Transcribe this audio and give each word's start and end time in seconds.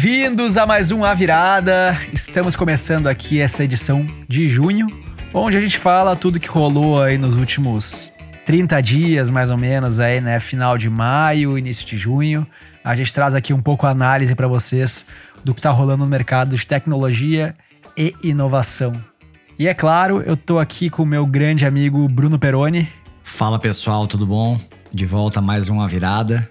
Bem-vindos 0.00 0.56
a 0.56 0.64
mais 0.64 0.92
um 0.92 1.04
A 1.04 1.12
Virada. 1.12 1.90
Estamos 2.12 2.54
começando 2.54 3.08
aqui 3.08 3.40
essa 3.40 3.64
edição 3.64 4.06
de 4.28 4.46
junho, 4.46 4.86
onde 5.34 5.56
a 5.56 5.60
gente 5.60 5.76
fala 5.76 6.14
tudo 6.14 6.38
que 6.38 6.46
rolou 6.46 7.02
aí 7.02 7.18
nos 7.18 7.34
últimos 7.34 8.12
30 8.46 8.80
dias, 8.80 9.28
mais 9.28 9.50
ou 9.50 9.56
menos, 9.56 9.98
aí, 9.98 10.20
né? 10.20 10.38
Final 10.38 10.78
de 10.78 10.88
maio, 10.88 11.58
início 11.58 11.84
de 11.84 11.98
junho. 11.98 12.46
A 12.84 12.94
gente 12.94 13.12
traz 13.12 13.34
aqui 13.34 13.52
um 13.52 13.60
pouco 13.60 13.88
a 13.88 13.90
análise 13.90 14.36
para 14.36 14.46
vocês 14.46 15.04
do 15.42 15.52
que 15.52 15.58
está 15.58 15.70
rolando 15.70 16.04
no 16.04 16.10
mercado 16.10 16.54
de 16.54 16.64
tecnologia 16.64 17.52
e 17.96 18.14
inovação. 18.22 18.92
E 19.58 19.66
é 19.66 19.74
claro, 19.74 20.22
eu 20.22 20.36
tô 20.36 20.60
aqui 20.60 20.88
com 20.88 21.02
o 21.02 21.06
meu 21.06 21.26
grande 21.26 21.66
amigo 21.66 22.06
Bruno 22.08 22.38
Peroni. 22.38 22.88
Fala 23.24 23.58
pessoal, 23.58 24.06
tudo 24.06 24.24
bom? 24.24 24.60
De 24.94 25.04
volta 25.04 25.40
mais 25.40 25.68
uma 25.68 25.88
virada. 25.88 26.48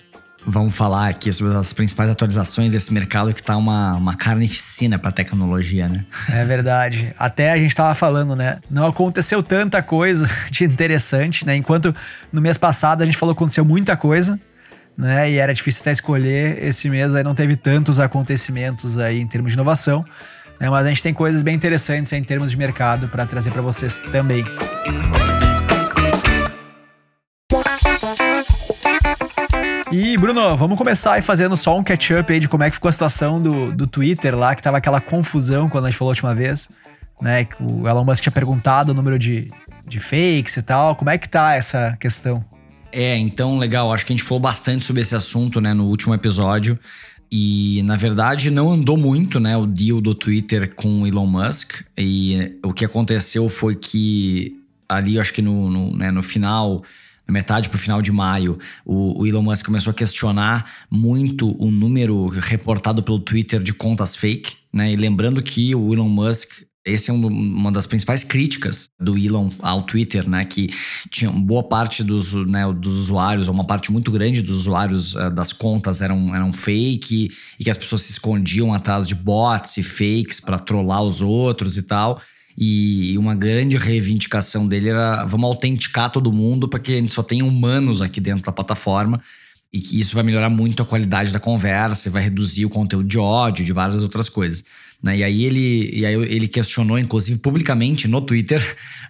Vamos 0.50 0.78
falar 0.78 1.10
aqui 1.10 1.34
sobre 1.34 1.58
as 1.58 1.74
principais 1.74 2.10
atualizações 2.10 2.72
desse 2.72 2.94
mercado 2.94 3.34
que 3.34 3.44
tá 3.44 3.58
uma, 3.58 3.96
uma 3.96 4.16
carnificina 4.16 4.98
para 4.98 5.12
tecnologia, 5.12 5.90
né? 5.90 6.06
É 6.30 6.46
verdade. 6.46 7.14
Até 7.20 7.52
a 7.52 7.58
gente 7.58 7.76
tava 7.76 7.94
falando, 7.94 8.34
né? 8.34 8.58
Não 8.72 8.88
aconteceu 8.88 9.44
tanta 9.44 9.82
coisa 9.82 10.26
de 10.50 10.64
interessante, 10.64 11.46
né? 11.46 11.54
Enquanto 11.54 11.94
no 12.32 12.42
mês 12.42 12.58
passado 12.58 13.02
a 13.02 13.06
gente 13.06 13.18
falou 13.18 13.36
que 13.36 13.40
aconteceu 13.40 13.66
muita 13.66 13.98
coisa, 13.98 14.40
né? 14.98 15.30
E 15.30 15.36
era 15.36 15.54
difícil 15.54 15.82
até 15.82 15.92
escolher. 15.92 16.64
Esse 16.64 16.90
mês 16.90 17.14
aí 17.14 17.26
não 17.26 17.36
teve 17.36 17.58
tantos 17.58 18.00
acontecimentos 18.00 18.98
aí 18.98 19.20
em 19.20 19.28
termos 19.28 19.52
de 19.52 19.58
inovação, 19.58 20.06
né? 20.62 20.70
Mas 20.70 20.86
a 20.86 20.90
gente 20.90 21.04
tem 21.04 21.14
coisas 21.14 21.42
bem 21.42 21.56
interessantes 21.56 22.14
em 22.14 22.24
termos 22.24 22.52
de 22.52 22.58
mercado 22.58 23.10
para 23.10 23.26
trazer 23.26 23.52
para 23.52 23.62
vocês 23.62 24.00
também. 24.00 24.46
Música 24.46 25.37
E, 30.00 30.16
Bruno, 30.16 30.56
vamos 30.56 30.78
começar 30.78 31.14
aí 31.14 31.24
fazendo 31.24 31.58
só 31.58 31.76
um 31.76 31.82
catch-up 31.84 32.32
aí 32.32 32.40
de 32.40 32.48
como 32.48 32.64
é 32.64 32.70
que 32.70 32.76
ficou 32.76 32.88
a 32.88 32.92
situação 32.92 33.42
do, 33.42 33.72
do 33.72 33.88
Twitter 33.88 34.38
lá, 34.38 34.54
que 34.54 34.62
tava 34.62 34.78
aquela 34.78 35.02
confusão 35.02 35.68
quando 35.68 35.86
a 35.86 35.90
gente 35.90 35.98
falou 35.98 36.12
a 36.12 36.14
última 36.14 36.36
vez, 36.36 36.70
né? 37.20 37.46
Que 37.46 37.56
o 37.64 37.88
Elon 37.88 38.06
Musk 38.06 38.22
tinha 38.22 38.32
perguntado 38.32 38.92
o 38.92 38.94
número 38.94 39.18
de, 39.18 39.48
de 39.88 40.00
fakes 40.00 40.56
e 40.56 40.62
tal. 40.62 40.96
Como 40.96 41.10
é 41.10 41.18
que 41.18 41.28
tá 41.28 41.56
essa 41.56 41.98
questão? 42.00 42.46
É, 42.92 43.18
então, 43.18 43.58
legal. 43.58 43.92
Acho 43.92 44.06
que 44.06 44.14
a 44.14 44.16
gente 44.16 44.24
falou 44.24 44.40
bastante 44.40 44.86
sobre 44.86 45.02
esse 45.02 45.16
assunto, 45.16 45.60
né, 45.60 45.74
no 45.74 45.88
último 45.88 46.14
episódio. 46.14 46.78
E, 47.32 47.82
na 47.84 47.96
verdade, 47.96 48.52
não 48.52 48.72
andou 48.72 48.98
muito, 48.98 49.40
né, 49.40 49.58
o 49.58 49.66
deal 49.66 50.00
do 50.00 50.14
Twitter 50.14 50.76
com 50.76 51.02
o 51.02 51.08
Elon 51.08 51.26
Musk. 51.26 51.82
E 51.98 52.56
o 52.64 52.72
que 52.72 52.86
aconteceu 52.86 53.50
foi 53.50 53.76
que 53.76 54.62
ali, 54.88 55.20
acho 55.20 55.34
que 55.34 55.42
no, 55.42 55.72
no, 55.72 55.98
né, 55.98 56.12
no 56.12 56.22
final 56.22 56.84
metade 57.30 57.70
para 57.70 57.76
o 57.76 57.80
final 57.80 58.02
de 58.02 58.12
maio, 58.12 58.58
o, 58.86 59.22
o, 59.22 59.28
Elon 59.28 59.42
Musk 59.42 59.66
começou 59.66 59.92
a 59.92 59.94
questionar 59.94 60.72
muito 60.90 61.56
o 61.62 61.70
número 61.70 62.28
reportado 62.28 63.04
pelo 63.04 63.20
Twitter 63.20 63.62
de 63.62 63.74
contas 63.74 64.16
fake, 64.16 64.56
né? 64.74 64.92
E 64.92 64.96
lembrando 64.96 65.42
que 65.42 65.74
o 65.76 65.94
Elon 65.94 66.10
Musk 66.10 66.68
esse 66.88 67.10
é 67.10 67.14
um, 67.14 67.28
uma 67.28 67.72
das 67.72 67.86
principais 67.86 68.24
críticas 68.24 68.90
do 68.98 69.18
Elon 69.18 69.50
ao 69.60 69.84
Twitter, 69.84 70.28
né? 70.28 70.46
Que 70.46 70.70
tinha 71.12 71.30
boa 71.30 71.62
parte 71.62 72.02
dos, 72.02 72.34
né, 72.34 72.72
dos 72.74 72.94
usuários, 72.94 73.50
ou 73.50 73.54
uma 73.54 73.68
parte 73.68 73.92
muito 73.92 74.10
grande 74.10 74.42
dos 74.42 74.62
usuários 74.62 75.14
uh, 75.14 75.30
das 75.30 75.52
contas 75.52 76.02
eram, 76.02 76.34
eram 76.34 76.54
fake 76.54 77.30
e 77.60 77.64
que 77.64 77.70
as 77.70 77.78
pessoas 77.78 78.04
se 78.04 78.14
escondiam 78.14 78.74
atrás 78.74 79.08
de 79.08 79.16
bots 79.16 79.76
e 79.78 79.84
fakes 79.84 80.40
para 80.40 80.58
trollar 80.58 81.04
os 81.04 81.22
outros 81.22 81.78
e 81.78 81.82
tal. 81.82 82.22
E 82.58 83.16
uma 83.18 83.36
grande 83.36 83.78
reivindicação 83.78 84.68
dele 84.68 84.90
era 84.90 85.24
vamos 85.26 85.48
autenticar 85.48 86.12
todo 86.12 86.34
mundo 86.34 86.68
para 86.68 86.80
que 86.80 86.94
a 86.94 86.96
gente 86.96 87.12
só 87.12 87.22
tenha 87.22 87.46
humanos 87.46 88.02
aqui 88.02 88.20
dentro 88.20 88.44
da 88.44 88.52
plataforma 88.52 89.22
e 89.72 89.80
que 89.80 90.00
isso 90.00 90.16
vai 90.16 90.24
melhorar 90.24 90.50
muito 90.50 90.82
a 90.82 90.86
qualidade 90.86 91.32
da 91.32 91.40
conversa, 91.40 92.10
vai 92.10 92.24
reduzir 92.24 92.66
o 92.66 92.70
conteúdo 92.70 93.08
de 93.08 93.20
ódio, 93.20 93.64
de 93.64 93.74
várias 93.74 94.02
outras 94.02 94.28
coisas. 94.28 94.64
Né? 95.02 95.18
E 95.18 95.24
aí 95.24 95.46
ele, 95.46 95.92
e 95.94 96.06
aí 96.06 96.16
ele 96.16 96.48
questionou, 96.48 96.98
inclusive 96.98 97.40
publicamente 97.40 98.08
no 98.08 98.20
Twitter, 98.20 98.60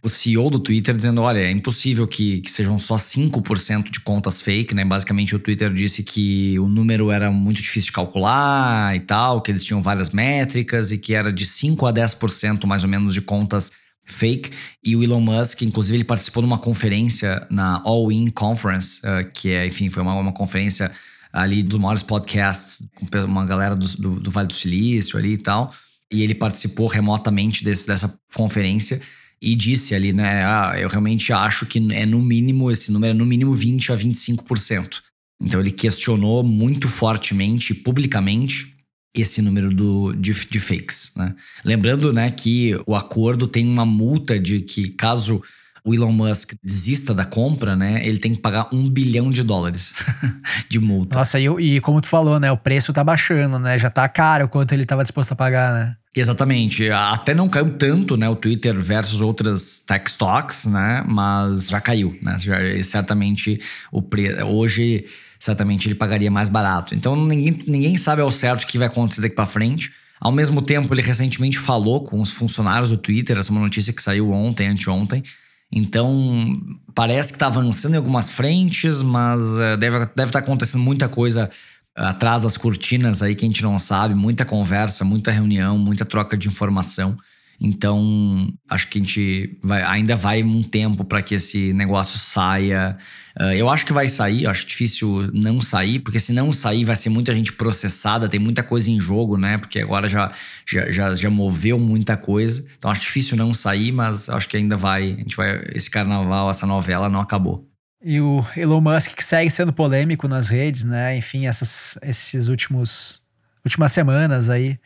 o 0.03 0.09
CEO 0.09 0.49
do 0.49 0.59
Twitter, 0.59 0.93
dizendo: 0.93 1.21
olha, 1.21 1.39
é 1.39 1.51
impossível 1.51 2.05
que, 2.05 2.41
que 2.41 2.51
sejam 2.51 2.77
só 2.77 2.97
5% 2.97 3.89
de 3.89 3.99
contas 4.01 4.41
fake, 4.41 4.75
né? 4.75 4.83
Basicamente, 4.83 5.35
o 5.35 5.39
Twitter 5.39 5.71
disse 5.73 6.03
que 6.03 6.59
o 6.59 6.67
número 6.67 7.09
era 7.09 7.31
muito 7.31 7.61
difícil 7.61 7.87
de 7.87 7.93
calcular 7.93 8.95
e 8.95 8.99
tal, 8.99 9.41
que 9.41 9.49
eles 9.49 9.63
tinham 9.63 9.81
várias 9.81 10.09
métricas 10.09 10.91
e 10.91 10.97
que 10.97 11.13
era 11.13 11.31
de 11.31 11.45
5 11.45 11.85
a 11.85 11.93
10% 11.93 12.65
mais 12.65 12.83
ou 12.83 12.89
menos 12.89 13.13
de 13.13 13.21
contas 13.21 13.71
fake. 14.07 14.51
E 14.83 14.95
o 14.95 15.03
Elon 15.03 15.21
Musk, 15.21 15.61
inclusive, 15.61 15.97
ele 15.97 16.03
participou 16.03 16.41
de 16.41 16.47
uma 16.47 16.57
conferência 16.57 17.45
na 17.49 17.81
All 17.85 18.11
In 18.11 18.29
Conference, 18.29 19.01
uh, 19.05 19.29
que 19.31 19.51
é, 19.51 19.65
enfim, 19.65 19.89
foi 19.89 20.03
uma, 20.03 20.15
uma 20.15 20.33
conferência 20.33 20.91
ali 21.31 21.63
dos 21.63 21.79
maiores 21.79 22.03
podcasts, 22.03 22.87
com 22.95 23.05
uma 23.25 23.45
galera 23.45 23.75
do, 23.75 23.87
do, 23.97 24.19
do 24.19 24.31
Vale 24.31 24.47
do 24.47 24.53
Silício 24.53 25.17
ali 25.17 25.33
e 25.33 25.37
tal. 25.37 25.73
E 26.11 26.21
ele 26.23 26.35
participou 26.35 26.87
remotamente 26.87 27.63
desse, 27.63 27.85
dessa 27.85 28.17
conferência 28.33 29.01
e 29.41 29.55
disse 29.55 29.93
ali, 29.93 30.13
né? 30.13 30.43
Ah, 30.45 30.73
eu 30.79 30.89
realmente 30.89 31.31
acho 31.31 31.65
que 31.65 31.79
é 31.91 32.05
no 32.05 32.21
mínimo, 32.21 32.71
esse 32.71 32.91
número 32.91 33.11
é 33.11 33.13
no 33.13 33.25
mínimo 33.25 33.53
20 33.53 33.91
a 33.91 33.95
25%. 33.97 35.01
Então 35.41 35.59
ele 35.59 35.71
questionou 35.71 36.43
muito 36.43 36.87
fortemente, 36.87 37.73
publicamente, 37.73 38.75
esse 39.13 39.41
número 39.41 39.73
do, 39.73 40.13
de, 40.13 40.33
de 40.33 40.59
fakes. 40.59 41.11
Né? 41.15 41.35
Lembrando 41.63 42.13
né, 42.13 42.29
que 42.31 42.79
o 42.85 42.95
acordo 42.95 43.47
tem 43.47 43.67
uma 43.67 43.85
multa 43.85 44.39
de 44.39 44.61
que, 44.61 44.89
caso 44.89 45.41
o 45.87 45.93
Elon 45.93 46.11
Musk 46.11 46.51
desista 46.61 47.13
da 47.13 47.23
compra, 47.23 47.73
né, 47.73 48.05
ele 48.05 48.17
tem 48.17 48.35
que 48.35 48.41
pagar 48.41 48.67
um 48.73 48.89
bilhão 48.89 49.31
de 49.31 49.41
dólares 49.41 49.93
de 50.69 50.79
multa. 50.79 51.17
Nossa, 51.17 51.39
e, 51.39 51.45
e, 51.45 51.79
como 51.79 52.01
tu 52.01 52.09
falou, 52.09 52.41
né, 52.41 52.51
o 52.51 52.57
preço 52.57 52.91
tá 52.91 53.05
baixando, 53.05 53.57
né? 53.57 53.79
Já 53.79 53.89
tá 53.89 54.07
caro 54.09 54.49
quanto 54.49 54.73
ele 54.73 54.81
estava 54.81 55.01
disposto 55.01 55.31
a 55.31 55.35
pagar, 55.35 55.71
né? 55.71 55.95
Exatamente. 56.13 56.89
Até 56.91 57.33
não 57.33 57.47
caiu 57.47 57.77
tanto, 57.77 58.17
né, 58.17 58.27
o 58.27 58.35
Twitter 58.35 58.77
versus 58.81 59.21
outras 59.21 59.79
tech 59.79 60.09
stocks, 60.09 60.65
né? 60.65 61.05
Mas 61.07 61.69
já 61.69 61.79
caiu, 61.79 62.17
né? 62.21 62.37
Já, 62.37 62.57
certamente 62.83 63.61
o 63.89 64.01
pre... 64.01 64.43
hoje 64.43 65.05
certamente 65.39 65.87
ele 65.87 65.95
pagaria 65.95 66.29
mais 66.29 66.49
barato. 66.49 66.95
Então 66.95 67.15
ninguém, 67.15 67.63
ninguém 67.65 67.95
sabe 67.95 68.21
ao 68.21 68.31
certo 68.31 68.63
o 68.63 68.67
que 68.67 68.77
vai 68.77 68.87
acontecer 68.87 69.21
daqui 69.21 69.35
para 69.35 69.45
frente. 69.45 69.93
Ao 70.19 70.33
mesmo 70.33 70.61
tempo, 70.61 70.93
ele 70.93 71.01
recentemente 71.01 71.57
falou 71.57 72.03
com 72.03 72.19
os 72.19 72.31
funcionários 72.31 72.89
do 72.89 72.97
Twitter, 72.97 73.37
essa 73.37 73.51
é 73.51 73.53
uma 73.53 73.61
notícia 73.61 73.93
que 73.93 74.01
saiu 74.01 74.31
ontem, 74.31 74.67
anteontem, 74.67 75.23
então, 75.71 76.61
parece 76.95 77.29
que 77.29 77.35
está 77.35 77.47
avançando 77.47 77.93
em 77.93 77.97
algumas 77.97 78.29
frentes, 78.29 79.01
mas 79.01 79.41
uh, 79.41 79.77
deve, 79.77 79.99
deve 79.99 80.29
estar 80.29 80.31
tá 80.31 80.39
acontecendo 80.39 80.81
muita 80.81 81.09
coisa 81.09 81.49
atrás 81.95 82.43
das 82.43 82.55
cortinas 82.55 83.21
aí 83.23 83.35
que 83.35 83.43
a 83.43 83.47
gente 83.47 83.63
não 83.63 83.79
sabe, 83.79 84.13
muita 84.13 84.45
conversa, 84.45 85.03
muita 85.03 85.31
reunião, 85.31 85.77
muita 85.77 86.05
troca 86.05 86.37
de 86.37 86.47
informação. 86.47 87.17
Então, 87.59 88.53
acho 88.69 88.87
que 88.87 88.99
a 88.99 89.01
gente 89.01 89.57
vai, 89.63 89.81
ainda 89.81 90.15
vai 90.15 90.43
um 90.43 90.61
tempo 90.61 91.03
para 91.03 91.23
que 91.23 91.33
esse 91.35 91.73
negócio 91.73 92.19
saia. 92.19 92.97
Uh, 93.39 93.53
eu 93.53 93.67
acho 93.67 93.83
que 93.83 93.91
vai 93.91 94.07
sair, 94.07 94.45
acho 94.45 94.67
difícil 94.67 95.31
não 95.33 95.59
sair, 95.59 95.99
porque 95.99 96.19
se 96.19 96.31
não 96.33 96.53
sair, 96.53 96.85
vai 96.85 96.95
ser 96.95 97.09
muita 97.09 97.33
gente 97.33 97.51
processada, 97.53 98.29
tem 98.29 98.39
muita 98.39 98.61
coisa 98.61 98.91
em 98.91 98.99
jogo, 98.99 99.37
né? 99.37 99.57
Porque 99.57 99.79
agora 99.79 100.07
já, 100.07 100.31
já, 100.67 100.91
já, 100.91 101.15
já 101.15 101.29
moveu 101.31 101.79
muita 101.79 102.15
coisa. 102.15 102.63
Então, 102.77 102.91
acho 102.91 103.01
difícil 103.01 103.35
não 103.35 103.53
sair, 103.53 103.91
mas 103.91 104.29
acho 104.29 104.47
que 104.47 104.57
ainda 104.57 104.77
vai. 104.77 105.13
A 105.13 105.15
gente 105.15 105.35
vai. 105.35 105.63
Esse 105.73 105.89
carnaval, 105.89 106.51
essa 106.51 106.67
novela 106.67 107.09
não 107.09 107.19
acabou. 107.19 107.67
E 108.03 108.21
o 108.21 108.45
Elon 108.55 108.81
Musk 108.81 109.15
que 109.15 109.23
segue 109.23 109.49
sendo 109.49 109.73
polêmico 109.73 110.27
nas 110.27 110.49
redes, 110.49 110.83
né? 110.83 111.17
Enfim, 111.17 111.47
essas 111.47 111.97
esses 112.03 112.47
últimos 112.47 113.23
últimas 113.65 113.91
semanas 113.91 114.49
aí 114.49 114.79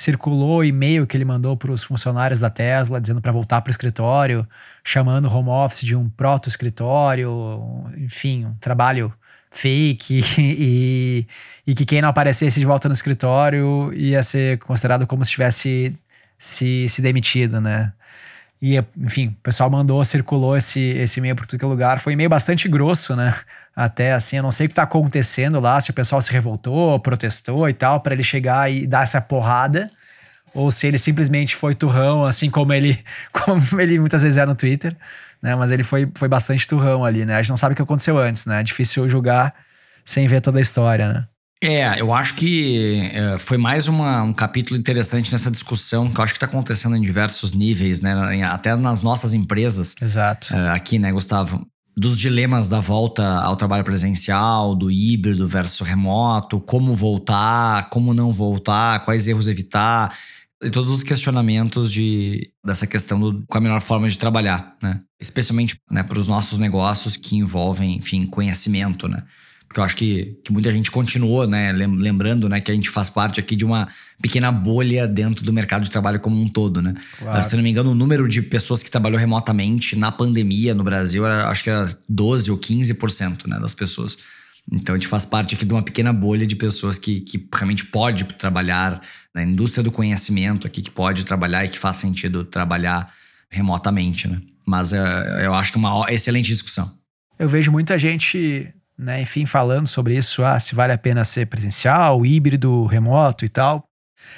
circulou 0.00 0.64
e-mail 0.64 1.06
que 1.06 1.14
ele 1.14 1.26
mandou 1.26 1.54
para 1.58 1.70
os 1.70 1.82
funcionários 1.82 2.40
da 2.40 2.48
Tesla 2.48 2.98
dizendo 2.98 3.20
para 3.20 3.30
voltar 3.30 3.60
para 3.60 3.68
o 3.68 3.70
escritório, 3.70 4.48
chamando 4.82 5.26
o 5.26 5.30
home 5.30 5.50
office 5.50 5.82
de 5.82 5.94
um 5.94 6.08
proto-escritório, 6.08 7.28
enfim, 7.98 8.46
um 8.46 8.54
trabalho 8.54 9.12
fake 9.50 10.20
e, 10.38 11.26
e 11.66 11.74
que 11.74 11.84
quem 11.84 12.00
não 12.00 12.08
aparecesse 12.08 12.58
de 12.58 12.64
volta 12.64 12.88
no 12.88 12.94
escritório 12.94 13.92
ia 13.92 14.22
ser 14.22 14.58
considerado 14.60 15.06
como 15.06 15.22
se 15.22 15.32
tivesse 15.32 15.94
se, 16.38 16.88
se 16.88 17.02
demitido, 17.02 17.60
né? 17.60 17.92
E, 18.62 18.76
enfim, 18.98 19.28
o 19.28 19.42
pessoal 19.42 19.68
mandou, 19.68 20.02
circulou 20.04 20.56
esse, 20.56 20.80
esse 20.80 21.20
e-mail 21.20 21.36
por 21.36 21.46
todo 21.46 21.62
é 21.62 21.66
lugar. 21.66 21.98
Foi 21.98 22.12
um 22.12 22.14
e-mail 22.14 22.30
bastante 22.30 22.68
grosso, 22.68 23.14
né? 23.14 23.34
Até 23.74 24.12
assim, 24.12 24.36
eu 24.36 24.42
não 24.42 24.50
sei 24.50 24.66
o 24.66 24.68
que 24.68 24.74
tá 24.74 24.82
acontecendo 24.82 25.60
lá, 25.60 25.80
se 25.80 25.90
o 25.90 25.94
pessoal 25.94 26.20
se 26.20 26.32
revoltou, 26.32 26.98
protestou 27.00 27.68
e 27.68 27.72
tal, 27.72 28.00
para 28.00 28.14
ele 28.14 28.22
chegar 28.22 28.70
e 28.70 28.86
dar 28.86 29.02
essa 29.02 29.20
porrada. 29.20 29.90
Ou 30.52 30.70
se 30.70 30.86
ele 30.86 30.98
simplesmente 30.98 31.54
foi 31.54 31.74
turrão, 31.74 32.24
assim 32.24 32.50
como 32.50 32.72
ele, 32.72 32.98
como 33.32 33.62
ele 33.80 33.98
muitas 33.98 34.22
vezes 34.22 34.38
é 34.38 34.44
no 34.44 34.54
Twitter, 34.54 34.96
né? 35.40 35.54
Mas 35.54 35.70
ele 35.70 35.84
foi, 35.84 36.10
foi 36.16 36.28
bastante 36.28 36.66
turrão 36.66 37.04
ali, 37.04 37.24
né? 37.24 37.36
A 37.36 37.42
gente 37.42 37.50
não 37.50 37.56
sabe 37.56 37.72
o 37.72 37.76
que 37.76 37.82
aconteceu 37.82 38.18
antes, 38.18 38.46
né? 38.46 38.60
É 38.60 38.62
difícil 38.62 39.08
julgar 39.08 39.54
sem 40.04 40.26
ver 40.26 40.40
toda 40.40 40.58
a 40.58 40.62
história, 40.62 41.12
né? 41.12 41.26
É, 41.62 42.00
eu 42.00 42.12
acho 42.12 42.34
que 42.36 43.10
é, 43.12 43.38
foi 43.38 43.58
mais 43.58 43.86
uma, 43.86 44.22
um 44.22 44.32
capítulo 44.32 44.80
interessante 44.80 45.30
nessa 45.30 45.50
discussão 45.50 46.10
que 46.10 46.18
eu 46.18 46.24
acho 46.24 46.32
que 46.32 46.38
está 46.38 46.46
acontecendo 46.46 46.96
em 46.96 47.02
diversos 47.02 47.52
níveis, 47.52 48.00
né? 48.00 48.42
Até 48.44 48.74
nas 48.76 49.02
nossas 49.02 49.34
empresas. 49.34 49.94
Exato. 50.00 50.54
É, 50.54 50.70
aqui, 50.70 50.98
né, 50.98 51.12
Gustavo? 51.12 51.66
Dos 52.00 52.18
dilemas 52.18 52.66
da 52.66 52.80
volta 52.80 53.22
ao 53.42 53.56
trabalho 53.56 53.84
presencial, 53.84 54.74
do 54.74 54.90
híbrido 54.90 55.46
versus 55.46 55.86
remoto, 55.86 56.58
como 56.58 56.96
voltar, 56.96 57.90
como 57.90 58.14
não 58.14 58.32
voltar, 58.32 59.04
quais 59.04 59.28
erros 59.28 59.46
evitar, 59.46 60.16
e 60.62 60.70
todos 60.70 60.90
os 60.94 61.02
questionamentos 61.02 61.92
de, 61.92 62.50
dessa 62.64 62.86
questão 62.86 63.20
do, 63.20 63.44
com 63.46 63.58
a 63.58 63.60
melhor 63.60 63.82
forma 63.82 64.08
de 64.08 64.16
trabalhar, 64.16 64.76
né? 64.82 64.98
Especialmente 65.20 65.78
né, 65.90 66.02
para 66.02 66.18
os 66.18 66.26
nossos 66.26 66.58
negócios 66.58 67.18
que 67.18 67.36
envolvem, 67.36 67.96
enfim, 67.96 68.24
conhecimento, 68.24 69.06
né? 69.06 69.22
Porque 69.70 69.78
eu 69.78 69.84
acho 69.84 69.94
que, 69.94 70.36
que 70.44 70.52
muita 70.52 70.72
gente 70.72 70.90
continuou, 70.90 71.46
né? 71.46 71.70
Lembrando 71.70 72.48
né, 72.48 72.60
que 72.60 72.72
a 72.72 72.74
gente 72.74 72.90
faz 72.90 73.08
parte 73.08 73.38
aqui 73.38 73.54
de 73.54 73.64
uma 73.64 73.86
pequena 74.20 74.50
bolha 74.50 75.06
dentro 75.06 75.44
do 75.44 75.52
mercado 75.52 75.84
de 75.84 75.90
trabalho 75.90 76.18
como 76.18 76.42
um 76.42 76.48
todo, 76.48 76.82
né? 76.82 76.92
Claro. 77.16 77.48
Se 77.48 77.54
não 77.54 77.62
me 77.62 77.70
engano, 77.70 77.92
o 77.92 77.94
número 77.94 78.28
de 78.28 78.42
pessoas 78.42 78.82
que 78.82 78.90
trabalhou 78.90 79.16
remotamente 79.16 79.94
na 79.94 80.10
pandemia 80.10 80.74
no 80.74 80.82
Brasil, 80.82 81.24
era, 81.24 81.48
acho 81.48 81.62
que 81.62 81.70
era 81.70 81.88
12 82.08 82.50
ou 82.50 82.58
15% 82.58 83.46
né, 83.46 83.60
das 83.60 83.72
pessoas. 83.72 84.18
Então 84.72 84.96
a 84.96 84.98
gente 84.98 85.06
faz 85.06 85.24
parte 85.24 85.54
aqui 85.54 85.64
de 85.64 85.72
uma 85.72 85.82
pequena 85.82 86.12
bolha 86.12 86.48
de 86.48 86.56
pessoas 86.56 86.98
que, 86.98 87.20
que 87.20 87.48
realmente 87.54 87.84
pode 87.84 88.24
trabalhar 88.24 89.00
na 89.32 89.44
indústria 89.44 89.84
do 89.84 89.92
conhecimento 89.92 90.66
aqui, 90.66 90.82
que 90.82 90.90
pode 90.90 91.24
trabalhar 91.24 91.64
e 91.64 91.68
que 91.68 91.78
faz 91.78 91.98
sentido 91.98 92.42
trabalhar 92.42 93.14
remotamente, 93.48 94.26
né? 94.26 94.42
Mas 94.66 94.90
uh, 94.90 94.96
eu 95.44 95.54
acho 95.54 95.70
que 95.70 95.78
é 95.78 95.80
uma 95.80 96.12
excelente 96.12 96.48
discussão. 96.48 96.92
Eu 97.38 97.48
vejo 97.48 97.70
muita 97.70 97.96
gente 97.96 98.74
né, 99.00 99.22
enfim, 99.22 99.46
falando 99.46 99.86
sobre 99.86 100.14
isso, 100.14 100.44
ah, 100.44 100.60
se 100.60 100.74
vale 100.74 100.92
a 100.92 100.98
pena 100.98 101.24
ser 101.24 101.46
presencial, 101.46 102.24
híbrido, 102.26 102.84
remoto 102.84 103.46
e 103.46 103.48
tal. 103.48 103.82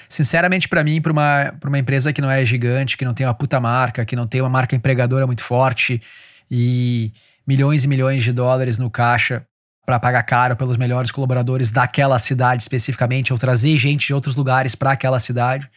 Sinceramente, 0.09 0.69
para 0.69 0.85
mim, 0.85 1.03
para 1.03 1.13
uma, 1.13 1.53
uma 1.65 1.79
empresa 1.79 2.13
que 2.13 2.23
não 2.23 2.31
é 2.31 2.45
gigante, 2.45 2.97
que 2.97 3.05
não 3.05 3.13
tem 3.13 3.27
uma 3.27 3.35
puta 3.35 3.59
marca, 3.59 4.05
que 4.05 4.15
não 4.15 4.25
tem 4.25 4.41
uma 4.41 4.49
marca 4.49 4.77
empregadora 4.77 5.27
muito 5.27 5.43
forte 5.43 6.01
e 6.49 7.13
milhões 7.45 7.83
e 7.83 7.89
milhões 7.89 8.23
de 8.23 8.33
dólares 8.33 8.79
no 8.79 8.89
caixa 8.89 9.45
para 9.85 9.99
pagar 9.99 10.23
caro 10.23 10.55
pelos 10.55 10.77
melhores 10.77 11.11
colaboradores 11.11 11.69
daquela 11.69 12.17
cidade 12.21 12.63
especificamente, 12.63 13.33
ou 13.33 13.39
trazer 13.39 13.77
gente 13.77 14.07
de 14.07 14.15
outros 14.15 14.37
lugares 14.37 14.77
para 14.77 14.93
aquela 14.93 15.19
cidade, 15.19 15.69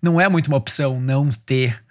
não 0.00 0.20
é 0.20 0.28
muito 0.28 0.46
uma 0.46 0.56
opção 0.56 1.00
não 1.00 1.28
ter 1.30 1.83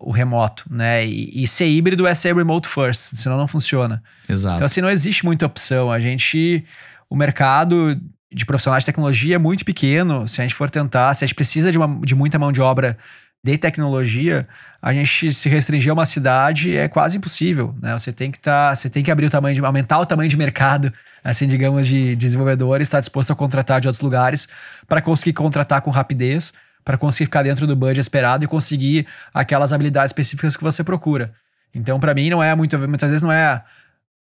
o 0.00 0.10
remoto, 0.10 0.64
né? 0.70 1.06
E, 1.06 1.42
e, 1.42 1.46
ser 1.46 1.66
híbrido 1.66 2.06
é 2.06 2.14
ser 2.14 2.34
remote 2.34 2.66
first, 2.66 3.16
senão 3.16 3.36
não 3.36 3.46
funciona. 3.46 4.02
Exato. 4.28 4.56
Então, 4.56 4.64
assim, 4.64 4.80
não 4.80 4.90
existe 4.90 5.24
muita 5.24 5.46
opção. 5.46 5.90
A 5.92 6.00
gente. 6.00 6.64
O 7.08 7.16
mercado 7.16 8.00
de 8.32 8.46
profissionais 8.46 8.84
de 8.84 8.86
tecnologia 8.86 9.34
é 9.34 9.38
muito 9.38 9.64
pequeno. 9.64 10.26
Se 10.26 10.40
a 10.40 10.44
gente 10.44 10.54
for 10.54 10.70
tentar, 10.70 11.12
se 11.14 11.24
a 11.24 11.26
gente 11.26 11.34
precisa 11.34 11.72
de, 11.72 11.78
uma, 11.78 12.00
de 12.06 12.14
muita 12.14 12.38
mão 12.38 12.52
de 12.52 12.60
obra 12.60 12.96
de 13.42 13.56
tecnologia, 13.56 14.46
a 14.80 14.92
gente 14.92 15.32
se 15.32 15.48
restringir 15.48 15.90
a 15.90 15.94
uma 15.94 16.04
cidade 16.04 16.76
é 16.76 16.88
quase 16.88 17.16
impossível, 17.16 17.74
né? 17.80 17.96
Você 17.96 18.12
tem 18.12 18.30
que 18.30 18.36
estar, 18.36 18.68
tá, 18.68 18.74
você 18.74 18.90
tem 18.90 19.02
que 19.02 19.10
abrir 19.10 19.26
o 19.26 19.30
tamanho 19.30 19.54
de, 19.54 19.64
aumentar 19.64 19.98
o 19.98 20.06
tamanho 20.06 20.28
de 20.28 20.36
mercado, 20.36 20.92
assim, 21.24 21.46
digamos, 21.46 21.86
de 21.86 22.14
desenvolvedores, 22.16 22.86
estar 22.86 23.00
disposto 23.00 23.32
a 23.32 23.36
contratar 23.36 23.80
de 23.80 23.88
outros 23.88 24.02
lugares 24.02 24.46
para 24.86 25.00
conseguir 25.00 25.32
contratar 25.32 25.80
com 25.80 25.90
rapidez 25.90 26.52
para 26.84 26.96
conseguir 26.96 27.26
ficar 27.26 27.42
dentro 27.42 27.66
do 27.66 27.76
budget 27.76 28.00
esperado 28.00 28.44
e 28.44 28.48
conseguir 28.48 29.06
aquelas 29.32 29.72
habilidades 29.72 30.10
específicas 30.10 30.56
que 30.56 30.62
você 30.62 30.82
procura. 30.82 31.32
Então, 31.74 32.00
para 32.00 32.14
mim, 32.14 32.30
não 32.30 32.42
é 32.42 32.54
muito, 32.54 32.78
muitas 32.78 33.10
vezes 33.10 33.22
não 33.22 33.32
é 33.32 33.62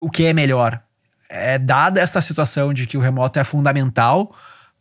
o 0.00 0.10
que 0.10 0.24
é 0.24 0.32
melhor. 0.32 0.80
É 1.30 1.58
dada 1.58 2.00
esta 2.00 2.20
situação 2.20 2.72
de 2.72 2.86
que 2.86 2.96
o 2.96 3.00
remoto 3.00 3.38
é 3.38 3.44
fundamental 3.44 4.34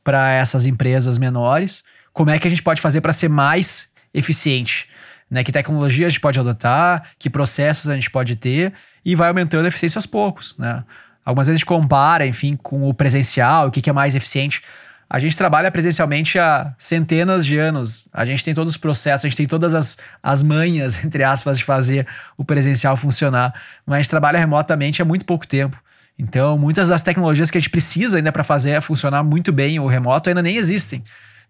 para 0.03 0.31
essas 0.31 0.65
empresas 0.65 1.17
menores, 1.17 1.83
como 2.13 2.29
é 2.29 2.39
que 2.39 2.47
a 2.47 2.49
gente 2.49 2.63
pode 2.63 2.79
fazer 2.79 3.01
para 3.01 3.11
ser 3.11 3.29
mais 3.29 3.89
eficiente? 4.13 4.87
Né? 5.29 5.43
Que 5.43 5.51
tecnologia 5.51 6.07
a 6.07 6.09
gente 6.09 6.21
pode 6.21 6.39
adotar, 6.39 7.09
que 7.19 7.29
processos 7.29 7.89
a 7.89 7.93
gente 7.93 8.09
pode 8.09 8.37
ter 8.37 8.73
e 9.03 9.15
vai 9.15 9.27
aumentando 9.27 9.65
a 9.65 9.67
eficiência 9.67 9.99
aos 9.99 10.05
poucos, 10.05 10.55
né? 10.57 10.83
Algumas 11.25 11.47
vezes 11.47 11.57
a 11.57 11.59
gente 11.59 11.65
compara, 11.65 12.25
enfim, 12.25 12.55
com 12.55 12.87
o 12.87 12.93
presencial, 12.93 13.67
o 13.67 13.71
que, 13.71 13.81
que 13.81 13.89
é 13.89 13.93
mais 13.93 14.15
eficiente. 14.15 14.61
A 15.09 15.19
gente 15.19 15.37
trabalha 15.37 15.71
presencialmente 15.71 16.37
há 16.37 16.73
centenas 16.77 17.45
de 17.45 17.57
anos. 17.57 18.09
A 18.11 18.25
gente 18.25 18.43
tem 18.43 18.53
todos 18.53 18.71
os 18.71 18.77
processos, 18.77 19.23
a 19.23 19.29
gente 19.29 19.37
tem 19.37 19.45
todas 19.45 19.73
as, 19.73 19.97
as 20.21 20.43
manhas, 20.43 21.03
entre 21.05 21.23
aspas, 21.23 21.57
de 21.57 21.63
fazer 21.63 22.05
o 22.37 22.43
presencial 22.43 22.97
funcionar. 22.97 23.53
Mas 23.85 23.95
a 23.95 24.01
gente 24.01 24.09
trabalha 24.09 24.37
remotamente 24.37 25.01
há 25.01 25.05
muito 25.05 25.23
pouco 25.23 25.47
tempo. 25.47 25.81
Então, 26.19 26.57
muitas 26.57 26.89
das 26.89 27.01
tecnologias 27.01 27.49
que 27.49 27.57
a 27.57 27.61
gente 27.61 27.69
precisa 27.69 28.17
ainda 28.17 28.31
para 28.31 28.43
fazer 28.43 28.81
funcionar 28.81 29.23
muito 29.23 29.53
bem 29.53 29.79
o 29.79 29.87
remoto 29.87 30.29
ainda 30.29 30.41
nem 30.41 30.57
existem. 30.57 31.03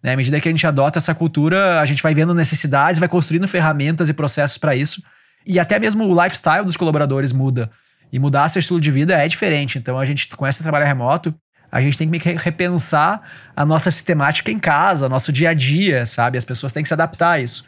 Né? 0.04 0.14
À 0.14 0.18
medida 0.18 0.40
que 0.40 0.48
a 0.48 0.52
gente 0.52 0.68
adota 0.68 1.00
essa 1.00 1.16
cultura, 1.16 1.80
a 1.80 1.86
gente 1.86 2.04
vai 2.04 2.14
vendo 2.14 2.34
necessidades, 2.34 3.00
vai 3.00 3.10
construindo 3.10 3.48
ferramentas 3.48 4.10
e 4.10 4.14
processos 4.14 4.58
para 4.58 4.76
isso. 4.76 5.02
E 5.46 5.58
até 5.58 5.80
mesmo 5.80 6.06
o 6.06 6.24
lifestyle 6.24 6.66
dos 6.66 6.78
colaboradores 6.78 7.32
muda. 7.32 7.72
E 8.12 8.20
mudar 8.20 8.50
seu 8.50 8.60
estilo 8.60 8.80
de 8.80 8.92
vida 8.92 9.16
é 9.16 9.28
diferente. 9.28 9.78
Então, 9.78 9.98
a 9.98 10.06
gente 10.06 10.28
começa 10.36 10.62
a 10.62 10.64
trabalhar 10.64 10.86
remoto 10.86 11.34
a 11.72 11.82
gente 11.82 11.98
tem 11.98 12.10
que 12.10 12.30
repensar 12.38 13.22
a 13.56 13.66
nossa 13.66 13.92
sistemática 13.92 14.52
em 14.52 14.60
casa, 14.60 15.10
nosso 15.10 15.32
dia 15.32 15.50
a 15.50 15.54
dia, 15.54 16.06
sabe? 16.06 16.38
As 16.38 16.46
pessoas 16.46 16.72
têm 16.72 16.84
que 16.84 16.90
se 16.90 16.94
adaptar 16.94 17.32
a 17.32 17.40
isso. 17.40 17.66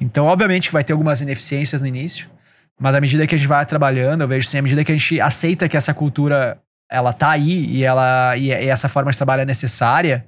Então, 0.00 0.26
obviamente 0.26 0.68
que 0.68 0.72
vai 0.72 0.84
ter 0.84 0.92
algumas 0.92 1.20
ineficiências 1.20 1.80
no 1.80 1.86
início, 1.86 2.28
mas 2.78 2.94
à 2.94 3.00
medida 3.00 3.26
que 3.26 3.34
a 3.34 3.38
gente 3.38 3.48
vai 3.48 3.64
trabalhando, 3.66 4.20
eu 4.20 4.28
vejo 4.28 4.46
assim, 4.46 4.58
à 4.58 4.62
medida 4.62 4.84
que 4.84 4.92
a 4.92 4.96
gente 4.96 5.20
aceita 5.20 5.68
que 5.68 5.76
essa 5.76 5.92
cultura 5.92 6.60
ela 6.90 7.12
tá 7.12 7.30
aí 7.30 7.66
e 7.66 7.84
ela 7.84 8.36
e, 8.36 8.50
essa 8.50 8.88
forma 8.88 9.10
de 9.10 9.16
trabalho 9.16 9.42
é 9.42 9.44
necessária, 9.44 10.24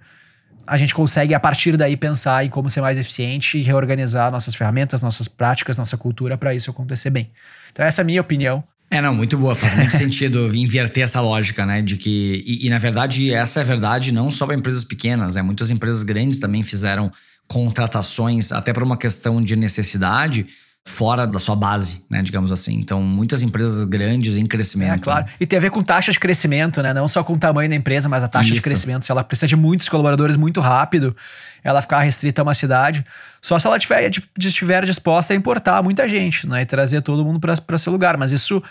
a 0.66 0.76
gente 0.76 0.94
consegue 0.94 1.34
a 1.34 1.40
partir 1.40 1.76
daí 1.76 1.96
pensar 1.96 2.44
em 2.44 2.50
como 2.50 2.68
ser 2.68 2.80
mais 2.80 2.98
eficiente 2.98 3.58
e 3.58 3.62
reorganizar 3.62 4.30
nossas 4.30 4.54
ferramentas, 4.54 5.02
nossas 5.02 5.26
práticas, 5.28 5.78
nossa 5.78 5.96
cultura 5.96 6.36
para 6.36 6.54
isso 6.54 6.70
acontecer 6.70 7.10
bem. 7.10 7.30
Então 7.72 7.84
essa 7.84 8.00
é 8.00 8.02
a 8.02 8.04
minha 8.04 8.20
opinião. 8.20 8.62
É, 8.90 9.00
não, 9.00 9.14
muito 9.14 9.38
boa. 9.38 9.54
Faz 9.54 9.74
muito 9.74 9.96
sentido 9.96 10.50
inverter 10.56 11.04
essa 11.04 11.20
lógica, 11.20 11.64
né? 11.64 11.80
De 11.80 11.96
que. 11.96 12.42
E, 12.44 12.66
e 12.66 12.70
na 12.70 12.78
verdade, 12.78 13.32
essa 13.32 13.60
é 13.60 13.64
verdade 13.64 14.12
não 14.12 14.32
só 14.32 14.46
para 14.46 14.56
empresas 14.56 14.82
pequenas, 14.82 15.36
né? 15.36 15.42
Muitas 15.42 15.70
empresas 15.70 16.02
grandes 16.02 16.40
também 16.40 16.64
fizeram 16.64 17.12
contratações, 17.46 18.52
até 18.52 18.72
por 18.72 18.82
uma 18.82 18.96
questão 18.96 19.42
de 19.42 19.56
necessidade, 19.56 20.46
fora 20.86 21.26
da 21.26 21.38
sua 21.38 21.54
base, 21.54 22.02
né? 22.10 22.22
Digamos 22.22 22.50
assim. 22.50 22.74
Então, 22.78 23.02
muitas 23.02 23.42
empresas 23.42 23.84
grandes 23.84 24.36
em 24.36 24.46
crescimento. 24.46 24.94
É, 24.94 24.98
claro. 24.98 25.26
E 25.38 25.46
tem 25.46 25.58
a 25.58 25.60
ver 25.60 25.70
com 25.70 25.82
taxa 25.82 26.10
de 26.10 26.18
crescimento, 26.18 26.82
né? 26.82 26.92
Não 26.92 27.06
só 27.06 27.22
com 27.22 27.34
o 27.34 27.38
tamanho 27.38 27.68
da 27.68 27.76
empresa, 27.76 28.08
mas 28.08 28.24
a 28.24 28.28
taxa 28.28 28.46
Isso. 28.46 28.54
de 28.54 28.60
crescimento. 28.62 29.04
Se 29.04 29.12
ela 29.12 29.22
precisa 29.22 29.46
de 29.46 29.56
muitos 29.56 29.88
colaboradores 29.88 30.36
muito 30.36 30.60
rápido, 30.60 31.14
ela 31.62 31.82
ficar 31.82 32.00
restrita 32.00 32.42
a 32.42 32.44
uma 32.44 32.54
cidade. 32.54 33.04
Só 33.40 33.58
se 33.58 33.66
ela 33.66 33.78
tiver, 33.78 34.10
estiver 34.38 34.84
disposta 34.84 35.32
a 35.32 35.36
importar 35.36 35.82
muita 35.82 36.08
gente, 36.08 36.48
né? 36.48 36.62
E 36.62 36.66
trazer 36.66 37.02
todo 37.02 37.24
mundo 37.24 37.38
para 37.38 37.78
seu 37.78 37.92
lugar. 37.92 38.16
Mas 38.16 38.32
isso 38.32 38.62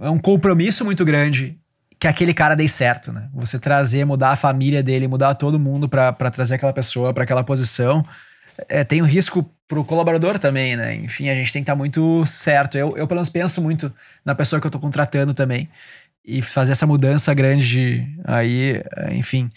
é 0.00 0.10
um 0.10 0.18
compromisso 0.18 0.84
muito 0.84 1.04
grande 1.04 1.58
que 1.98 2.08
aquele 2.08 2.34
cara 2.34 2.54
dê 2.54 2.68
certo, 2.68 3.12
né? 3.12 3.28
Você 3.32 3.58
trazer, 3.58 4.04
mudar 4.04 4.30
a 4.30 4.36
família 4.36 4.82
dele, 4.82 5.08
mudar 5.08 5.34
todo 5.34 5.58
mundo 5.58 5.88
para 5.88 6.12
trazer 6.30 6.56
aquela 6.56 6.72
pessoa 6.72 7.14
para 7.14 7.24
aquela 7.24 7.44
posição. 7.44 8.04
É, 8.68 8.84
tem 8.84 9.02
um 9.02 9.06
risco 9.06 9.48
pro 9.66 9.84
colaborador 9.84 10.38
também, 10.38 10.76
né? 10.76 10.94
Enfim, 10.94 11.28
a 11.28 11.34
gente 11.34 11.52
tem 11.52 11.62
que 11.62 11.64
estar 11.64 11.72
tá 11.72 11.78
muito 11.78 12.24
certo. 12.26 12.76
Eu, 12.76 12.96
eu, 12.96 13.06
pelo 13.06 13.18
menos, 13.18 13.28
penso 13.28 13.60
muito 13.60 13.92
na 14.24 14.34
pessoa 14.34 14.60
que 14.60 14.66
eu 14.66 14.70
tô 14.70 14.78
contratando 14.78 15.34
também. 15.34 15.68
E 16.24 16.40
fazer 16.40 16.72
essa 16.72 16.86
mudança 16.86 17.34
grande 17.34 18.06
aí, 18.24 18.82
enfim, 19.12 19.50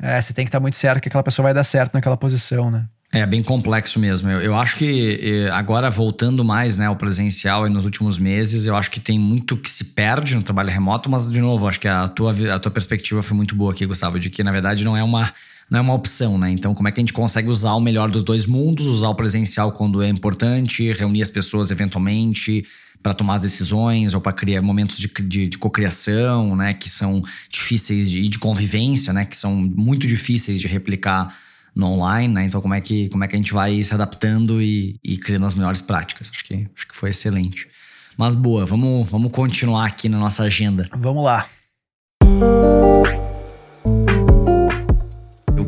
é, 0.00 0.18
você 0.18 0.32
tem 0.32 0.44
que 0.44 0.48
estar 0.48 0.58
tá 0.58 0.62
muito 0.62 0.76
certo 0.76 1.00
que 1.00 1.08
aquela 1.08 1.22
pessoa 1.22 1.44
vai 1.44 1.54
dar 1.54 1.64
certo 1.64 1.94
naquela 1.94 2.16
posição, 2.16 2.70
né? 2.70 2.86
É 3.12 3.24
bem 3.24 3.42
complexo 3.44 4.00
mesmo. 4.00 4.28
Eu, 4.28 4.40
eu 4.40 4.54
acho 4.56 4.76
que 4.76 5.48
agora 5.52 5.88
voltando 5.88 6.44
mais 6.44 6.76
né, 6.76 6.86
ao 6.86 6.96
presencial 6.96 7.64
e 7.64 7.70
nos 7.70 7.84
últimos 7.84 8.18
meses, 8.18 8.66
eu 8.66 8.74
acho 8.74 8.90
que 8.90 8.98
tem 8.98 9.20
muito 9.20 9.56
que 9.56 9.70
se 9.70 9.84
perde 9.84 10.34
no 10.34 10.42
trabalho 10.42 10.70
remoto, 10.70 11.08
mas 11.08 11.30
de 11.30 11.40
novo, 11.40 11.68
acho 11.68 11.78
que 11.78 11.86
a 11.86 12.08
tua, 12.08 12.34
a 12.52 12.58
tua 12.58 12.72
perspectiva 12.72 13.22
foi 13.22 13.36
muito 13.36 13.54
boa 13.54 13.72
aqui, 13.72 13.86
Gustavo, 13.86 14.18
de 14.18 14.30
que 14.30 14.42
na 14.42 14.50
verdade 14.50 14.84
não 14.84 14.96
é 14.96 15.02
uma 15.02 15.32
não 15.70 15.78
é 15.78 15.82
uma 15.82 15.94
opção, 15.94 16.38
né? 16.38 16.50
Então, 16.50 16.74
como 16.74 16.88
é 16.88 16.92
que 16.92 17.00
a 17.00 17.02
gente 17.02 17.12
consegue 17.12 17.48
usar 17.48 17.74
o 17.74 17.80
melhor 17.80 18.10
dos 18.10 18.22
dois 18.22 18.46
mundos, 18.46 18.86
usar 18.86 19.08
o 19.08 19.14
presencial 19.14 19.72
quando 19.72 20.02
é 20.02 20.08
importante, 20.08 20.92
reunir 20.92 21.22
as 21.22 21.30
pessoas 21.30 21.70
eventualmente 21.70 22.64
para 23.02 23.12
tomar 23.12 23.34
as 23.34 23.42
decisões 23.42 24.14
ou 24.14 24.20
para 24.20 24.32
criar 24.32 24.62
momentos 24.62 24.96
de, 24.96 25.08
de, 25.08 25.48
de 25.48 25.58
cocriação, 25.58 26.56
né? 26.56 26.74
Que 26.74 26.88
são 26.88 27.20
difíceis 27.50 28.10
de, 28.10 28.28
de 28.28 28.38
convivência, 28.38 29.12
né? 29.12 29.24
Que 29.24 29.36
são 29.36 29.54
muito 29.54 30.06
difíceis 30.06 30.60
de 30.60 30.66
replicar 30.66 31.36
no 31.74 31.86
online, 31.86 32.32
né? 32.32 32.44
Então, 32.44 32.60
como 32.60 32.74
é 32.74 32.80
que, 32.80 33.08
como 33.08 33.24
é 33.24 33.28
que 33.28 33.34
a 33.34 33.38
gente 33.38 33.52
vai 33.52 33.82
se 33.82 33.92
adaptando 33.92 34.62
e, 34.62 34.98
e 35.04 35.18
criando 35.18 35.46
as 35.46 35.54
melhores 35.54 35.80
práticas? 35.80 36.30
Acho 36.32 36.44
que, 36.44 36.68
acho 36.74 36.88
que 36.88 36.94
foi 36.94 37.10
excelente. 37.10 37.68
Mas 38.16 38.34
boa, 38.34 38.64
vamos, 38.64 39.08
vamos 39.08 39.32
continuar 39.32 39.86
aqui 39.86 40.08
na 40.08 40.18
nossa 40.18 40.44
agenda. 40.44 40.88
Vamos 40.94 41.24
lá. 41.24 41.44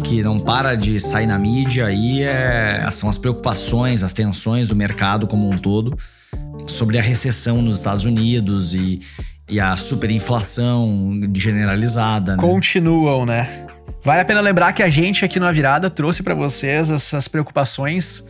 Que 0.07 0.23
não 0.23 0.39
para 0.39 0.77
de 0.77 1.01
sair 1.01 1.27
na 1.27 1.37
mídia 1.37 1.87
aí 1.87 2.23
é, 2.23 2.89
são 2.93 3.09
as 3.09 3.19
preocupações, 3.19 4.05
as 4.05 4.13
tensões 4.13 4.69
do 4.69 4.77
mercado 4.77 5.27
como 5.27 5.51
um 5.51 5.59
todo 5.59 5.99
sobre 6.69 6.97
a 6.97 7.03
recessão 7.03 7.61
nos 7.61 7.79
Estados 7.79 8.05
Unidos 8.05 8.73
e, 8.73 9.03
e 9.49 9.59
a 9.59 9.77
superinflação 9.77 11.21
generalizada. 11.35 12.37
Né? 12.37 12.39
Continuam, 12.39 13.27
né? 13.27 13.67
Vale 14.05 14.21
a 14.21 14.25
pena 14.25 14.41
lembrar 14.41 14.73
que 14.73 14.85
a 14.85 14.89
gente 14.89 15.25
aqui 15.25 15.41
na 15.41 15.51
Virada 15.51 15.91
trouxe 15.91 16.23
para 16.23 16.37
vocês 16.37 16.89
essas 16.89 17.27
preocupações 17.27 18.25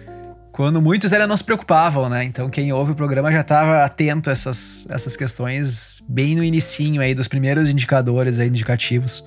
quando 0.52 0.80
muitos 0.80 1.12
ainda 1.12 1.26
não 1.26 1.36
se 1.36 1.44
preocupavam, 1.44 2.08
né? 2.08 2.24
Então 2.24 2.48
quem 2.48 2.72
ouve 2.72 2.92
o 2.92 2.94
programa 2.94 3.30
já 3.30 3.42
estava 3.42 3.84
atento 3.84 4.30
a 4.30 4.32
essas, 4.32 4.86
essas 4.88 5.14
questões 5.14 6.02
bem 6.08 6.34
no 6.34 6.42
inicinho 6.42 7.02
aí 7.02 7.14
dos 7.14 7.28
primeiros 7.28 7.68
indicadores 7.68 8.38
aí, 8.38 8.48
indicativos. 8.48 9.22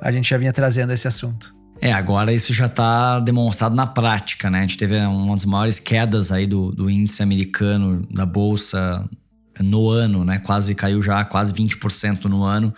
A 0.00 0.10
gente 0.10 0.28
já 0.28 0.36
vinha 0.36 0.52
trazendo 0.52 0.92
esse 0.92 1.06
assunto. 1.06 1.61
É, 1.80 1.92
agora 1.92 2.32
isso 2.32 2.52
já 2.52 2.66
está 2.66 3.18
demonstrado 3.18 3.74
na 3.74 3.86
prática, 3.86 4.48
né? 4.48 4.58
A 4.58 4.62
gente 4.62 4.78
teve 4.78 4.98
uma 5.00 5.34
das 5.34 5.44
maiores 5.44 5.80
quedas 5.80 6.30
aí 6.30 6.46
do, 6.46 6.70
do 6.70 6.88
índice 6.88 7.22
americano 7.22 8.06
da 8.10 8.24
bolsa 8.24 9.08
no 9.60 9.88
ano, 9.88 10.24
né? 10.24 10.38
Quase 10.38 10.74
caiu 10.74 11.02
já 11.02 11.24
quase 11.24 11.52
20% 11.52 12.24
no 12.24 12.44
ano. 12.44 12.72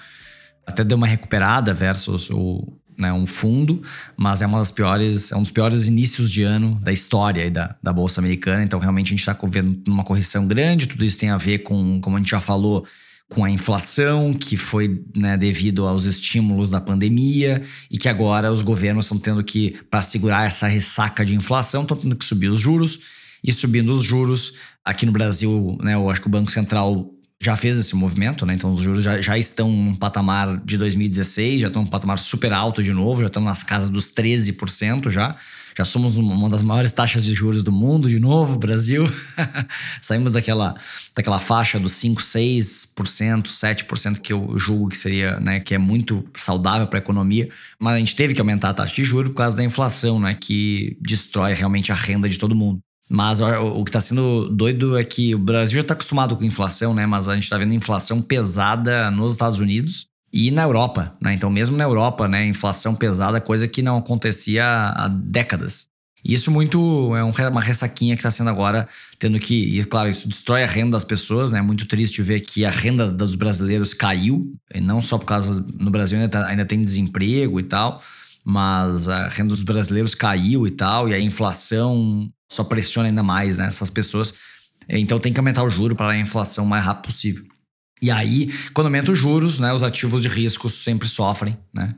Até 0.67 0.83
deu 0.83 0.97
uma 0.97 1.07
recuperada 1.07 1.75
versus 1.75 2.31
o, 2.31 2.67
né, 2.97 3.13
um 3.13 3.27
fundo, 3.27 3.83
mas 4.17 4.41
é 4.41 4.47
uma 4.47 4.59
das 4.59 4.71
piores, 4.71 5.31
é 5.31 5.37
um 5.37 5.43
dos 5.43 5.51
piores 5.51 5.87
inícios 5.87 6.31
de 6.31 6.43
ano 6.43 6.79
da 6.83 6.93
história 6.93 7.51
da, 7.51 7.77
da 7.83 7.93
Bolsa 7.93 8.21
Americana. 8.21 8.63
Então, 8.63 8.79
realmente, 8.79 9.09
a 9.09 9.11
gente 9.11 9.21
está 9.21 9.37
vendo 9.47 9.83
uma 9.87 10.05
correção 10.05 10.47
grande. 10.47 10.87
Tudo 10.87 11.05
isso 11.05 11.19
tem 11.19 11.31
a 11.31 11.37
ver 11.37 11.59
com, 11.59 12.01
como 12.01 12.17
a 12.17 12.21
gente 12.21 12.31
já 12.31 12.41
falou, 12.41 12.87
com 13.31 13.45
a 13.45 13.51
inflação, 13.51 14.35
que 14.35 14.57
foi 14.57 15.03
né, 15.17 15.37
devido 15.37 15.87
aos 15.87 16.05
estímulos 16.05 16.71
da 16.71 16.81
pandemia, 16.81 17.63
e 17.91 17.99
que 17.99 18.09
agora 18.09 18.53
os 18.53 18.63
governos 18.63 19.07
estão 19.07 19.19
tendo 19.19 19.43
que, 19.43 19.77
para 19.91 20.03
segurar 20.03 20.47
essa 20.47 20.67
ressaca 20.67 21.25
de 21.25 21.35
inflação, 21.35 21.83
estão 21.83 21.97
tendo 21.97 22.17
que 22.17 22.25
subir 22.25 22.49
os 22.49 22.61
juros. 22.61 23.01
E 23.43 23.53
subindo 23.53 23.93
os 23.93 24.03
juros, 24.03 24.55
aqui 24.85 25.05
no 25.05 25.13
Brasil, 25.13 25.77
né, 25.83 25.95
eu 25.95 26.09
acho 26.09 26.21
que 26.21 26.27
o 26.27 26.31
Banco 26.31 26.51
Central 26.51 27.11
já 27.41 27.57
fez 27.57 27.77
esse 27.77 27.95
movimento, 27.95 28.47
né? 28.47 28.55
Então 28.55 28.73
os 28.73 28.81
juros 28.81 29.05
já, 29.05 29.21
já 29.21 29.37
estão 29.37 29.71
num 29.71 29.95
patamar 29.95 30.57
de 30.65 30.79
2016, 30.79 31.61
já 31.61 31.67
estão 31.67 31.83
num 31.83 31.91
patamar 31.91 32.19
super 32.19 32.53
alto 32.53 32.83
de 32.83 32.93
novo, 32.93 33.21
já 33.21 33.27
estão 33.27 33.43
nas 33.43 33.63
casas 33.63 33.91
dos 33.91 34.11
13% 34.11 35.11
já. 35.11 35.35
Já 35.77 35.85
somos 35.85 36.17
uma 36.17 36.49
das 36.49 36.63
maiores 36.63 36.93
taxas 36.93 37.25
de 37.25 37.35
juros 37.35 37.65
do 37.65 37.73
mundo 37.73 38.09
de 38.09 38.21
novo, 38.21 38.59
Brasil. 38.59 39.05
Saímos 40.01 40.33
daquela, 40.33 40.77
daquela 41.15 41.41
faixa 41.41 41.81
dos 41.81 41.93
5, 41.93 42.23
6%, 42.23 43.45
7% 43.45 44.21
que 44.21 44.33
eu 44.33 44.57
julgo 44.59 44.89
que 44.89 44.97
seria, 44.97 45.41
né, 45.41 45.59
que 45.59 45.75
é 45.75 45.79
muito 45.79 46.25
saudável 46.35 46.87
para 46.87 46.99
a 46.99 47.03
economia, 47.03 47.49
mas 47.79 47.97
a 47.97 47.99
gente 47.99 48.15
teve 48.15 48.35
que 48.35 48.41
aumentar 48.41 48.71
a 48.71 48.75
taxa 48.75 48.95
de 48.95 49.05
juros 49.05 49.31
por 49.31 49.39
causa 49.39 49.57
da 49.57 49.65
inflação, 49.65 50.21
né, 50.21 50.35
que 50.35 50.97
destrói 51.01 51.55
realmente 51.55 51.91
a 51.91 51.95
renda 51.95 52.29
de 52.29 52.39
todo 52.39 52.55
mundo. 52.55 52.79
Mas 53.09 53.41
o, 53.41 53.85
que 53.85 53.91
está 53.91 54.01
sendo 54.01 54.49
doido 54.49 54.97
é 54.97 55.05
que 55.05 55.35
o 55.35 55.39
Brasil 55.39 55.75
já 55.75 55.83
está 55.83 55.95
acostumado 55.95 56.37
com 56.37 56.43
inflação, 56.43 56.95
né? 56.95 57.05
Mas 57.05 57.29
a 57.29 57.35
gente 57.35 57.45
está 57.45 57.59
vendo 57.59 57.75
inflação 57.75 58.23
pesada 58.23 59.11
nos 59.11 59.33
Estados 59.33 59.59
Unidos 59.59 60.09
e 60.35 60.51
na 60.51 60.63
Europa, 60.63 61.17
né? 61.23 61.33
Então, 61.33 61.49
mesmo 61.49 61.77
na 61.77 61.85
Europa, 61.85 62.27
né? 62.27 62.45
Inflação 62.45 62.93
pesada, 62.93 63.41
coisa 63.41 63.69
que 63.69 63.81
não 63.81 63.99
acontecia 63.99 64.65
há 64.67 65.07
décadas. 65.07 65.87
E 66.25 66.35
isso 66.35 66.51
muito 66.51 67.15
é 67.15 67.23
uma 67.23 67.61
ressaquinha 67.61 68.17
que 68.17 68.19
está 68.19 68.33
sendo 68.33 68.51
agora, 68.51 68.89
tendo 69.17 69.39
que. 69.39 69.79
E 69.79 69.85
claro, 69.85 70.09
isso 70.11 70.27
destrói 70.27 70.65
a 70.65 70.67
renda 70.67 70.97
das 70.97 71.05
pessoas, 71.05 71.53
né? 71.53 71.61
É 71.61 71.63
muito 71.63 71.87
triste 71.87 72.21
ver 72.21 72.41
que 72.41 72.65
a 72.65 72.71
renda 72.71 73.09
dos 73.09 73.37
brasileiros 73.37 73.95
caiu, 73.95 74.53
e 74.75 74.81
não 74.81 75.01
só 75.01 75.19
por 75.19 75.27
causa. 75.27 75.65
No 75.79 75.91
Brasil 75.91 76.19
ainda, 76.19 76.29
tá, 76.29 76.49
ainda 76.49 76.65
tem 76.65 76.83
desemprego 76.83 77.61
e 77.61 77.63
tal, 77.63 78.03
mas 78.45 79.09
a 79.09 79.29
renda 79.29 79.55
dos 79.55 79.63
brasileiros 79.63 80.17
caiu 80.17 80.67
e 80.67 80.71
tal, 80.73 81.09
e 81.09 81.15
a 81.15 81.21
inflação 81.21 82.29
só 82.51 82.65
pressiona 82.65 83.07
ainda 83.09 83.23
mais 83.23 83.57
né, 83.59 83.67
essas 83.67 83.89
pessoas. 83.89 84.35
Então 84.89 85.21
tem 85.21 85.33
que 85.33 85.39
aumentar 85.39 85.63
o 85.63 85.71
juro 85.71 85.95
para 85.95 86.09
a 86.09 86.19
inflação 86.19 86.65
o 86.65 86.69
mais 86.69 86.85
rápido 86.85 87.05
possível. 87.05 87.54
E 88.05 88.11
aí, 88.11 88.53
quando 88.75 88.89
aumenta 88.89 89.11
os 89.11 89.19
juros, 89.19 89.59
né, 89.59 89.73
os 89.73 89.83
ativos 89.83 90.21
de 90.21 90.29
risco 90.29 90.69
sempre 90.69 91.09
sofrem, 91.09 91.57
né? 91.73 91.95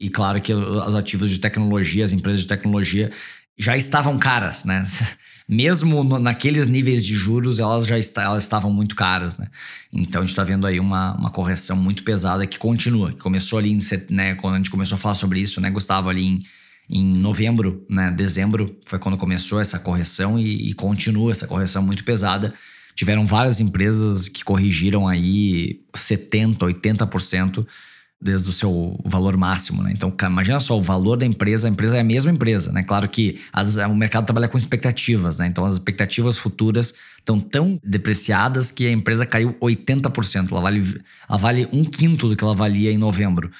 E 0.00 0.08
claro 0.08 0.40
que 0.40 0.54
os 0.54 0.94
ativos 0.94 1.30
de 1.30 1.38
tecnologia, 1.38 2.02
as 2.02 2.12
empresas 2.12 2.40
de 2.40 2.46
tecnologia 2.46 3.12
já 3.58 3.76
estavam 3.76 4.18
caras, 4.18 4.64
né? 4.64 4.82
Mesmo 5.46 6.18
naqueles 6.18 6.66
níveis 6.66 7.04
de 7.04 7.14
juros, 7.14 7.58
elas 7.58 7.86
já 7.86 7.98
está, 7.98 8.22
elas 8.22 8.42
estavam 8.42 8.72
muito 8.72 8.96
caras, 8.96 9.36
né? 9.36 9.48
Então 9.92 10.22
a 10.22 10.24
gente 10.24 10.30
está 10.30 10.44
vendo 10.44 10.66
aí 10.66 10.80
uma, 10.80 11.14
uma 11.14 11.28
correção 11.28 11.76
muito 11.76 12.04
pesada 12.04 12.46
que 12.46 12.58
continua, 12.58 13.12
que 13.12 13.18
começou 13.18 13.58
ali 13.58 13.70
em, 13.70 13.80
né, 14.08 14.36
quando 14.36 14.54
a 14.54 14.56
gente 14.56 14.70
começou 14.70 14.94
a 14.94 14.98
falar 14.98 15.14
sobre 15.14 15.40
isso, 15.40 15.60
né, 15.60 15.70
Gustavo, 15.70 16.08
ali 16.08 16.24
em 16.24 16.44
em 16.92 17.04
novembro, 17.04 17.86
né, 17.88 18.10
dezembro, 18.10 18.76
foi 18.84 18.98
quando 18.98 19.16
começou 19.16 19.60
essa 19.60 19.78
correção 19.78 20.36
e, 20.36 20.70
e, 20.70 20.74
continua 20.74 21.30
essa 21.30 21.46
correção 21.46 21.84
muito 21.84 22.02
pesada. 22.02 22.52
Tiveram 22.94 23.26
várias 23.26 23.60
empresas 23.60 24.28
que 24.28 24.44
corrigiram 24.44 25.06
aí 25.06 25.80
70%, 25.94 26.58
80% 26.58 27.66
desde 28.22 28.50
o 28.50 28.52
seu 28.52 29.00
valor 29.02 29.34
máximo, 29.36 29.82
né? 29.82 29.92
Então, 29.94 30.14
imagina 30.24 30.60
só 30.60 30.78
o 30.78 30.82
valor 30.82 31.16
da 31.16 31.24
empresa, 31.24 31.66
a 31.66 31.70
empresa 31.70 31.96
é 31.96 32.00
a 32.00 32.04
mesma 32.04 32.30
empresa, 32.30 32.70
né? 32.70 32.82
Claro 32.82 33.08
que 33.08 33.40
as, 33.50 33.76
o 33.76 33.94
mercado 33.94 34.26
trabalha 34.26 34.46
com 34.46 34.58
expectativas, 34.58 35.38
né? 35.38 35.46
Então, 35.46 35.64
as 35.64 35.74
expectativas 35.74 36.36
futuras 36.36 36.94
estão 37.18 37.40
tão 37.40 37.80
depreciadas 37.82 38.70
que 38.70 38.86
a 38.86 38.92
empresa 38.92 39.24
caiu 39.24 39.54
80%. 39.54 40.50
Ela 40.50 40.60
vale, 40.60 41.00
ela 41.28 41.38
vale 41.38 41.66
um 41.72 41.82
quinto 41.82 42.28
do 42.28 42.36
que 42.36 42.44
ela 42.44 42.54
valia 42.54 42.92
em 42.92 42.98
novembro. 42.98 43.50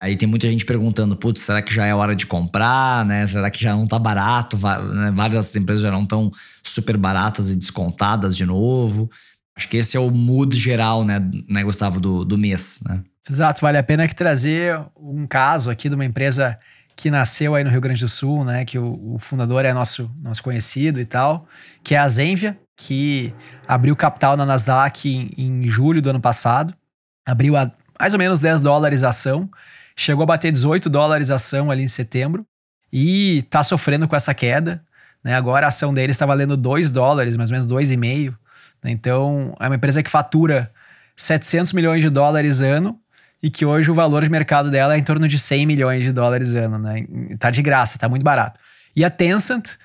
Aí 0.00 0.16
tem 0.16 0.26
muita 0.26 0.46
gente 0.46 0.64
perguntando, 0.64 1.14
putz, 1.14 1.42
será 1.42 1.60
que 1.60 1.74
já 1.74 1.84
é 1.84 1.94
hora 1.94 2.16
de 2.16 2.26
comprar, 2.26 3.04
né? 3.04 3.26
Será 3.26 3.50
que 3.50 3.62
já 3.62 3.76
não 3.76 3.86
tá 3.86 3.98
barato? 3.98 4.56
Né? 4.56 5.12
Várias 5.14 5.38
dessas 5.40 5.56
empresas 5.56 5.82
já 5.82 5.90
não 5.90 6.04
estão 6.04 6.32
super 6.62 6.96
baratas 6.96 7.50
e 7.50 7.56
descontadas 7.56 8.34
de 8.34 8.46
novo. 8.46 9.10
Acho 9.54 9.68
que 9.68 9.76
esse 9.76 9.98
é 9.98 10.00
o 10.00 10.10
mood 10.10 10.56
geral, 10.56 11.04
né, 11.04 11.20
né 11.46 11.62
Gustavo, 11.62 12.00
do, 12.00 12.24
do 12.24 12.38
mês, 12.38 12.80
né? 12.88 13.02
Exato, 13.28 13.60
vale 13.60 13.76
a 13.76 13.82
pena 13.82 14.08
que 14.08 14.14
trazer 14.14 14.80
um 14.96 15.26
caso 15.26 15.70
aqui 15.70 15.90
de 15.90 15.94
uma 15.94 16.04
empresa 16.04 16.58
que 16.96 17.10
nasceu 17.10 17.54
aí 17.54 17.62
no 17.62 17.70
Rio 17.70 17.80
Grande 17.80 18.00
do 18.00 18.08
Sul, 18.08 18.42
né? 18.42 18.64
Que 18.64 18.78
o, 18.78 19.14
o 19.14 19.18
fundador 19.18 19.66
é 19.66 19.74
nosso, 19.74 20.10
nosso 20.22 20.42
conhecido 20.42 20.98
e 20.98 21.04
tal, 21.04 21.46
que 21.84 21.94
é 21.94 21.98
a 21.98 22.08
Zenvia, 22.08 22.58
que 22.74 23.34
abriu 23.68 23.94
capital 23.94 24.34
na 24.34 24.46
Nasdaq 24.46 25.06
em, 25.06 25.30
em 25.36 25.68
julho 25.68 26.00
do 26.00 26.08
ano 26.08 26.20
passado. 26.20 26.74
Abriu 27.26 27.54
a 27.54 27.70
mais 27.98 28.14
ou 28.14 28.18
menos 28.18 28.40
10 28.40 28.62
dólares 28.62 29.02
a 29.02 29.10
ação 29.10 29.50
chegou 30.00 30.22
a 30.22 30.26
bater 30.26 30.50
18 30.50 30.88
dólares 30.88 31.30
a 31.30 31.34
ação 31.34 31.70
ali 31.70 31.82
em 31.82 31.88
setembro 31.88 32.46
e 32.92 33.38
está 33.38 33.62
sofrendo 33.62 34.08
com 34.08 34.16
essa 34.16 34.34
queda. 34.34 34.82
Né? 35.22 35.34
Agora 35.34 35.66
a 35.66 35.68
ação 35.68 35.92
deles 35.92 36.14
está 36.14 36.24
valendo 36.24 36.56
2 36.56 36.90
dólares, 36.90 37.36
mais 37.36 37.50
ou 37.50 37.54
menos 37.54 37.68
2,5. 37.68 38.34
Né? 38.82 38.90
Então 38.90 39.54
é 39.60 39.66
uma 39.66 39.76
empresa 39.76 40.02
que 40.02 40.10
fatura 40.10 40.70
700 41.16 41.72
milhões 41.74 42.00
de 42.00 42.08
dólares 42.08 42.62
ano 42.62 42.98
e 43.42 43.50
que 43.50 43.66
hoje 43.66 43.90
o 43.90 43.94
valor 43.94 44.24
de 44.24 44.30
mercado 44.30 44.70
dela 44.70 44.94
é 44.94 44.98
em 44.98 45.02
torno 45.02 45.28
de 45.28 45.38
100 45.38 45.66
milhões 45.66 46.02
de 46.02 46.12
dólares 46.12 46.54
ano. 46.54 46.78
Né? 46.78 47.06
Tá 47.38 47.50
de 47.50 47.60
graça, 47.60 47.98
tá 47.98 48.08
muito 48.08 48.22
barato. 48.22 48.58
E 48.96 49.04
a 49.04 49.10
Tencent, 49.10 49.76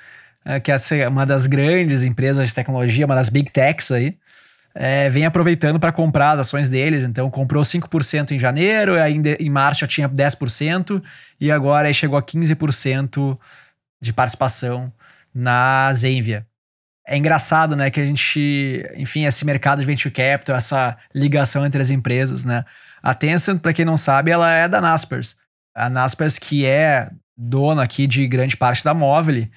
é, 0.46 0.60
que 0.60 0.72
é 0.72 1.08
uma 1.10 1.26
das 1.26 1.46
grandes 1.46 2.04
empresas 2.04 2.48
de 2.48 2.56
tecnologia, 2.56 3.06
uma 3.06 3.16
das 3.16 3.30
big 3.30 3.52
techs 3.52 3.92
aí, 3.92 4.18
é, 4.75 5.10
vem 5.10 5.25
aproveitando 5.25 5.79
para 5.79 5.94
comprar 5.94 6.32
as 6.32 6.41
ações 6.41 6.67
deles. 6.67 7.03
Então, 7.03 7.29
comprou 7.32 7.63
5% 7.63 8.32
em 8.32 8.39
janeiro, 8.39 9.01
aí 9.01 9.20
em 9.39 9.50
março 9.50 9.82
já 9.82 9.88
tinha 9.88 10.10
10%, 10.10 11.01
e 11.39 11.50
agora 11.50 11.91
chegou 11.94 12.17
a 12.17 12.22
15% 12.22 13.39
de 14.01 14.13
participação 14.13 14.91
na 15.34 15.91
Zenvia. 15.94 16.46
É 17.08 17.15
engraçado, 17.15 17.75
né, 17.75 17.89
que 17.89 18.00
a 18.00 18.05
gente, 18.05 18.84
enfim, 18.96 19.25
esse 19.25 19.46
mercado 19.46 19.79
de 19.79 19.86
venture 19.86 20.13
capital, 20.13 20.58
essa 20.58 20.98
ligação 21.13 21.65
entre 21.65 21.82
as 21.82 21.91
empresas, 21.91 22.44
né? 22.44 22.65
A 23.01 23.13
Tencent, 23.13 23.60
para 23.60 23.74
quem 23.74 23.86
não 23.86 23.96
sabe, 23.96 24.32
ela 24.32 24.51
é 24.51 24.67
da 24.67 24.82
Naspers. 24.82 25.38
A 25.75 25.88
Naspers 25.88 26.39
que 26.39 26.65
é 26.65 27.08
dona 27.38 27.84
aqui 27.84 28.08
de 28.08 28.25
grande 28.27 28.58
parte 28.58 28.84
da 28.84 28.94
Móvel, 28.94 29.48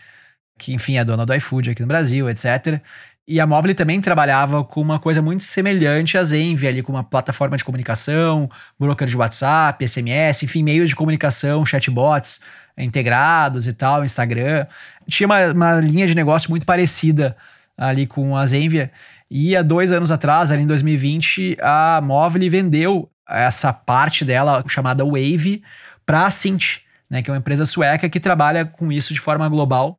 que 0.59 0.75
enfim 0.75 0.99
é 0.99 1.05
dona 1.05 1.25
do 1.25 1.35
iFood 1.35 1.71
aqui 1.71 1.81
no 1.81 1.89
Brasil, 1.89 2.29
etc. 2.29 2.83
E 3.31 3.39
a 3.41 3.47
Mobile 3.47 3.75
também 3.75 4.01
trabalhava 4.01 4.65
com 4.65 4.81
uma 4.81 4.99
coisa 4.99 5.21
muito 5.21 5.43
semelhante 5.43 6.17
à 6.17 6.25
Zenvi, 6.25 6.67
ali 6.67 6.83
com 6.83 6.93
uma 6.93 7.05
plataforma 7.05 7.59
de 7.59 7.65
comunicação, 7.65 8.49
broker 8.81 9.07
de 9.07 9.15
WhatsApp, 9.15 9.87
SMS, 9.87 10.45
enfim, 10.45 10.63
meios 10.63 10.89
de 10.89 10.97
comunicação, 10.97 11.63
chatbots 11.63 12.41
integrados 12.79 13.67
e 13.67 13.75
tal, 13.75 14.03
Instagram. 14.03 14.67
Tinha 15.07 15.27
uma, 15.27 15.53
uma 15.53 15.75
linha 15.79 16.07
de 16.07 16.15
negócio 16.15 16.49
muito 16.49 16.65
parecida 16.65 17.37
ali 17.77 18.07
com 18.07 18.35
a 18.35 18.47
Zenvia. 18.47 18.91
E 19.31 19.55
há 19.55 19.61
dois 19.61 19.93
anos 19.93 20.11
atrás, 20.11 20.51
ali 20.51 20.63
em 20.63 20.67
2020, 20.67 21.59
a 21.61 22.01
Mobile 22.03 22.49
vendeu 22.49 23.11
essa 23.29 23.75
parte 23.75 24.25
dela, 24.25 24.65
chamada 24.67 25.05
Wave, 25.05 25.63
para 26.07 26.25
a 26.25 26.31
Cint, 26.31 26.79
né, 27.11 27.21
que 27.21 27.29
é 27.29 27.33
uma 27.35 27.39
empresa 27.39 27.67
sueca 27.67 28.09
que 28.09 28.19
trabalha 28.21 28.65
com 28.65 28.91
isso 28.91 29.13
de 29.13 29.21
forma 29.21 29.47
global. 29.51 29.98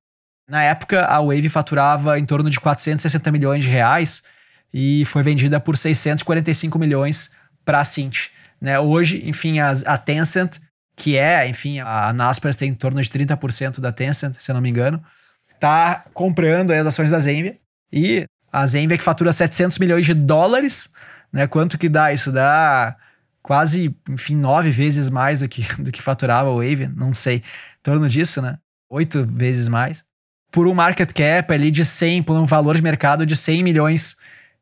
Na 0.50 0.63
época, 0.63 1.06
a 1.06 1.22
Wave 1.22 1.48
faturava 1.48 2.18
em 2.18 2.25
torno 2.25 2.50
de 2.50 2.60
460 2.60 3.32
milhões 3.32 3.63
de 3.63 3.70
reais 3.70 4.24
e 4.74 5.06
foi 5.06 5.22
vendida 5.22 5.60
por 5.60 5.77
645 5.77 6.79
milhões 6.79 7.29
para 7.63 7.79
a 7.79 7.84
Cint. 7.84 8.29
Né? 8.60 8.79
Hoje, 8.79 9.22
enfim, 9.25 9.60
a, 9.60 9.72
a, 9.86 9.98
Tencent, 9.98 10.58
que 10.96 11.15
é, 11.15 11.48
enfim, 11.48 11.79
a 11.79 12.12
Naspers 12.13 12.56
tem 12.56 12.70
em 12.70 12.74
torno 12.74 13.00
de 13.00 13.08
30% 13.08 13.79
da 13.79 13.91
Tencent, 13.91 14.36
se 14.39 14.50
eu 14.50 14.56
não 14.56 14.62
me 14.62 14.70
engano, 14.70 15.01
tá 15.60 16.03
comprando 16.15 16.72
as 16.72 16.88
ações 16.88 17.12
da 17.12 17.20
Zenvia 17.20 17.56
e 17.94 18.25
a 18.51 18.65
Zenvia 18.65 18.98
que 18.98 19.03
fatura 19.03 19.32
700 19.32 19.77
milhões 19.77 20.06
de 20.06 20.15
dólares, 20.15 20.89
né? 21.32 21.46
Quanto 21.46 21.77
que 21.77 21.88
dá? 21.88 22.12
Isso 22.12 22.32
dá 22.32 22.96
quase, 23.44 23.96
enfim, 24.10 24.36
nove 24.36 24.72
vezes 24.72 25.10
mais 25.12 25.41
do 25.41 25.48
que, 25.48 25.62
do 25.82 25.91
que 25.91 26.01
faturava 26.01 26.50
a 26.50 26.53
Wave, 26.53 26.88
não 26.88 27.13
sei, 27.13 27.38
em 27.38 27.82
torno 27.84 28.10
disso, 28.10 28.41
né? 28.41 28.58
Oito 28.89 29.24
vezes 29.25 29.68
mais. 29.68 30.09
Por 30.51 30.68
um 30.68 30.74
market 30.74 31.12
cap 31.12 31.53
ali 31.53 31.72
de 31.72 31.86
100, 31.86 32.24
por 32.24 32.38
um 32.38 32.46
valor 32.46 32.75
de 32.75 32.82
mercado 32.82 33.25
de 33.25 33.36
100 33.36 33.63
milhões 33.63 34.18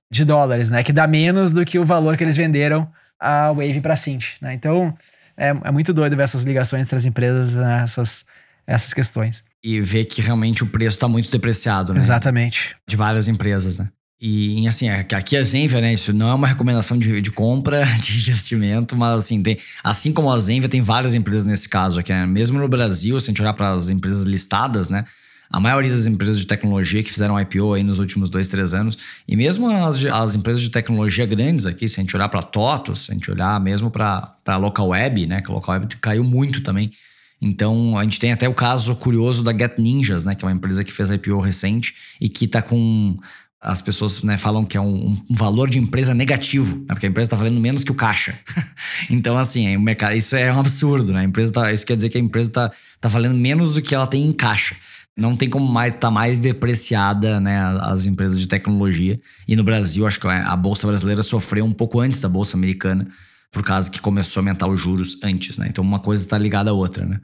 de 0.10 0.24
dólares, 0.24 0.70
né? 0.70 0.84
Que 0.84 0.94
dá 0.94 1.08
menos 1.08 1.54
do 1.54 1.66
que 1.66 1.80
o 1.80 1.84
valor 1.84 2.18
que 2.18 2.24
eles 2.24 2.38
venderam 2.38 2.90
a 3.20 3.52
Wave 3.52 3.82
para 3.82 3.94
a 3.94 3.98
Cint, 3.98 4.36
né? 4.42 4.54
Então, 4.54 4.94
é, 5.36 5.50
é, 5.50 5.72
muito 5.72 5.94
doido 5.94 6.16
ver 6.16 6.24
essas 6.24 6.44
ligações 6.44 6.84
entre 6.84 6.96
as 6.96 7.06
empresas, 7.06 7.54
né? 7.54 7.82
essas, 7.84 8.26
essas 8.66 8.94
questões. 8.94 9.44
E 9.64 9.82
ver 9.82 10.06
que 10.06 10.22
realmente 10.22 10.64
o 10.64 10.68
preço 10.68 10.96
está 10.96 11.08
muito 11.08 11.30
depreciado, 11.30 11.94
né? 11.94 12.00
Exatamente. 12.00 12.76
De 12.88 12.96
várias 12.96 13.28
empresas, 13.28 13.78
né? 13.78 13.90
E 14.20 14.68
assim, 14.68 14.90
é 14.90 15.06
aqui 15.12 15.38
a 15.38 15.44
Zenvia, 15.44 15.80
né? 15.80 15.94
Isso 15.94 16.12
não 16.12 16.30
é 16.30 16.34
uma 16.34 16.48
recomendação 16.48 16.98
de, 16.98 17.22
de 17.22 17.30
compra, 17.30 17.84
de 18.02 18.18
investimento, 18.18 18.96
mas 18.96 19.20
assim, 19.20 19.44
tem, 19.44 19.60
assim 19.84 20.12
como 20.12 20.32
a 20.32 20.40
Zenvia, 20.40 20.68
tem 20.68 20.82
várias 20.82 21.14
empresas 21.14 21.46
nesse 21.46 21.70
caso 21.70 22.00
aqui. 22.00 22.12
Né? 22.12 22.26
Mesmo 22.26 22.58
no 22.58 22.68
Brasil, 22.68 23.20
se 23.20 23.28
a 23.28 23.30
gente 23.30 23.42
olhar 23.42 23.54
para 23.54 23.72
as 23.72 23.90
empresas 23.90 24.26
listadas, 24.26 24.90
né? 24.90 25.06
A 25.50 25.60
maioria 25.60 25.92
das 25.92 26.06
empresas 26.06 26.40
de 26.40 26.46
tecnologia 26.46 27.02
que 27.02 27.12
fizeram 27.12 27.40
IPO 27.40 27.74
aí 27.74 27.84
nos 27.84 28.00
últimos 28.00 28.30
dois, 28.30 28.48
três 28.48 28.74
anos, 28.74 28.98
e 29.28 29.36
mesmo 29.36 29.70
as, 29.70 30.04
as 30.06 30.36
empresas 30.36 30.62
de 30.62 30.70
tecnologia 30.70 31.26
grandes 31.26 31.66
aqui, 31.66 31.88
se 31.88 32.00
a 32.00 32.04
gente 32.04 32.16
olhar 32.16 32.28
para 32.30 32.42
TOTOS, 32.42 33.06
se 33.06 33.12
a 33.12 33.14
gente 33.14 33.32
olhar 33.32 33.60
mesmo 33.60 33.90
para 33.90 34.36
a 34.46 34.58
Local 34.58 34.90
Web, 34.90 35.26
né? 35.26 35.42
Que 35.42 35.50
a 35.50 35.54
Local 35.54 35.76
Web 35.76 35.96
caiu 35.98 36.24
muito 36.24 36.62
também. 36.62 36.92
Então, 37.42 37.98
a 37.98 38.04
gente 38.04 38.20
tem 38.20 38.32
até 38.32 38.50
o 38.50 38.54
caso 38.54 38.96
curioso 38.96 39.44
da 39.44 39.52
Get 39.52 39.78
Ninjas, 39.78 40.26
né? 40.26 40.36
Que 40.36 40.44
é 40.44 40.48
uma 40.48 40.56
empresa 40.56 40.84
que 40.84 40.92
fez 40.92 41.12
IPO 41.12 41.40
recente 41.40 41.94
e 42.20 42.28
que 42.28 42.46
está 42.46 42.62
com 42.62 43.18
as 43.60 43.82
pessoas 43.82 44.22
né, 44.22 44.38
falam 44.38 44.64
que 44.64 44.78
é 44.78 44.82
um, 44.82 45.18
um, 45.30 45.36
valor 45.36 45.70
de 45.70 45.80
empresa 45.80 46.14
negativo, 46.14 46.78
né, 46.78 46.86
porque 46.90 47.08
a 47.08 47.10
empresa 47.10 47.28
está 47.28 47.36
valendo 47.36 47.60
menos 47.60 47.84
que 47.84 47.92
o 47.92 47.96
caixa. 47.96 48.38
então, 49.10 49.38
assim, 49.38 49.76
o 49.76 49.82
mercado, 49.82 50.16
isso 50.16 50.36
é 50.36 50.54
um 50.54 50.60
absurdo, 50.60 51.12
né? 51.12 51.22
A 51.22 51.24
empresa 51.24 51.52
tá, 51.52 51.74
isso 51.74 51.86
quer 51.86 51.96
dizer 51.96 52.10
que 52.10 52.18
a 52.18 52.22
empresa 52.22 52.50
está 52.50 52.72
tá 53.02 53.10
valendo 53.10 53.36
menos 53.36 53.74
do 53.74 53.82
que 53.82 53.96
ela 53.96 54.08
tem 54.08 54.26
em 54.26 54.32
caixa. 54.32 54.76
Não 55.18 55.36
tem 55.36 55.50
como 55.50 55.66
mais 55.72 55.94
estar 55.94 56.08
tá 56.08 56.12
mais 56.12 56.40
depreciada, 56.40 57.40
né, 57.40 57.60
as 57.82 58.06
empresas 58.06 58.40
de 58.40 58.48
tecnologia. 58.48 59.20
E 59.48 59.56
no 59.56 59.64
Brasil, 59.64 60.06
acho 60.06 60.20
que 60.20 60.28
a 60.28 60.56
bolsa 60.56 60.86
brasileira 60.86 61.24
sofreu 61.24 61.66
um 61.66 61.74
pouco 61.74 62.00
antes 62.00 62.22
da 62.22 62.30
bolsa 62.30 62.56
americana, 62.56 63.08
por 63.52 63.64
causa 63.64 63.90
que 63.90 64.00
começou 64.00 64.40
a 64.40 64.42
aumentar 64.42 64.68
os 64.68 64.80
juros 64.80 65.18
antes, 65.24 65.58
né? 65.58 65.68
Então, 65.70 65.84
uma 65.84 66.00
coisa 66.00 66.24
está 66.24 66.38
ligada 66.38 66.70
à 66.70 66.74
outra, 66.74 67.06
né? 67.06 67.20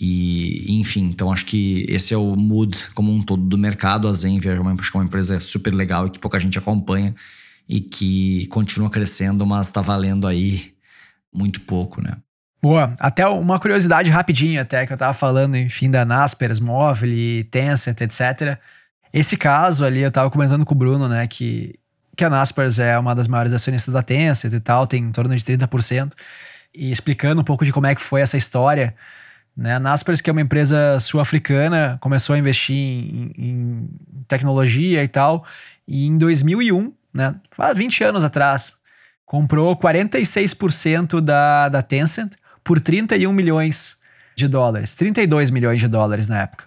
E, 0.00 0.78
enfim, 0.78 1.06
então 1.06 1.32
acho 1.32 1.44
que 1.44 1.84
esse 1.88 2.14
é 2.14 2.16
o 2.16 2.36
mood 2.36 2.78
como 2.94 3.12
um 3.12 3.20
todo 3.20 3.42
do 3.42 3.58
mercado. 3.58 4.06
A 4.06 4.12
Zenvia 4.12 4.52
acho 4.52 4.90
que 4.90 4.96
é 4.96 5.00
uma 5.00 5.06
empresa 5.06 5.40
super 5.40 5.74
legal 5.74 6.06
e 6.06 6.10
que 6.10 6.18
pouca 6.20 6.38
gente 6.38 6.56
acompanha 6.56 7.14
e 7.68 7.80
que 7.80 8.46
continua 8.46 8.88
crescendo, 8.88 9.44
mas 9.44 9.66
está 9.66 9.80
valendo 9.80 10.26
aí 10.26 10.72
muito 11.32 11.60
pouco, 11.62 12.00
né? 12.00 12.16
Boa. 12.60 12.92
Até 12.98 13.26
uma 13.26 13.58
curiosidade 13.60 14.10
rapidinho 14.10 14.60
até 14.60 14.84
que 14.84 14.92
eu 14.92 14.96
tava 14.96 15.14
falando, 15.14 15.56
enfim, 15.56 15.90
da 15.90 16.04
Naspers, 16.04 16.58
Móvel, 16.58 17.10
Tencent, 17.50 18.00
etc. 18.00 18.58
Esse 19.12 19.36
caso 19.36 19.84
ali, 19.84 20.00
eu 20.00 20.10
tava 20.10 20.30
comentando 20.30 20.64
com 20.64 20.74
o 20.74 20.78
Bruno, 20.78 21.08
né, 21.08 21.26
que, 21.26 21.78
que 22.16 22.24
a 22.24 22.30
Naspers 22.30 22.78
é 22.78 22.98
uma 22.98 23.14
das 23.14 23.28
maiores 23.28 23.52
acionistas 23.52 23.94
da 23.94 24.02
Tencent 24.02 24.52
e 24.52 24.60
tal, 24.60 24.86
tem 24.86 25.04
em 25.04 25.12
torno 25.12 25.34
de 25.36 25.44
30%. 25.44 26.12
E 26.74 26.90
explicando 26.90 27.40
um 27.40 27.44
pouco 27.44 27.64
de 27.64 27.72
como 27.72 27.86
é 27.86 27.94
que 27.94 28.00
foi 28.00 28.20
essa 28.20 28.36
história, 28.36 28.94
né? 29.56 29.74
A 29.74 29.80
Naspers, 29.80 30.20
que 30.20 30.30
é 30.30 30.32
uma 30.32 30.40
empresa 30.40 31.00
sul-africana, 31.00 31.98
começou 32.00 32.34
a 32.34 32.38
investir 32.38 32.76
em, 32.76 33.32
em, 33.36 33.90
tecnologia 34.28 35.02
e 35.02 35.08
tal, 35.08 35.44
e 35.86 36.06
em 36.06 36.16
2001, 36.16 36.92
né, 37.12 37.34
faz 37.50 37.76
20 37.76 38.04
anos 38.04 38.22
atrás, 38.22 38.74
comprou 39.26 39.76
46% 39.76 41.20
da, 41.20 41.68
da 41.68 41.82
Tencent 41.82 42.34
por 42.68 42.80
31 42.80 43.32
milhões 43.32 43.96
de 44.36 44.46
dólares, 44.46 44.94
32 44.94 45.48
milhões 45.48 45.80
de 45.80 45.88
dólares 45.88 46.26
na 46.26 46.42
época. 46.42 46.66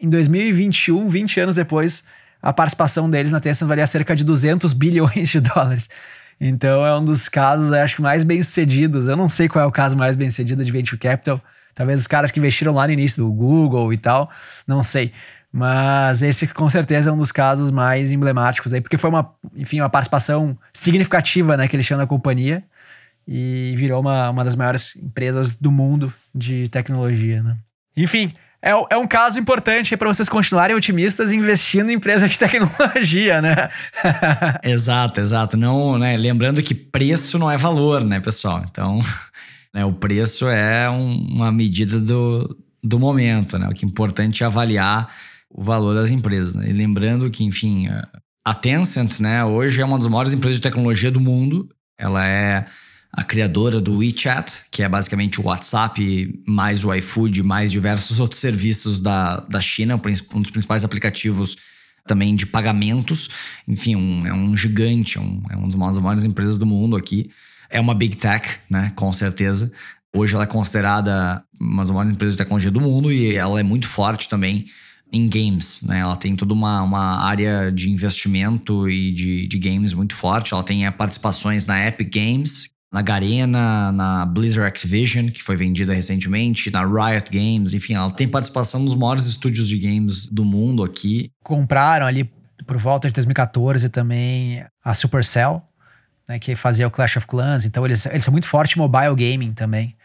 Em 0.00 0.08
2021, 0.08 1.06
20 1.06 1.40
anos 1.40 1.56
depois, 1.56 2.02
a 2.40 2.50
participação 2.50 3.10
deles 3.10 3.30
na 3.30 3.40
Tencent 3.40 3.68
valia 3.68 3.86
cerca 3.86 4.16
de 4.16 4.24
200 4.24 4.72
bilhões 4.72 5.28
de 5.28 5.40
dólares. 5.40 5.90
Então 6.40 6.86
é 6.86 6.98
um 6.98 7.04
dos 7.04 7.28
casos, 7.28 7.70
acho 7.72 7.96
que 7.96 8.02
mais 8.02 8.24
bem 8.24 8.42
sucedidos. 8.42 9.06
Eu 9.06 9.18
não 9.18 9.28
sei 9.28 9.46
qual 9.46 9.62
é 9.62 9.68
o 9.68 9.70
caso 9.70 9.94
mais 9.94 10.16
bem 10.16 10.30
sucedido 10.30 10.64
de 10.64 10.72
venture 10.72 10.98
capital, 10.98 11.38
Talvez 11.74 12.00
os 12.00 12.06
caras 12.06 12.30
que 12.30 12.38
investiram 12.38 12.72
lá 12.72 12.86
no 12.86 12.92
início 12.92 13.22
do 13.22 13.30
Google 13.30 13.92
e 13.92 13.98
tal, 13.98 14.30
não 14.66 14.82
sei. 14.82 15.12
Mas 15.52 16.22
esse 16.22 16.54
com 16.54 16.68
certeza 16.70 17.10
é 17.10 17.12
um 17.12 17.18
dos 17.18 17.32
casos 17.32 17.70
mais 17.70 18.12
emblemáticos 18.12 18.72
aí, 18.72 18.80
porque 18.80 18.96
foi 18.96 19.10
uma, 19.10 19.34
enfim, 19.56 19.80
uma 19.80 19.90
participação 19.90 20.56
significativa, 20.72 21.56
né, 21.56 21.68
que 21.68 21.76
eles 21.76 21.84
tinham 21.84 21.98
na 21.98 22.06
companhia 22.06 22.64
e 23.26 23.74
virou 23.76 24.00
uma, 24.00 24.30
uma 24.30 24.44
das 24.44 24.56
maiores 24.56 24.96
empresas 24.96 25.56
do 25.56 25.70
mundo 25.70 26.12
de 26.34 26.68
tecnologia, 26.68 27.42
né? 27.42 27.56
Enfim, 27.96 28.30
é, 28.60 28.70
é 28.70 28.96
um 28.96 29.06
caso 29.06 29.38
importante 29.38 29.94
para 29.96 30.08
vocês 30.08 30.28
continuarem 30.28 30.74
otimistas 30.74 31.32
investindo 31.32 31.90
em 31.90 31.94
empresas 31.94 32.30
de 32.30 32.38
tecnologia, 32.38 33.42
né? 33.42 33.68
exato, 34.64 35.20
exato. 35.20 35.56
Não, 35.56 35.98
né? 35.98 36.16
Lembrando 36.16 36.62
que 36.62 36.74
preço 36.74 37.38
não 37.38 37.50
é 37.50 37.56
valor, 37.56 38.02
né, 38.02 38.20
pessoal? 38.20 38.64
Então, 38.70 39.00
né? 39.72 39.84
O 39.84 39.92
preço 39.92 40.48
é 40.48 40.88
um, 40.88 41.14
uma 41.14 41.52
medida 41.52 42.00
do, 42.00 42.56
do 42.82 42.98
momento, 42.98 43.58
né? 43.58 43.68
O 43.68 43.74
que 43.74 43.84
é 43.84 43.88
importante 43.88 44.42
é 44.42 44.46
avaliar 44.46 45.14
o 45.50 45.62
valor 45.62 45.94
das 45.94 46.10
empresas. 46.10 46.54
Né? 46.54 46.70
E 46.70 46.72
lembrando 46.72 47.30
que, 47.30 47.44
enfim, 47.44 47.86
a 48.44 48.54
Tencent, 48.54 49.20
né, 49.20 49.44
hoje 49.44 49.80
é 49.80 49.84
uma 49.84 49.98
das 49.98 50.08
maiores 50.08 50.34
empresas 50.34 50.56
de 50.56 50.62
tecnologia 50.62 51.10
do 51.10 51.20
mundo. 51.20 51.68
Ela 51.98 52.26
é 52.26 52.66
a 53.16 53.22
criadora 53.22 53.80
do 53.80 53.98
WeChat, 53.98 54.64
que 54.70 54.82
é 54.82 54.88
basicamente 54.88 55.40
o 55.40 55.44
WhatsApp 55.44 56.42
mais 56.46 56.84
o 56.84 56.92
iFood, 56.94 57.42
mais 57.42 57.70
diversos 57.70 58.20
outros 58.20 58.40
serviços 58.40 59.00
da, 59.00 59.40
da 59.40 59.60
China, 59.60 60.00
um 60.34 60.42
dos 60.42 60.50
principais 60.50 60.84
aplicativos 60.84 61.56
também 62.06 62.34
de 62.34 62.44
pagamentos. 62.44 63.30
Enfim, 63.66 63.96
um, 63.96 64.26
é 64.26 64.32
um 64.32 64.56
gigante, 64.56 65.18
um, 65.18 65.42
é 65.48 65.56
uma 65.56 65.68
das 65.68 65.98
maiores 65.98 66.24
empresas 66.24 66.58
do 66.58 66.66
mundo 66.66 66.96
aqui 66.96 67.30
é 67.74 67.80
uma 67.80 67.94
big 67.94 68.16
tech, 68.16 68.48
né? 68.70 68.92
Com 68.94 69.12
certeza. 69.12 69.70
Hoje 70.14 70.34
ela 70.34 70.44
é 70.44 70.46
considerada 70.46 71.42
uma 71.60 71.82
das 71.82 71.90
maiores 71.90 72.12
empresas 72.12 72.34
de 72.34 72.38
tecnologia 72.38 72.70
do 72.70 72.80
mundo 72.80 73.12
e 73.12 73.34
ela 73.34 73.58
é 73.58 73.62
muito 73.64 73.88
forte 73.88 74.28
também 74.28 74.66
em 75.12 75.28
games, 75.28 75.82
né? 75.82 75.98
Ela 75.98 76.16
tem 76.16 76.36
toda 76.36 76.54
uma, 76.54 76.82
uma 76.82 77.24
área 77.24 77.70
de 77.72 77.90
investimento 77.90 78.88
e 78.88 79.12
de, 79.12 79.48
de 79.48 79.58
games 79.58 79.92
muito 79.92 80.14
forte. 80.14 80.54
Ela 80.54 80.62
tem 80.62 80.86
é, 80.86 80.90
participações 80.90 81.66
na 81.66 81.86
Epic 81.86 82.14
Games, 82.14 82.70
na 82.94 83.02
Garena, 83.02 83.90
na 83.90 84.24
Blizzard 84.24 84.68
Activision, 84.68 85.28
que 85.28 85.42
foi 85.42 85.56
vendida 85.56 85.92
recentemente, 85.92 86.70
na 86.70 86.84
Riot 86.86 87.28
Games, 87.28 87.74
enfim, 87.74 87.94
ela 87.94 88.08
tem 88.08 88.28
participação 88.28 88.78
nos 88.78 88.94
maiores 88.94 89.26
estúdios 89.26 89.68
de 89.68 89.76
games 89.76 90.28
do 90.28 90.44
mundo 90.44 90.84
aqui. 90.84 91.32
Compraram 91.42 92.06
ali 92.06 92.30
por 92.64 92.76
volta 92.76 93.08
de 93.08 93.14
2014 93.14 93.88
também 93.88 94.64
a 94.84 94.94
Supercell, 94.94 95.60
né, 96.28 96.38
que 96.38 96.54
fazia 96.54 96.86
o 96.86 96.90
Clash 96.90 97.16
of 97.16 97.26
Clans. 97.26 97.64
Então 97.64 97.84
eles, 97.84 98.06
eles 98.06 98.22
são 98.22 98.30
muito 98.30 98.46
fortes 98.46 98.76
em 98.76 98.78
mobile 98.78 99.16
gaming 99.16 99.52
também. 99.52 99.96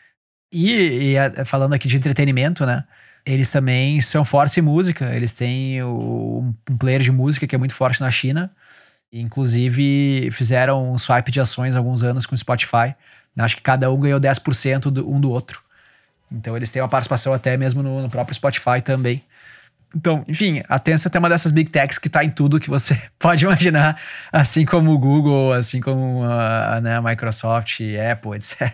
E, 0.51 1.13
e, 1.15 1.45
falando 1.45 1.75
aqui 1.75 1.87
de 1.87 1.95
entretenimento, 1.95 2.65
né? 2.65 2.83
Eles 3.23 3.51
também 3.51 4.01
são 4.01 4.25
fortes 4.25 4.57
em 4.57 4.61
música. 4.61 5.13
Eles 5.13 5.31
têm 5.31 5.83
o, 5.83 6.55
um 6.67 6.77
player 6.77 7.01
de 7.01 7.11
música 7.11 7.45
que 7.45 7.53
é 7.53 7.57
muito 7.59 7.75
forte 7.75 8.01
na 8.01 8.09
China. 8.09 8.51
Inclusive, 9.11 10.29
fizeram 10.31 10.91
um 10.91 10.97
swipe 10.97 11.31
de 11.31 11.39
ações 11.39 11.75
alguns 11.75 12.03
anos 12.03 12.25
com 12.25 12.35
o 12.35 12.37
Spotify. 12.37 12.95
Acho 13.37 13.55
que 13.55 13.61
cada 13.61 13.91
um 13.91 13.99
ganhou 13.99 14.19
10% 14.19 14.91
do, 14.91 15.09
um 15.09 15.19
do 15.19 15.31
outro. 15.31 15.61
Então, 16.31 16.55
eles 16.55 16.69
têm 16.69 16.81
uma 16.81 16.89
participação 16.89 17.33
até 17.33 17.57
mesmo 17.57 17.81
no, 17.81 18.01
no 18.01 18.09
próprio 18.09 18.35
Spotify 18.35 18.81
também. 18.83 19.23
Então, 19.95 20.23
enfim, 20.27 20.61
a 20.69 20.77
Tencent 20.77 21.15
é 21.15 21.19
uma 21.19 21.29
dessas 21.29 21.51
big 21.51 21.69
techs 21.71 21.97
que 21.97 22.07
está 22.07 22.23
em 22.23 22.29
tudo 22.29 22.59
que 22.59 22.69
você 22.69 22.99
pode 23.17 23.43
imaginar, 23.43 23.99
assim 24.31 24.65
como 24.65 24.91
o 24.91 24.99
Google, 24.99 25.53
assim 25.53 25.81
como 25.81 26.23
a, 26.23 26.79
né, 26.81 26.97
a 26.97 27.01
Microsoft, 27.01 27.79
Apple, 28.11 28.35
etc. 28.35 28.71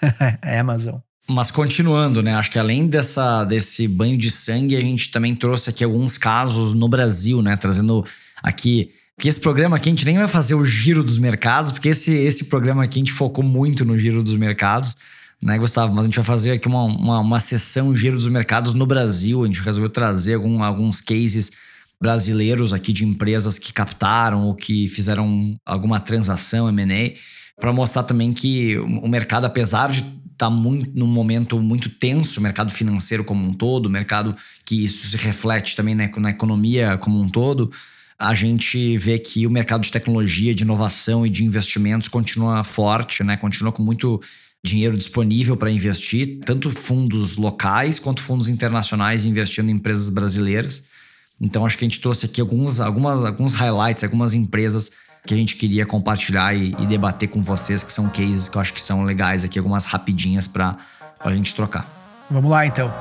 Amazon. 0.60 0.96
Mas 1.26 1.50
continuando, 1.50 2.22
né? 2.22 2.34
Acho 2.34 2.50
que 2.50 2.58
além 2.58 2.86
dessa, 2.86 3.44
desse 3.44 3.88
banho 3.88 4.18
de 4.18 4.30
sangue, 4.30 4.76
a 4.76 4.80
gente 4.80 5.10
também 5.10 5.34
trouxe 5.34 5.70
aqui 5.70 5.82
alguns 5.82 6.18
casos 6.18 6.74
no 6.74 6.86
Brasil, 6.86 7.40
né? 7.40 7.56
Trazendo 7.56 8.06
aqui. 8.42 8.92
Porque 9.16 9.28
esse 9.28 9.40
programa 9.40 9.76
aqui 9.76 9.88
a 9.88 9.92
gente 9.92 10.04
nem 10.04 10.18
vai 10.18 10.28
fazer 10.28 10.54
o 10.54 10.64
giro 10.64 11.02
dos 11.04 11.18
mercados, 11.18 11.70
porque 11.70 11.90
esse, 11.90 12.12
esse 12.12 12.46
programa 12.46 12.84
aqui 12.84 12.98
a 12.98 13.00
gente 13.00 13.12
focou 13.12 13.44
muito 13.44 13.84
no 13.84 13.98
giro 13.98 14.22
dos 14.22 14.36
mercados 14.36 14.96
né, 15.44 15.58
Gustavo? 15.58 15.94
Mas 15.94 16.04
a 16.04 16.06
gente 16.06 16.16
vai 16.16 16.24
fazer 16.24 16.52
aqui 16.52 16.66
uma, 16.66 16.84
uma, 16.84 17.20
uma 17.20 17.40
sessão 17.40 17.94
giro 17.94 18.16
dos 18.16 18.28
mercados 18.28 18.72
no 18.72 18.86
Brasil. 18.86 19.44
A 19.44 19.46
gente 19.46 19.60
resolveu 19.60 19.90
trazer 19.90 20.34
algum, 20.34 20.64
alguns 20.64 21.02
cases 21.02 21.52
brasileiros 22.00 22.72
aqui 22.72 22.92
de 22.92 23.04
empresas 23.04 23.58
que 23.58 23.72
captaram 23.72 24.46
ou 24.46 24.54
que 24.54 24.88
fizeram 24.88 25.54
alguma 25.64 26.00
transação 26.00 26.68
M&A 26.68 27.12
para 27.60 27.72
mostrar 27.72 28.02
também 28.02 28.32
que 28.32 28.76
o 28.78 29.06
mercado, 29.06 29.44
apesar 29.44 29.90
de 29.90 30.00
estar 30.00 30.16
tá 30.36 30.50
muito 30.50 30.90
num 30.98 31.06
momento 31.06 31.60
muito 31.60 31.88
tenso, 31.88 32.40
o 32.40 32.42
mercado 32.42 32.72
financeiro 32.72 33.22
como 33.22 33.46
um 33.46 33.52
todo, 33.52 33.86
o 33.86 33.90
mercado 33.90 34.34
que 34.64 34.82
isso 34.82 35.06
se 35.08 35.16
reflete 35.16 35.76
também 35.76 35.94
na, 35.94 36.08
na 36.16 36.30
economia 36.30 36.98
como 36.98 37.20
um 37.20 37.28
todo, 37.28 37.70
a 38.18 38.34
gente 38.34 38.96
vê 38.98 39.18
que 39.18 39.46
o 39.46 39.50
mercado 39.50 39.82
de 39.82 39.90
tecnologia, 39.90 40.54
de 40.54 40.62
inovação 40.62 41.26
e 41.26 41.30
de 41.30 41.44
investimentos 41.44 42.08
continua 42.08 42.62
forte, 42.62 43.22
né? 43.24 43.36
Continua 43.36 43.72
com 43.72 43.82
muito 43.82 44.20
dinheiro 44.64 44.96
disponível 44.96 45.56
para 45.56 45.70
investir, 45.70 46.40
tanto 46.44 46.70
fundos 46.70 47.36
locais 47.36 47.98
quanto 47.98 48.22
fundos 48.22 48.48
internacionais 48.48 49.26
investindo 49.26 49.68
em 49.68 49.74
empresas 49.74 50.08
brasileiras. 50.08 50.82
Então 51.40 51.66
acho 51.66 51.76
que 51.76 51.84
a 51.84 51.88
gente 51.88 52.00
trouxe 52.00 52.26
aqui 52.26 52.40
alguns, 52.40 52.80
algumas, 52.80 53.24
alguns 53.24 53.52
highlights, 53.52 54.02
algumas 54.02 54.32
empresas 54.32 54.92
que 55.26 55.34
a 55.34 55.36
gente 55.36 55.56
queria 55.56 55.84
compartilhar 55.84 56.54
e, 56.54 56.74
e, 56.78 56.86
debater 56.86 57.28
com 57.28 57.42
vocês, 57.42 57.82
que 57.82 57.90
são 57.90 58.08
cases 58.08 58.48
que 58.48 58.56
eu 58.56 58.60
acho 58.60 58.72
que 58.72 58.80
são 58.80 59.04
legais 59.04 59.42
aqui, 59.44 59.58
algumas 59.58 59.84
rapidinhas 59.84 60.46
para 60.46 60.78
a 61.20 61.34
gente 61.34 61.54
trocar. 61.54 61.88
Vamos 62.30 62.50
lá 62.50 62.66
então. 62.66 62.92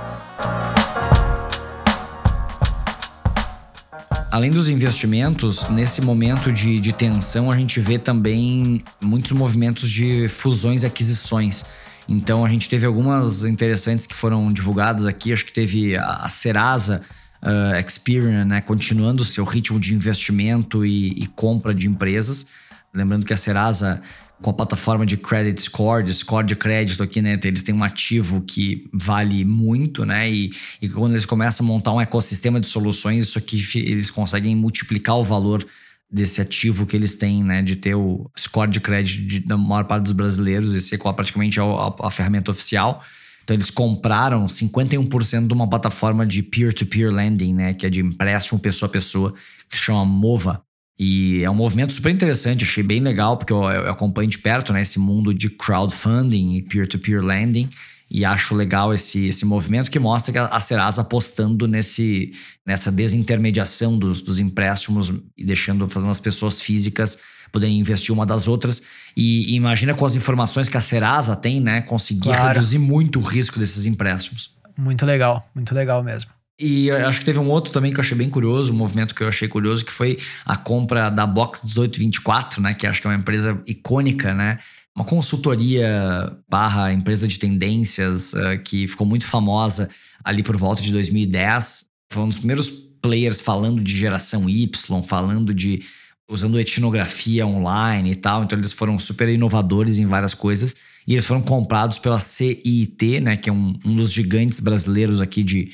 Além 4.34 4.50
dos 4.50 4.68
investimentos, 4.68 5.70
nesse 5.70 6.02
momento 6.02 6.52
de, 6.52 6.80
de 6.80 6.92
tensão, 6.92 7.52
a 7.52 7.56
gente 7.56 7.80
vê 7.80 8.00
também 8.00 8.84
muitos 9.00 9.32
movimentos 9.32 9.88
de 9.88 10.28
fusões 10.28 10.82
e 10.82 10.88
aquisições. 10.88 11.64
Então 12.10 12.44
a 12.44 12.50
gente 12.50 12.68
teve 12.68 12.84
algumas 12.84 13.44
interessantes 13.44 14.08
que 14.08 14.16
foram 14.16 14.52
divulgadas 14.52 15.06
aqui. 15.06 15.32
Acho 15.32 15.46
que 15.46 15.54
teve 15.54 15.96
a 15.96 16.28
Serasa 16.30 17.04
uh, 17.44 17.80
Experian, 17.80 18.44
né, 18.44 18.60
continuando 18.60 19.22
o 19.22 19.26
seu 19.26 19.44
ritmo 19.44 19.80
de 19.80 19.94
investimento 19.94 20.84
e, 20.84 21.10
e, 21.10 21.28
compra 21.28 21.72
de 21.72 21.88
empresas. 21.88 22.48
Lembrando 22.92 23.28
que 23.28 23.34
a 23.36 23.38
Serasa 23.38 24.02
com 24.42 24.50
a 24.50 24.54
plataforma 24.54 25.06
de 25.06 25.16
credit 25.16 25.62
score, 25.62 26.04
de 26.04 26.14
score 26.14 26.46
de 26.46 26.56
crédito 26.56 27.02
aqui, 27.02 27.22
né? 27.22 27.40
Eles 27.44 27.64
têm 27.64 27.74
um 27.74 27.84
ativo 27.84 28.42
que 28.42 28.90
vale 28.94 29.46
muito, 29.46 30.06
né? 30.06 30.30
E, 30.30 30.52
e 30.82 30.90
quando 30.90 31.14
eles 31.14 31.26
começam 31.26 31.66
a 31.66 31.68
montar 31.68 31.94
um 31.94 32.02
ecossistema 32.02 32.60
de 32.60 32.68
soluções, 32.68 33.28
isso 33.28 33.38
aqui 33.38 33.64
eles 33.76 34.12
conseguem 34.12 34.56
multiplicar 34.56 35.18
o 35.18 35.24
valor 35.24 35.66
desse 36.12 36.40
ativo 36.42 36.86
que 36.86 36.96
eles 36.96 37.18
têm, 37.18 37.44
né? 37.44 37.62
De 37.62 37.76
ter 37.76 37.96
o 37.96 38.30
score 38.38 38.70
de 38.70 38.80
crédito 38.80 39.26
de, 39.26 39.40
da 39.40 39.58
maior 39.58 39.86
parte 39.86 40.04
dos 40.04 40.14
brasileiros, 40.14 40.74
esse 40.74 40.94
é 40.96 40.98
praticamente 40.98 41.60
é 41.60 41.64
a, 41.64 42.08
a 42.08 42.12
ferramenta 42.12 42.52
oficial. 42.52 43.04
Então 43.44 43.56
eles 43.56 43.70
compraram 43.70 44.46
51% 44.46 45.48
de 45.48 45.54
uma 45.54 45.70
plataforma 45.70 46.26
de 46.26 46.42
peer-to-peer 46.42 47.10
-peer 47.10 47.16
lending, 47.16 47.54
né? 47.54 47.74
Que 47.74 47.86
é 47.86 47.90
de 47.90 48.00
empréstimo 48.02 48.60
pessoa 48.60 48.88
a 48.88 48.92
pessoa, 48.92 49.34
que 49.70 49.78
se 49.78 49.84
chama 49.84 50.06
Mova. 50.06 50.64
E 50.98 51.44
é 51.44 51.50
um 51.50 51.56
movimento 51.56 51.92
super 51.92 52.12
interessante, 52.12 52.64
achei 52.64 52.84
bem 52.84 53.00
legal, 53.00 53.38
porque 53.38 53.52
eu, 53.52 53.64
eu 53.64 53.92
acompanho 53.92 54.30
de 54.30 54.38
perto 54.38 54.72
né, 54.72 54.82
esse 54.82 55.00
mundo 55.00 55.34
de 55.34 55.50
crowdfunding 55.50 56.56
e 56.56 56.62
peer-to-peer 56.62 57.22
-peer 57.22 57.26
lending. 57.26 57.70
E 58.12 58.24
acho 58.24 58.54
legal 58.54 58.94
esse, 58.94 59.26
esse 59.26 59.44
movimento 59.44 59.90
que 59.90 59.98
mostra 59.98 60.32
que 60.32 60.38
a 60.38 60.60
Serasa 60.60 61.02
apostando 61.02 61.68
nesse, 61.68 62.32
nessa 62.64 62.92
desintermediação 62.92 63.98
dos, 63.98 64.22
dos 64.22 64.38
empréstimos 64.38 65.12
e 65.36 65.44
deixando, 65.44 65.90
fazendo 65.90 66.12
as 66.12 66.20
pessoas 66.20 66.62
físicas 66.62 67.18
poderem 67.52 67.80
investir 67.80 68.14
uma 68.14 68.26
das 68.26 68.48
outras. 68.48 68.84
E, 69.16 69.54
e 69.54 69.56
imagina 69.56 69.94
com 69.94 70.06
as 70.06 70.16
informações 70.16 70.70
que 70.70 70.78
a 70.78 70.82
Serasa 70.82 71.36
tem, 71.36 71.60
né? 71.60 71.82
Conseguir 71.82 72.22
claro. 72.22 72.54
reduzir 72.56 72.78
muito 72.80 73.20
o 73.20 73.22
risco 73.24 73.60
desses 73.60 73.86
empréstimos. 73.86 74.56
Muito 74.78 75.06
legal, 75.06 75.48
muito 75.54 75.74
legal 75.74 76.04
mesmo. 76.04 76.32
E 76.60 76.92
acho 76.92 77.20
que 77.20 77.26
teve 77.26 77.40
um 77.40 77.50
outro 77.50 77.74
também 77.74 77.92
que 77.92 78.00
eu 78.00 78.04
achei 78.04 78.18
bem 78.18 78.30
curioso, 78.30 78.72
um 78.72 78.76
movimento 78.76 79.16
que 79.16 79.24
eu 79.24 79.28
achei 79.28 79.48
curioso, 79.48 79.84
que 79.84 79.92
foi 79.92 80.20
a 80.46 80.56
compra 80.56 81.10
da 81.10 81.26
Box 81.26 81.64
1824, 81.64 82.62
né? 82.62 82.74
Que 82.74 82.86
acho 82.86 83.02
que 83.02 83.08
é 83.08 83.10
uma 83.10 83.18
empresa 83.18 83.60
icônica, 83.68 84.34
né? 84.34 84.60
Uma 84.96 85.04
consultoria 85.04 86.32
barra 86.48 86.94
empresa 86.94 87.28
de 87.28 87.40
tendências 87.40 88.34
uh, 88.34 88.62
que 88.64 88.88
ficou 88.88 89.08
muito 89.08 89.26
famosa 89.26 89.90
ali 90.24 90.44
por 90.44 90.56
volta 90.56 90.84
de 90.84 90.92
2010. 90.92 91.86
Foi 92.12 92.24
um 92.24 92.30
dos 92.30 92.38
primeiros 92.38 92.70
players 93.02 93.42
falando 93.42 93.82
de 93.82 93.98
geração 93.98 94.48
Y, 94.48 95.04
falando 95.04 95.54
de 95.54 95.82
usando 96.30 96.60
etnografia 96.60 97.46
online 97.48 98.12
e 98.12 98.16
tal. 98.16 98.44
Então 98.44 98.58
eles 98.58 98.72
foram 98.72 99.00
super 99.00 99.28
inovadores 99.28 99.98
em 99.98 100.06
várias 100.06 100.36
coisas. 100.36 100.76
E 101.08 101.14
eles 101.14 101.26
foram 101.26 101.42
comprados 101.42 101.98
pela 101.98 102.20
CIT, 102.20 103.20
né? 103.20 103.36
Que 103.36 103.50
é 103.50 103.54
um, 103.54 103.74
um 103.84 103.96
dos 103.96 104.14
gigantes 104.14 104.60
brasileiros 104.60 105.20
aqui 105.20 105.42
de 105.42 105.72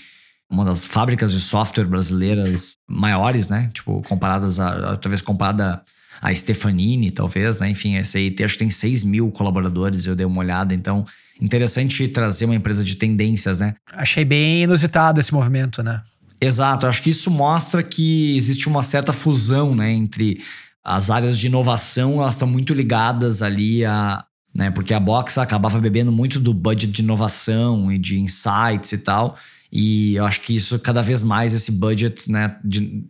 uma 0.50 0.66
das 0.66 0.84
fábricas 0.84 1.32
de 1.32 1.40
software 1.40 1.86
brasileiras 1.86 2.78
maiores, 2.88 3.50
né? 3.50 3.70
Tipo, 3.74 4.02
comparadas 4.04 4.60
a, 4.60 4.98
talvez 4.98 5.22
comparada 5.22 5.82
a 6.22 6.34
Stefanini, 6.34 7.12
talvez, 7.12 7.60
né? 7.60 7.70
Enfim, 7.70 7.98
a 7.98 8.04
CIT 8.04 8.44
acho 8.44 8.54
que 8.54 8.60
tem 8.60 8.70
6 8.70 9.04
mil 9.04 9.32
colaboradores, 9.32 10.06
eu 10.06 10.16
dei 10.16 10.26
uma 10.26 10.40
olhada, 10.40 10.74
então 10.74 11.06
interessante 11.40 12.08
trazer 12.08 12.46
uma 12.46 12.56
empresa 12.56 12.84
de 12.84 12.96
tendências, 12.96 13.60
né? 13.60 13.76
Achei 13.94 14.26
bem 14.26 14.64
inusitado 14.64 15.20
esse 15.20 15.34
movimento, 15.34 15.82
né? 15.82 16.02
Exato, 16.42 16.88
acho 16.88 17.04
que 17.04 17.10
isso 17.10 17.30
mostra 17.30 17.84
que 17.84 18.36
existe 18.36 18.68
uma 18.68 18.82
certa 18.82 19.12
fusão, 19.12 19.76
né, 19.76 19.92
entre 19.92 20.42
as 20.82 21.10
áreas 21.10 21.38
de 21.38 21.48
inovação, 21.48 22.14
elas 22.22 22.36
estão 22.36 22.48
muito 22.48 22.74
ligadas 22.74 23.42
ali 23.42 23.84
a, 23.84 24.24
né, 24.56 24.72
porque 24.72 24.94
a 24.94 25.00
Box 25.02 25.38
acabava 25.38 25.80
bebendo 25.80 26.14
muito 26.14 26.40
do 26.40 26.54
budget 26.54 26.94
de 26.94 27.02
inovação 27.02 27.92
e 27.92 27.98
de 27.98 28.20
insights 28.20 28.94
e 28.94 29.00
tal, 29.00 29.38
e 29.72 30.16
eu 30.16 30.26
acho 30.26 30.42
que 30.42 30.56
isso, 30.56 30.80
cada 30.80 31.02
vez 31.02 31.22
mais, 31.22 31.54
esse 31.54 31.72
budget 31.72 32.32
né, 32.32 32.58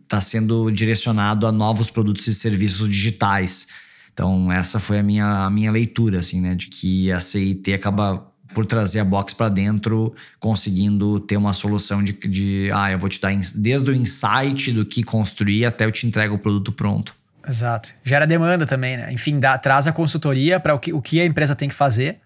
está 0.02 0.20
sendo 0.20 0.70
direcionado 0.70 1.46
a 1.46 1.52
novos 1.52 1.90
produtos 1.90 2.26
e 2.26 2.34
serviços 2.34 2.88
digitais. 2.88 3.66
Então, 4.12 4.52
essa 4.52 4.78
foi 4.78 4.98
a 4.98 5.02
minha, 5.02 5.46
a 5.46 5.50
minha 5.50 5.70
leitura, 5.70 6.18
assim, 6.18 6.40
né? 6.40 6.54
De 6.54 6.66
que 6.66 7.10
a 7.10 7.20
CIT 7.20 7.72
acaba 7.72 8.26
por 8.52 8.66
trazer 8.66 8.98
a 8.98 9.04
box 9.04 9.32
para 9.32 9.48
dentro, 9.48 10.14
conseguindo 10.38 11.20
ter 11.20 11.36
uma 11.36 11.52
solução 11.52 12.02
de, 12.02 12.12
de, 12.12 12.68
ah, 12.74 12.90
eu 12.90 12.98
vou 12.98 13.08
te 13.08 13.20
dar 13.20 13.32
desde 13.54 13.90
o 13.90 13.94
insight 13.94 14.72
do 14.72 14.84
que 14.84 15.02
construir 15.02 15.64
até 15.64 15.84
eu 15.84 15.92
te 15.92 16.06
entrego 16.06 16.34
o 16.34 16.38
produto 16.38 16.72
pronto. 16.72 17.14
Exato. 17.48 17.94
Gera 18.04 18.26
demanda 18.26 18.66
também, 18.66 18.96
né? 18.96 19.12
Enfim, 19.12 19.40
dá, 19.40 19.56
traz 19.56 19.86
a 19.86 19.92
consultoria 19.92 20.60
para 20.60 20.74
o 20.74 20.78
que, 20.78 20.92
o 20.92 21.00
que 21.00 21.20
a 21.20 21.24
empresa 21.24 21.54
tem 21.54 21.68
que 21.68 21.74
fazer 21.74 22.20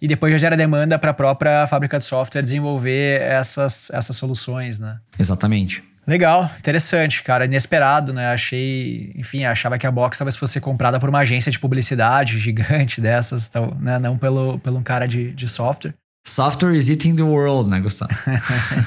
e 0.00 0.08
depois 0.08 0.32
já 0.32 0.38
gera 0.38 0.56
demanda 0.56 0.98
para 0.98 1.10
a 1.10 1.14
própria 1.14 1.66
fábrica 1.66 1.98
de 1.98 2.04
software 2.04 2.42
desenvolver 2.42 3.20
essas, 3.20 3.90
essas 3.90 4.16
soluções, 4.16 4.78
né? 4.78 4.98
Exatamente. 5.18 5.82
Legal, 6.06 6.50
interessante, 6.58 7.22
cara, 7.22 7.44
inesperado, 7.44 8.12
né? 8.12 8.32
Achei, 8.32 9.12
enfim, 9.14 9.44
achava 9.44 9.78
que 9.78 9.86
a 9.86 9.90
Box 9.90 10.18
talvez 10.18 10.34
fosse 10.34 10.60
comprada 10.60 10.98
por 10.98 11.08
uma 11.08 11.20
agência 11.20 11.52
de 11.52 11.58
publicidade 11.58 12.38
gigante 12.38 12.98
dessas, 13.02 13.48
tal, 13.48 13.76
né? 13.78 13.98
Não 13.98 14.16
pelo, 14.16 14.58
pelo 14.58 14.78
um 14.78 14.82
cara 14.82 15.06
de, 15.06 15.30
de 15.32 15.48
software. 15.48 15.94
Software 16.26 16.74
is 16.74 16.88
eating 16.88 17.14
the 17.14 17.22
world, 17.22 17.68
né, 17.68 17.80
Gustavo? 17.80 18.12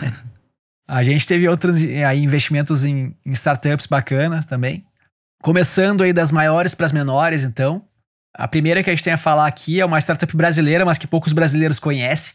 a 0.87 1.03
gente 1.03 1.25
teve 1.27 1.47
outros 1.47 1.77
aí, 1.81 2.21
investimentos 2.21 2.83
em, 2.83 3.15
em 3.25 3.31
startups 3.31 3.85
bacanas 3.85 4.45
também. 4.45 4.83
Começando 5.41 6.03
aí 6.03 6.13
das 6.13 6.31
maiores 6.31 6.73
para 6.73 6.85
as 6.85 6.91
menores, 6.91 7.43
então. 7.43 7.85
A 8.33 8.47
primeira 8.47 8.81
que 8.81 8.89
a 8.89 8.93
gente 8.93 9.03
tem 9.03 9.13
a 9.13 9.17
falar 9.17 9.45
aqui 9.45 9.79
é 9.79 9.85
uma 9.85 9.99
startup 9.99 10.35
brasileira, 10.35 10.83
mas 10.83 10.97
que 10.97 11.05
poucos 11.05 11.33
brasileiros 11.33 11.77
conhecem, 11.77 12.33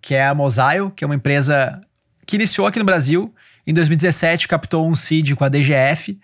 que 0.00 0.14
é 0.14 0.26
a 0.26 0.34
Mosaio, 0.34 0.90
que 0.90 1.04
é 1.04 1.06
uma 1.06 1.14
empresa 1.14 1.80
que 2.26 2.36
iniciou 2.36 2.66
aqui 2.66 2.78
no 2.78 2.84
Brasil. 2.84 3.34
Em 3.66 3.74
2017, 3.74 4.48
captou 4.48 4.88
um 4.88 4.94
seed 4.94 5.34
com 5.34 5.44
a 5.44 5.48
DGF, 5.48 6.18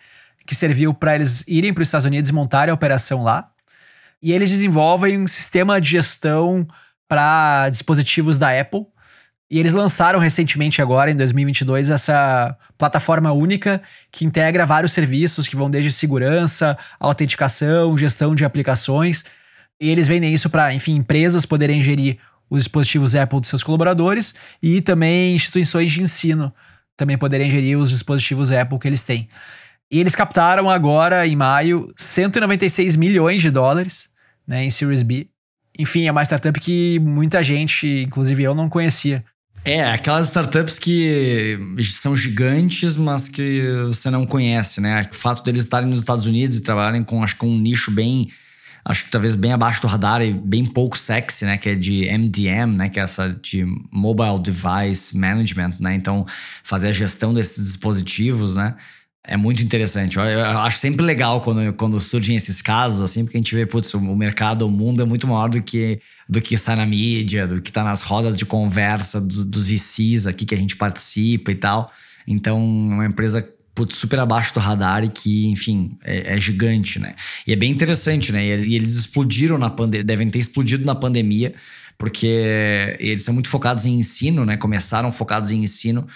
que 0.47 0.55
serviu 0.55 0.95
para 0.95 1.15
eles 1.15 1.45
irem 1.47 1.75
para 1.75 1.83
os 1.83 1.89
Estados 1.89 2.07
Unidos 2.07 2.31
e 2.31 2.33
montarem 2.33 2.71
a 2.71 2.75
operação 2.75 3.23
lá. 3.23 3.51
E 4.23 4.33
eles 4.33 4.51
desenvolvem 4.51 5.21
um 5.21 5.27
sistema 5.27 5.81
de 5.81 5.91
gestão 5.91 6.67
para 7.07 7.69
dispositivos 7.69 8.39
da 8.39 8.59
Apple, 8.59 8.87
e 9.53 9.59
eles 9.59 9.75
lançaram 9.75 10.19
recentemente 10.19 10.81
agora, 10.81 11.11
em 11.11 11.15
2022, 11.15 11.91
essa 11.91 12.57
plataforma 12.79 13.33
única 13.33 13.83
que 14.11 14.25
integra 14.25 14.65
vários 14.65 14.93
serviços 14.93 15.47
que 15.47 15.55
vão 15.55 15.71
desde 15.71 15.93
segurança, 15.93 16.75
autenticação, 16.99 17.95
gestão 17.99 18.35
de 18.35 18.47
aplicações. 18.47 19.27
E 19.79 19.91
eles 19.91 20.09
vendem 20.09 20.33
isso 20.33 20.49
para, 20.49 20.73
enfim, 20.73 20.95
empresas 20.95 21.45
poderem 21.45 21.83
gerir 21.83 22.17
os 22.49 22.63
dispositivos 22.63 23.15
Apple 23.15 23.41
dos 23.41 23.51
seus 23.51 23.63
colaboradores 23.63 24.35
e 24.63 24.81
também 24.81 25.35
instituições 25.35 25.93
de 25.93 26.01
ensino 26.01 26.51
também 26.97 27.19
poderem 27.19 27.51
gerir 27.51 27.79
os 27.79 27.91
dispositivos 27.91 28.51
Apple 28.51 28.79
que 28.79 28.89
eles 28.89 29.05
têm. 29.05 29.29
E 29.91 30.01
eles 30.01 30.15
captaram 30.15 30.71
agora, 30.71 31.27
em 31.27 31.37
maio, 31.37 31.93
196 31.95 32.97
milhões 32.97 33.43
de 33.43 33.51
dólares 33.51 34.09
né, 34.47 34.65
em 34.65 34.71
Series 34.71 35.03
B. 35.03 35.27
Enfim, 35.79 36.07
é 36.07 36.11
uma 36.11 36.23
startup 36.23 36.59
que 36.59 36.99
muita 37.01 37.43
gente, 37.43 37.87
inclusive 38.07 38.43
eu, 38.43 38.55
não 38.55 38.71
conhecia. 38.71 39.23
É, 39.65 39.81
aquelas 39.85 40.27
startups 40.27 40.77
que 40.77 41.57
são 41.85 42.17
gigantes, 42.17 42.97
mas 42.97 43.29
que 43.29 43.63
você 43.87 44.11
não 44.11 44.27
conhece, 44.27 44.81
né? 44.81 45.09
O 45.11 45.15
fato 45.15 45.45
deles 45.45 45.63
estarem 45.63 45.89
nos 45.89 46.01
Estados 46.01 46.27
Unidos 46.27 46.57
e 46.57 46.63
trabalharem 46.63 47.05
com, 47.05 47.23
acho 47.23 47.39
que 47.39 47.47
um 47.47 47.57
nicho 47.57 47.93
bem, 47.93 48.29
acho 48.85 49.05
que 49.05 49.11
talvez 49.13 49.37
bem 49.37 49.53
abaixo 49.53 49.81
do 49.81 49.87
radar 49.87 50.21
e 50.21 50.33
bem 50.33 50.65
pouco 50.65 50.99
sexy, 50.99 51.45
né? 51.45 51.57
Que 51.59 51.69
é 51.71 51.75
de 51.77 52.11
MDM, 52.11 52.77
né? 52.77 52.89
Que 52.89 52.99
é 52.99 53.05
essa 53.05 53.29
de 53.41 53.65
Mobile 53.93 54.41
Device 54.43 55.17
Management, 55.17 55.75
né? 55.79 55.95
Então, 55.95 56.27
fazer 56.65 56.89
a 56.89 56.93
gestão 56.93 57.33
desses 57.33 57.65
dispositivos, 57.65 58.57
né? 58.57 58.75
É 59.25 59.37
muito 59.37 59.63
interessante. 59.63 60.17
Eu, 60.17 60.25
eu, 60.25 60.59
acho 60.59 60.79
sempre 60.79 61.05
legal 61.05 61.41
quando, 61.41 61.73
quando 61.75 62.01
surgem 62.01 62.35
esses 62.35 62.61
casos, 62.61 63.01
assim, 63.01 63.25
porque 63.25 63.37
a 63.37 63.41
gente 63.41 63.55
vê, 63.55 63.65
putz, 63.65 63.95
o 63.95 64.17
mercado, 64.17 64.67
o 64.67 64.71
mundo 64.71 65.01
é 65.01 65.07
muito 65.07 65.29
maior 65.29 65.49
do 65.49 65.63
que 65.63 66.01
do 66.29 66.41
que 66.41 66.57
sai 66.57 66.77
na 66.77 66.87
mídia, 66.87 67.47
do 67.47 67.61
que 67.61 67.71
está 67.71 67.85
nas 67.85 68.01
rodas 68.01 68.37
de 68.37 68.45
conversa 68.45 69.21
do, 69.21 69.45
dos 69.45 69.69
VCs 69.69 70.27
aqui 70.27 70.45
que 70.45 70.55
a 70.55 70.59
gente 70.59 70.75
participa 70.75 71.53
e 71.53 71.55
tal. 71.55 71.93
Então, 72.27 72.59
é 72.59 72.95
uma 72.95 73.07
empresa 73.07 73.47
putz, 73.75 73.97
super 73.97 74.19
abaixo 74.19 74.55
do 74.55 74.61
radar 74.61 75.05
e 75.05 75.09
que, 75.09 75.47
enfim, 75.49 75.97
é, 76.03 76.35
é, 76.35 76.41
gigante, 76.41 76.99
né? 76.99 77.15
E 77.47 77.53
é 77.53 77.57
bem 77.57 77.71
interessante, 77.71 78.33
né? 78.33 78.45
E, 78.45 78.75
eles 78.75 78.97
explodiram 78.97 79.57
na 79.57 79.71
pandemia, 79.71 80.05
devem 80.05 80.29
ter 80.31 80.39
explodido 80.39 80.85
na 80.85 80.95
pandemia, 80.95 81.55
porque 81.97 82.97
eles 82.99 83.23
são 83.23 83.35
muito 83.35 83.49
focados 83.49 83.85
em 83.87 84.01
ensino, 84.01 84.45
né? 84.45 84.57
Começaram 84.57 85.13
focados 85.13 85.51
em 85.51 85.63
ensino 85.63 86.07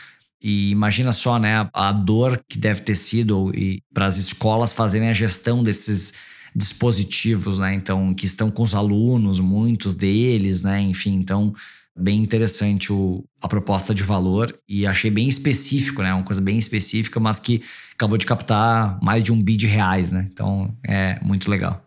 E 0.43 0.71
imagina 0.71 1.13
só, 1.13 1.39
né, 1.39 1.69
a 1.73 1.93
dor 1.93 2.43
que 2.49 2.59
deve 2.59 2.83
ter 2.83 2.95
sido 2.95 3.53
para 3.93 4.07
as 4.07 4.19
escolas 4.19 4.73
fazerem 4.73 5.09
a 5.09 5.15
gestão 5.15 5.63
desses 5.65 6.13
dispositivos, 6.55 7.59
né? 7.59 7.75
Então, 7.75 8.15
que 8.15 8.25
estão 8.25 8.51
com 8.51 8.63
os 8.63 8.75
alunos, 8.75 9.41
muitos 9.41 9.95
deles, 9.95 10.63
né? 10.63 10.81
Enfim, 10.81 11.15
então 11.15 11.55
bem 11.99 12.23
interessante 12.23 12.93
o, 12.93 13.25
a 13.41 13.49
proposta 13.49 13.95
de 13.95 14.03
valor 14.03 14.55
e 14.69 14.87
achei 14.87 15.11
bem 15.11 15.29
específico, 15.29 16.03
né? 16.03 16.13
Uma 16.13 16.23
coisa 16.23 16.43
bem 16.43 16.59
específica, 16.59 17.19
mas 17.19 17.39
que 17.39 17.63
acabou 17.95 18.19
de 18.19 18.27
captar 18.27 18.99
mais 19.03 19.25
de 19.25 19.33
um 19.33 19.43
bi 19.43 19.57
de 19.57 19.67
reais, 19.67 20.13
né? 20.13 20.27
Então 20.31 20.75
é 20.87 21.19
muito 21.23 21.51
legal. 21.51 21.83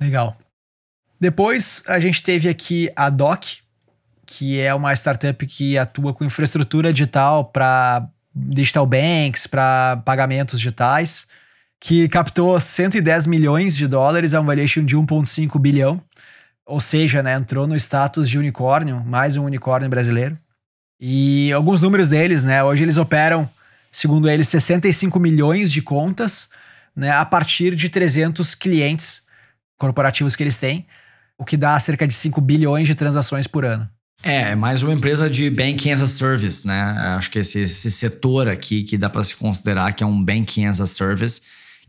Legal. 0.00 0.36
Depois 1.20 1.84
a 1.86 2.00
gente 2.00 2.22
teve 2.22 2.48
aqui 2.48 2.90
a 2.96 3.08
Doc, 3.08 3.44
que 4.26 4.60
é 4.60 4.74
uma 4.74 4.92
startup 4.92 5.44
que 5.46 5.76
atua 5.76 6.14
com 6.14 6.24
infraestrutura 6.24 6.92
digital 6.92 7.44
para 7.44 8.08
digital 8.34 8.86
banks, 8.86 9.46
para 9.46 10.00
pagamentos 10.04 10.58
digitais, 10.58 11.26
que 11.80 12.08
captou 12.08 12.58
110 12.58 13.26
milhões 13.26 13.76
de 13.76 13.86
dólares, 13.86 14.34
a 14.34 14.40
um 14.40 14.46
valuation 14.46 14.84
de 14.84 14.96
1,5 14.96 15.58
bilhão. 15.58 16.00
Ou 16.64 16.80
seja, 16.80 17.22
né, 17.22 17.34
entrou 17.34 17.66
no 17.66 17.76
status 17.76 18.28
de 18.28 18.38
unicórnio, 18.38 19.02
mais 19.04 19.36
um 19.36 19.44
unicórnio 19.44 19.88
brasileiro. 19.88 20.38
E 21.00 21.52
alguns 21.52 21.82
números 21.82 22.08
deles, 22.08 22.44
né? 22.44 22.62
Hoje 22.62 22.84
eles 22.84 22.96
operam, 22.96 23.50
segundo 23.90 24.30
eles, 24.30 24.48
65 24.48 25.18
milhões 25.18 25.72
de 25.72 25.82
contas, 25.82 26.48
né, 26.94 27.10
a 27.10 27.24
partir 27.24 27.74
de 27.74 27.88
300 27.88 28.54
clientes 28.54 29.24
corporativos 29.76 30.36
que 30.36 30.44
eles 30.44 30.58
têm, 30.58 30.86
o 31.36 31.44
que 31.44 31.56
dá 31.56 31.76
cerca 31.80 32.06
de 32.06 32.14
5 32.14 32.40
bilhões 32.40 32.86
de 32.86 32.94
transações 32.94 33.48
por 33.48 33.64
ano. 33.64 33.90
É, 34.22 34.52
é 34.52 34.54
mais 34.54 34.82
uma 34.82 34.92
empresa 34.92 35.28
de 35.28 35.50
banking 35.50 35.90
as 35.90 36.00
a 36.00 36.06
service, 36.06 36.66
né? 36.66 36.80
Acho 37.16 37.30
que 37.30 37.40
esse, 37.40 37.60
esse 37.60 37.90
setor 37.90 38.48
aqui 38.48 38.84
que 38.84 38.96
dá 38.96 39.10
para 39.10 39.24
se 39.24 39.34
considerar 39.34 39.92
que 39.94 40.04
é 40.04 40.06
um 40.06 40.22
banking 40.22 40.66
as 40.66 40.80
a 40.80 40.86
service 40.86 41.40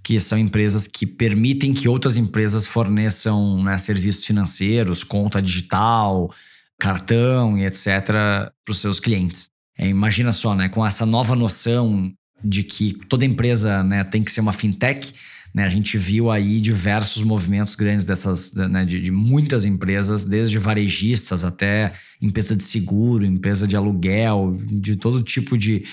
que 0.04 0.20
são 0.20 0.38
empresas 0.38 0.86
que 0.86 1.06
permitem 1.06 1.74
que 1.74 1.88
outras 1.88 2.18
empresas 2.18 2.68
forneçam 2.68 3.64
né, 3.64 3.78
serviços 3.78 4.26
financeiros, 4.26 5.02
conta 5.02 5.42
digital, 5.42 6.30
cartão 6.78 7.58
e 7.58 7.66
etc. 7.66 7.88
para 8.06 8.52
os 8.68 8.80
seus 8.80 9.00
clientes. 9.00 9.50
É, 9.78 9.88
imagina 9.88 10.34
só, 10.34 10.54
né, 10.54 10.68
com 10.68 10.86
essa 10.86 11.06
nova 11.06 11.36
noção 11.36 12.12
de 12.44 12.64
que 12.64 12.94
toda 13.08 13.24
empresa 13.24 13.82
né, 13.82 14.04
tem 14.04 14.22
que 14.22 14.32
ser 14.32 14.42
uma 14.42 14.52
fintech, 14.52 15.14
né, 15.54 15.64
a 15.66 15.70
gente 15.70 15.98
viu 15.98 16.32
aí 16.32 16.60
diversos 16.60 17.24
movimentos 17.24 17.76
grandes 17.76 18.06
dessas, 18.06 18.54
né, 18.54 18.84
de, 18.86 19.00
de, 19.00 19.12
muitas 19.12 19.66
empresas, 19.66 20.26
desde 20.26 20.58
varejistas 20.58 21.44
até 21.44 21.94
empresa 22.20 22.56
de 22.56 22.64
seguro, 22.64 23.24
empresa 23.24 23.68
de 23.68 23.76
aluguel, 23.76 24.58
de 24.66 24.96
todo 24.96 25.22
tipo 25.22 25.56
de, 25.56 25.86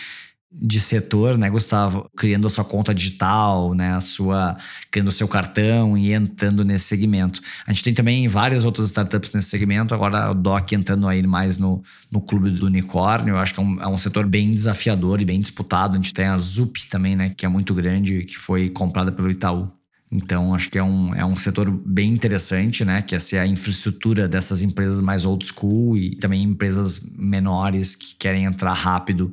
de 0.53 0.81
setor, 0.81 1.39
né, 1.39 1.49
Gustavo, 1.49 2.11
criando 2.17 2.47
a 2.47 2.51
sua 2.51 2.65
conta 2.65 2.93
digital, 2.93 3.73
né, 3.73 3.93
a 3.95 4.01
sua 4.01 4.57
criando 4.91 5.09
o 5.09 5.13
seu 5.13 5.29
cartão 5.29 5.97
e 5.97 6.13
entrando 6.13 6.65
nesse 6.65 6.87
segmento. 6.87 7.41
A 7.67 7.73
gente 7.73 7.85
tem 7.85 7.95
também 7.95 8.27
várias 8.27 8.65
outras 8.65 8.89
startups 8.89 9.31
nesse 9.33 9.49
segmento, 9.49 9.95
agora 9.95 10.33
o 10.33 10.35
Doc 10.35 10.73
entrando 10.73 11.07
aí 11.07 11.25
mais 11.25 11.57
no, 11.57 11.83
no 12.11 12.21
clube 12.21 12.51
do 12.51 12.67
unicórnio, 12.67 13.35
eu 13.35 13.39
acho 13.39 13.55
que 13.55 13.61
é 13.61 13.63
um, 13.63 13.81
é 13.81 13.87
um 13.87 13.99
setor 13.99 14.27
bem 14.27 14.53
desafiador 14.53 15.21
e 15.21 15.25
bem 15.25 15.41
disputado. 15.41 15.95
A 15.95 15.97
gente 15.97 16.13
tem 16.13 16.27
a 16.27 16.37
Zup 16.39 16.77
também, 16.89 17.15
né, 17.15 17.31
que 17.31 17.47
é 17.47 17.49
muito 17.49 17.73
grande, 17.73 18.25
que 18.25 18.37
foi 18.37 18.69
comprada 18.69 19.13
pelo 19.13 19.31
Itaú. 19.31 19.71
Então, 20.13 20.53
acho 20.53 20.69
que 20.69 20.77
é 20.77 20.83
um, 20.83 21.15
é 21.15 21.25
um 21.25 21.37
setor 21.37 21.71
bem 21.71 22.13
interessante, 22.13 22.85
né? 22.85 23.01
Que 23.01 23.15
é 23.15 23.21
ser 23.21 23.39
a 23.39 23.47
infraestrutura 23.47 24.27
dessas 24.27 24.61
empresas 24.61 25.01
mais 25.01 25.25
old 25.25 25.47
school 25.47 25.97
e 25.97 26.17
também 26.17 26.43
empresas 26.43 27.01
menores 27.17 27.95
que 27.95 28.17
querem 28.17 28.45
entrar 28.45 28.73
rápido 28.73 29.33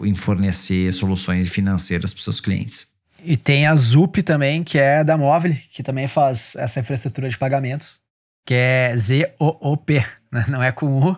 em 0.00 0.14
fornecer 0.14 0.92
soluções 0.92 1.48
financeiras 1.48 2.12
para 2.12 2.22
seus 2.22 2.40
clientes. 2.40 2.86
E 3.22 3.36
tem 3.36 3.66
a 3.66 3.74
ZUP 3.74 4.22
também, 4.22 4.62
que 4.62 4.78
é 4.78 5.02
da 5.02 5.16
Móvel, 5.16 5.56
que 5.72 5.82
também 5.82 6.06
faz 6.06 6.54
essa 6.56 6.78
infraestrutura 6.80 7.28
de 7.28 7.36
pagamentos, 7.36 8.00
que 8.46 8.54
é 8.54 8.96
Z-O-O-P, 8.96 10.04
né? 10.32 10.44
não 10.48 10.62
é 10.62 10.70
com 10.70 10.86
U, 10.86 11.16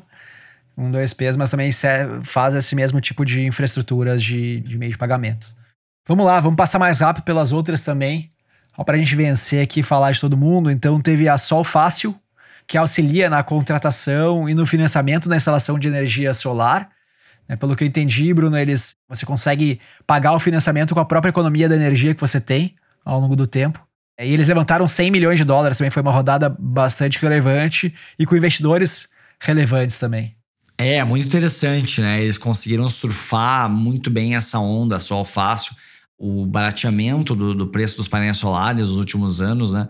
um, 0.76 0.90
dois 0.90 1.12
P's, 1.12 1.36
mas 1.36 1.50
também 1.50 1.70
faz 2.22 2.54
esse 2.54 2.74
mesmo 2.74 3.00
tipo 3.00 3.24
de 3.24 3.44
infraestruturas 3.44 4.22
de, 4.22 4.60
de 4.60 4.78
meio 4.78 4.92
de 4.92 4.98
pagamento. 4.98 5.52
Vamos 6.08 6.24
lá, 6.24 6.40
vamos 6.40 6.56
passar 6.56 6.78
mais 6.78 7.00
rápido 7.00 7.24
pelas 7.24 7.52
outras 7.52 7.82
também, 7.82 8.32
para 8.84 8.94
a 8.94 8.98
gente 8.98 9.14
vencer 9.14 9.62
aqui 9.62 9.80
e 9.80 9.82
falar 9.82 10.10
de 10.12 10.20
todo 10.20 10.36
mundo. 10.36 10.70
Então 10.70 10.98
teve 11.00 11.28
a 11.28 11.36
Sol 11.36 11.62
Fácil, 11.62 12.18
que 12.66 12.78
auxilia 12.78 13.28
na 13.28 13.42
contratação 13.42 14.48
e 14.48 14.54
no 14.54 14.64
financiamento 14.64 15.28
da 15.28 15.36
instalação 15.36 15.78
de 15.78 15.86
energia 15.86 16.32
solar 16.32 16.88
é, 17.50 17.56
pelo 17.56 17.74
que 17.74 17.82
eu 17.82 17.88
entendi, 17.88 18.32
Bruno, 18.32 18.56
eles 18.56 18.94
você 19.08 19.26
consegue 19.26 19.80
pagar 20.06 20.32
o 20.34 20.38
financiamento 20.38 20.94
com 20.94 21.00
a 21.00 21.04
própria 21.04 21.30
economia 21.30 21.68
da 21.68 21.74
energia 21.74 22.14
que 22.14 22.20
você 22.20 22.40
tem 22.40 22.76
ao 23.04 23.18
longo 23.18 23.34
do 23.34 23.44
tempo. 23.44 23.84
É, 24.16 24.24
e 24.24 24.32
eles 24.32 24.46
levantaram 24.46 24.86
100 24.86 25.10
milhões 25.10 25.36
de 25.36 25.44
dólares, 25.44 25.76
também 25.76 25.90
foi 25.90 26.00
uma 26.00 26.12
rodada 26.12 26.48
bastante 26.48 27.20
relevante 27.20 27.92
e 28.16 28.24
com 28.24 28.36
investidores 28.36 29.08
relevantes 29.40 29.98
também. 29.98 30.36
É, 30.78 31.02
muito 31.02 31.26
interessante, 31.26 32.00
né? 32.00 32.22
Eles 32.22 32.38
conseguiram 32.38 32.88
surfar 32.88 33.68
muito 33.68 34.10
bem 34.10 34.36
essa 34.36 34.60
onda, 34.60 35.00
sol 35.00 35.24
fácil. 35.24 35.74
O 36.16 36.46
barateamento 36.46 37.34
do, 37.34 37.52
do 37.52 37.66
preço 37.66 37.96
dos 37.96 38.06
painéis 38.06 38.36
solares 38.36 38.86
nos 38.86 38.96
últimos 38.96 39.40
anos, 39.40 39.72
né? 39.72 39.88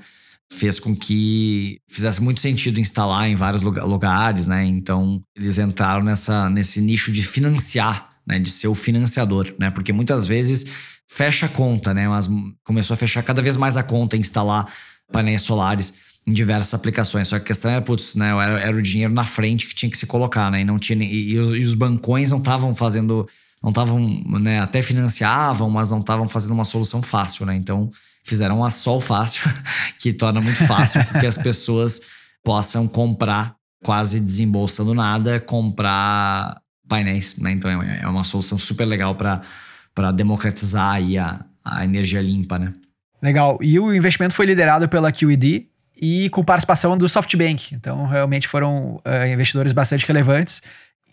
Fez 0.52 0.80
com 0.80 0.94
que 0.94 1.80
fizesse 1.88 2.20
muito 2.20 2.40
sentido 2.40 2.80
instalar 2.80 3.28
em 3.28 3.36
vários 3.36 3.62
lugares, 3.62 4.46
né? 4.46 4.64
Então, 4.64 5.22
eles 5.36 5.58
entraram 5.58 6.02
nessa, 6.02 6.50
nesse 6.50 6.80
nicho 6.80 7.12
de 7.12 7.22
financiar, 7.22 8.08
né? 8.26 8.38
De 8.38 8.50
ser 8.50 8.68
o 8.68 8.74
financiador, 8.74 9.54
né? 9.58 9.70
Porque 9.70 9.92
muitas 9.92 10.26
vezes 10.26 10.66
fecha 11.08 11.46
a 11.46 11.48
conta, 11.48 11.94
né? 11.94 12.08
Mas 12.08 12.28
começou 12.64 12.94
a 12.94 12.96
fechar 12.96 13.22
cada 13.22 13.40
vez 13.40 13.56
mais 13.56 13.76
a 13.76 13.82
conta 13.82 14.16
instalar 14.16 14.66
painéis 15.12 15.42
solares 15.42 15.94
em 16.26 16.32
diversas 16.32 16.74
aplicações. 16.74 17.28
Só 17.28 17.36
que 17.38 17.44
a 17.44 17.46
questão 17.46 17.70
era, 17.70 17.80
putz, 17.80 18.16
né? 18.16 18.30
Era, 18.30 18.60
era 18.60 18.76
o 18.76 18.82
dinheiro 18.82 19.14
na 19.14 19.24
frente 19.24 19.66
que 19.66 19.74
tinha 19.74 19.90
que 19.90 19.96
se 19.96 20.06
colocar, 20.06 20.50
né? 20.50 20.62
E, 20.62 20.64
não 20.64 20.78
tinha, 20.78 21.04
e, 21.04 21.30
e 21.32 21.38
os 21.38 21.74
bancões 21.74 22.30
não 22.30 22.38
estavam 22.38 22.74
fazendo... 22.74 23.28
Não 23.62 23.70
estavam, 23.70 24.00
né? 24.40 24.58
Até 24.58 24.82
financiavam, 24.82 25.68
mas 25.70 25.90
não 25.90 26.00
estavam 26.00 26.26
fazendo 26.26 26.52
uma 26.52 26.64
solução 26.64 27.02
fácil, 27.02 27.44
né? 27.46 27.54
Então 27.54 27.90
fizeram 28.24 28.64
a 28.64 28.70
Sol 28.70 29.00
Fácil, 29.00 29.50
que 29.98 30.12
torna 30.12 30.40
muito 30.40 30.64
fácil 30.66 31.04
que 31.18 31.26
as 31.26 31.36
pessoas 31.36 32.00
possam 32.42 32.86
comprar, 32.86 33.54
quase 33.82 34.20
desembolsando 34.20 34.94
nada, 34.94 35.40
comprar 35.40 36.60
painéis. 36.88 37.38
Né? 37.38 37.52
Então 37.52 37.70
é, 37.82 38.00
é 38.02 38.06
uma 38.06 38.24
solução 38.24 38.58
super 38.58 38.84
legal 38.84 39.14
para 39.14 40.12
democratizar 40.12 40.94
aí 40.94 41.18
a, 41.18 41.44
a 41.64 41.84
energia 41.84 42.20
limpa. 42.20 42.58
Né? 42.58 42.74
Legal. 43.22 43.58
E 43.60 43.78
o 43.78 43.94
investimento 43.94 44.34
foi 44.34 44.46
liderado 44.46 44.88
pela 44.88 45.12
QED 45.12 45.68
e 46.00 46.30
com 46.30 46.42
participação 46.42 46.96
do 46.96 47.08
SoftBank. 47.08 47.74
Então 47.74 48.06
realmente 48.06 48.48
foram 48.48 48.96
uh, 48.96 49.26
investidores 49.32 49.72
bastante 49.72 50.06
relevantes. 50.06 50.62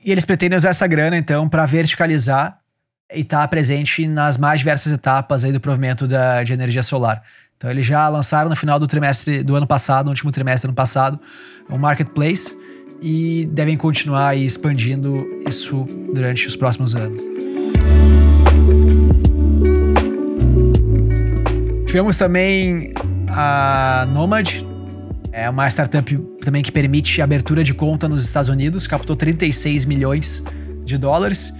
E 0.03 0.11
eles 0.11 0.25
pretendem 0.25 0.57
usar 0.57 0.69
essa 0.69 0.87
grana, 0.87 1.17
então, 1.17 1.49
para 1.49 1.65
verticalizar 1.65 2.59
e 3.13 3.21
está 3.21 3.47
presente 3.47 4.07
nas 4.07 4.37
mais 4.37 4.59
diversas 4.59 4.91
etapas 4.91 5.43
aí 5.43 5.51
do 5.51 5.59
provimento 5.59 6.05
da, 6.05 6.43
de 6.43 6.53
energia 6.53 6.83
solar. 6.83 7.21
Então 7.55 7.69
eles 7.69 7.85
já 7.85 8.07
lançaram 8.09 8.49
no 8.49 8.55
final 8.55 8.77
do 8.77 8.85
trimestre 8.85 9.43
do 9.43 9.55
ano 9.55 9.65
passado, 9.65 10.05
no 10.05 10.11
último 10.11 10.31
trimestre 10.31 10.67
do 10.67 10.71
ano 10.71 10.75
passado, 10.75 11.19
um 11.69 11.77
marketplace 11.77 12.55
e 13.01 13.47
devem 13.51 13.77
continuar 13.77 14.35
expandindo 14.35 15.25
isso 15.47 15.87
durante 16.13 16.47
os 16.47 16.55
próximos 16.55 16.95
anos. 16.95 17.23
Tivemos 21.87 22.17
também 22.17 22.93
a 23.29 24.05
Nomad, 24.09 24.61
é 25.31 25.49
uma 25.49 25.67
startup 25.69 26.17
também 26.41 26.61
que 26.61 26.71
permite 26.71 27.21
abertura 27.21 27.63
de 27.63 27.73
conta 27.73 28.07
nos 28.09 28.23
Estados 28.23 28.49
Unidos, 28.49 28.85
captou 28.85 29.15
36 29.15 29.85
milhões 29.85 30.43
de 30.83 30.97
dólares. 30.97 31.53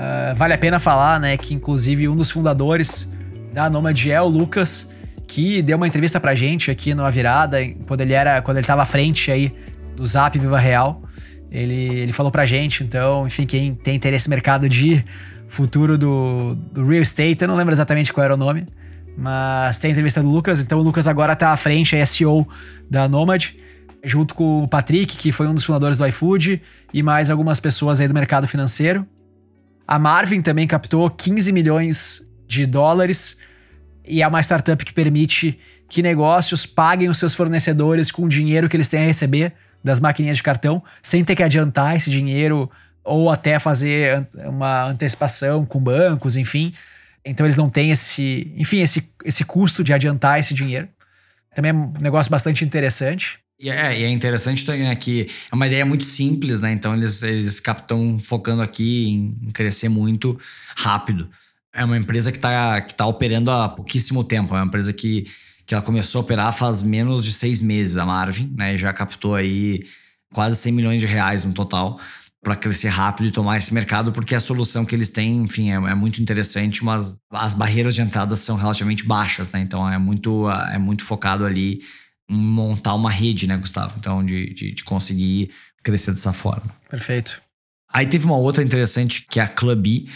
Uh, 0.00 0.34
vale 0.34 0.54
a 0.54 0.58
pena 0.58 0.78
falar, 0.78 1.20
né, 1.20 1.36
que 1.36 1.54
inclusive 1.54 2.08
um 2.08 2.16
dos 2.16 2.30
fundadores 2.30 3.12
da 3.52 3.68
Nomad 3.68 4.06
é 4.06 4.18
o 4.18 4.26
Lucas, 4.26 4.88
que 5.26 5.60
deu 5.60 5.76
uma 5.76 5.86
entrevista 5.86 6.18
pra 6.18 6.34
gente 6.34 6.70
aqui 6.70 6.94
no 6.94 7.04
A 7.04 7.10
Virada, 7.10 7.58
quando 7.86 8.00
ele 8.00 8.14
era, 8.14 8.40
quando 8.40 8.56
ele 8.56 8.66
tava 8.66 8.80
à 8.80 8.86
frente 8.86 9.30
aí 9.30 9.54
do 9.94 10.06
Zap 10.06 10.38
Viva 10.38 10.58
Real. 10.58 11.02
Ele, 11.50 11.74
ele 11.74 12.12
falou 12.12 12.32
pra 12.32 12.46
gente, 12.46 12.82
então, 12.82 13.26
enfim, 13.26 13.44
quem 13.44 13.74
tem 13.74 13.94
interesse 13.94 14.26
no 14.26 14.30
mercado 14.30 14.70
de 14.70 15.04
futuro 15.46 15.98
do, 15.98 16.56
do 16.72 16.86
real 16.86 17.02
estate, 17.02 17.42
eu 17.42 17.48
não 17.48 17.56
lembro 17.56 17.74
exatamente 17.74 18.10
qual 18.10 18.24
era 18.24 18.34
o 18.34 18.36
nome, 18.38 18.66
mas 19.18 19.78
tem 19.78 19.90
a 19.90 19.92
entrevista 19.92 20.22
do 20.22 20.30
Lucas, 20.30 20.60
então 20.60 20.78
o 20.78 20.82
Lucas 20.82 21.06
agora 21.08 21.36
tá 21.36 21.50
à 21.50 21.56
frente, 21.58 21.94
é 21.94 22.06
SEO 22.06 22.48
da 22.88 23.06
Nomad, 23.06 23.48
junto 24.02 24.34
com 24.34 24.62
o 24.62 24.68
Patrick, 24.68 25.16
que 25.16 25.30
foi 25.30 25.46
um 25.46 25.52
dos 25.52 25.64
fundadores 25.64 25.98
do 25.98 26.06
iFood, 26.06 26.62
e 26.94 27.02
mais 27.02 27.28
algumas 27.28 27.60
pessoas 27.60 28.00
aí 28.00 28.08
do 28.08 28.14
mercado 28.14 28.48
financeiro. 28.48 29.06
A 29.90 29.98
Marvin 29.98 30.40
também 30.40 30.68
captou 30.68 31.10
15 31.10 31.50
milhões 31.50 32.22
de 32.46 32.64
dólares 32.64 33.36
e 34.06 34.22
é 34.22 34.28
uma 34.28 34.40
startup 34.40 34.84
que 34.84 34.94
permite 34.94 35.58
que 35.88 36.00
negócios 36.00 36.64
paguem 36.64 37.08
os 37.08 37.18
seus 37.18 37.34
fornecedores 37.34 38.12
com 38.12 38.22
o 38.22 38.28
dinheiro 38.28 38.68
que 38.68 38.76
eles 38.76 38.86
têm 38.86 39.02
a 39.02 39.06
receber 39.06 39.52
das 39.82 39.98
maquininhas 39.98 40.36
de 40.36 40.44
cartão, 40.44 40.80
sem 41.02 41.24
ter 41.24 41.34
que 41.34 41.42
adiantar 41.42 41.96
esse 41.96 42.08
dinheiro 42.08 42.70
ou 43.02 43.28
até 43.28 43.58
fazer 43.58 44.28
uma 44.46 44.84
antecipação 44.84 45.66
com 45.66 45.80
bancos, 45.80 46.36
enfim. 46.36 46.72
Então 47.24 47.44
eles 47.44 47.56
não 47.56 47.68
têm 47.68 47.90
esse, 47.90 48.54
enfim, 48.56 48.82
esse, 48.82 49.12
esse 49.24 49.44
custo 49.44 49.82
de 49.82 49.92
adiantar 49.92 50.38
esse 50.38 50.54
dinheiro. 50.54 50.88
Também 51.52 51.72
é 51.72 51.74
um 51.74 51.92
negócio 52.00 52.30
bastante 52.30 52.64
interessante. 52.64 53.40
E 53.60 53.68
é, 53.68 54.00
e 54.00 54.04
é 54.04 54.08
interessante 54.08 54.64
também 54.64 54.84
né, 54.84 54.96
que 54.96 55.28
é 55.52 55.54
uma 55.54 55.66
ideia 55.66 55.84
muito 55.84 56.04
simples, 56.04 56.62
né? 56.62 56.72
Então 56.72 56.96
eles, 56.96 57.22
eles 57.22 57.60
estão 57.60 58.18
focando 58.18 58.62
aqui 58.62 59.10
em 59.10 59.50
crescer 59.52 59.90
muito 59.90 60.40
rápido. 60.74 61.28
É 61.70 61.84
uma 61.84 61.98
empresa 61.98 62.32
que 62.32 62.38
está 62.38 62.80
que 62.80 62.94
tá 62.94 63.06
operando 63.06 63.50
há 63.50 63.68
pouquíssimo 63.68 64.24
tempo. 64.24 64.54
É 64.56 64.60
uma 64.60 64.66
empresa 64.66 64.94
que, 64.94 65.26
que 65.66 65.74
ela 65.74 65.82
começou 65.82 66.20
a 66.20 66.24
operar 66.24 66.54
faz 66.54 66.80
menos 66.80 67.22
de 67.22 67.34
seis 67.34 67.60
meses, 67.60 67.98
a 67.98 68.06
Marvin, 68.06 68.50
né? 68.56 68.74
E 68.74 68.78
já 68.78 68.94
captou 68.94 69.34
aí 69.34 69.84
quase 70.32 70.56
100 70.56 70.72
milhões 70.72 71.00
de 71.00 71.06
reais 71.06 71.44
no 71.44 71.52
total 71.52 72.00
para 72.42 72.56
crescer 72.56 72.88
rápido 72.88 73.26
e 73.28 73.30
tomar 73.30 73.58
esse 73.58 73.74
mercado, 73.74 74.10
porque 74.12 74.34
a 74.34 74.40
solução 74.40 74.86
que 74.86 74.94
eles 74.94 75.10
têm, 75.10 75.42
enfim, 75.42 75.70
é, 75.70 75.74
é, 75.74 75.94
muito 75.94 76.22
interessante, 76.22 76.82
mas 76.82 77.20
as 77.30 77.52
barreiras 77.52 77.94
de 77.94 78.00
entrada 78.00 78.34
são 78.34 78.56
relativamente 78.56 79.04
baixas, 79.04 79.52
né? 79.52 79.60
Então 79.60 79.86
é 79.86 79.98
muito, 79.98 80.48
é 80.48 80.78
muito 80.78 81.04
focado 81.04 81.44
ali 81.44 81.82
montar 82.30 82.94
uma 82.94 83.10
rede, 83.10 83.46
né, 83.46 83.56
Gustavo? 83.56 83.96
Então, 83.98 84.24
de, 84.24 84.54
de, 84.54 84.72
de 84.72 84.84
conseguir 84.84 85.50
crescer 85.82 86.12
dessa 86.12 86.32
forma. 86.32 86.70
Perfeito. 86.88 87.40
Aí 87.92 88.06
teve 88.06 88.24
uma 88.24 88.36
outra 88.36 88.62
interessante 88.62 89.26
que 89.28 89.40
é 89.40 89.42
a 89.42 89.48
Clubby, 89.48 90.08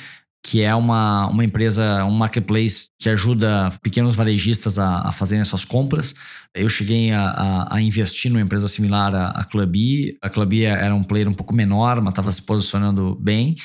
que 0.42 0.62
é 0.62 0.74
uma, 0.74 1.26
uma 1.28 1.44
empresa, 1.44 2.04
um 2.04 2.12
marketplace 2.12 2.88
que 2.98 3.08
ajuda 3.08 3.72
pequenos 3.82 4.14
varejistas 4.14 4.78
a, 4.78 5.08
a 5.08 5.12
fazerem 5.12 5.44
suas 5.44 5.64
compras. 5.64 6.14
Eu 6.54 6.68
cheguei 6.68 7.10
a, 7.10 7.30
a, 7.30 7.76
a, 7.76 7.80
investir 7.80 8.30
numa 8.30 8.42
empresa 8.42 8.68
similar 8.68 9.14
à, 9.14 9.30
à 9.30 9.44
Clubby. 9.44 10.16
A 10.22 10.28
Clubby 10.28 10.64
era 10.64 10.94
um 10.94 11.02
player 11.02 11.28
um 11.28 11.32
pouco 11.32 11.54
menor, 11.54 12.00
mas 12.00 12.12
estava 12.12 12.30
se 12.30 12.42
posicionando 12.42 13.16
bem. 13.16 13.56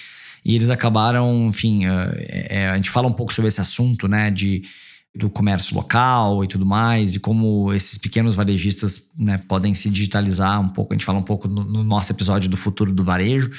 E 0.43 0.55
eles 0.55 0.69
acabaram, 0.69 1.47
enfim, 1.49 1.85
é, 1.85 2.47
é, 2.49 2.69
a 2.69 2.75
gente 2.77 2.89
fala 2.89 3.07
um 3.07 3.13
pouco 3.13 3.33
sobre 3.33 3.49
esse 3.49 3.59
assunto, 3.59 4.07
né, 4.07 4.31
de, 4.31 4.63
do 5.15 5.29
comércio 5.29 5.75
local 5.75 6.43
e 6.43 6.47
tudo 6.47 6.65
mais, 6.65 7.15
e 7.15 7.19
como 7.19 7.73
esses 7.73 7.97
pequenos 7.97 8.35
varejistas 8.35 9.11
né, 9.17 9.37
podem 9.37 9.73
se 9.73 9.89
digitalizar 9.89 10.61
um 10.61 10.69
pouco. 10.69 10.93
A 10.93 10.95
gente 10.95 11.05
fala 11.05 11.19
um 11.19 11.23
pouco 11.23 11.47
no, 11.47 11.63
no 11.63 11.83
nosso 11.83 12.11
episódio 12.11 12.49
do 12.49 12.57
futuro 12.57 12.91
do 12.91 13.03
varejo. 13.03 13.49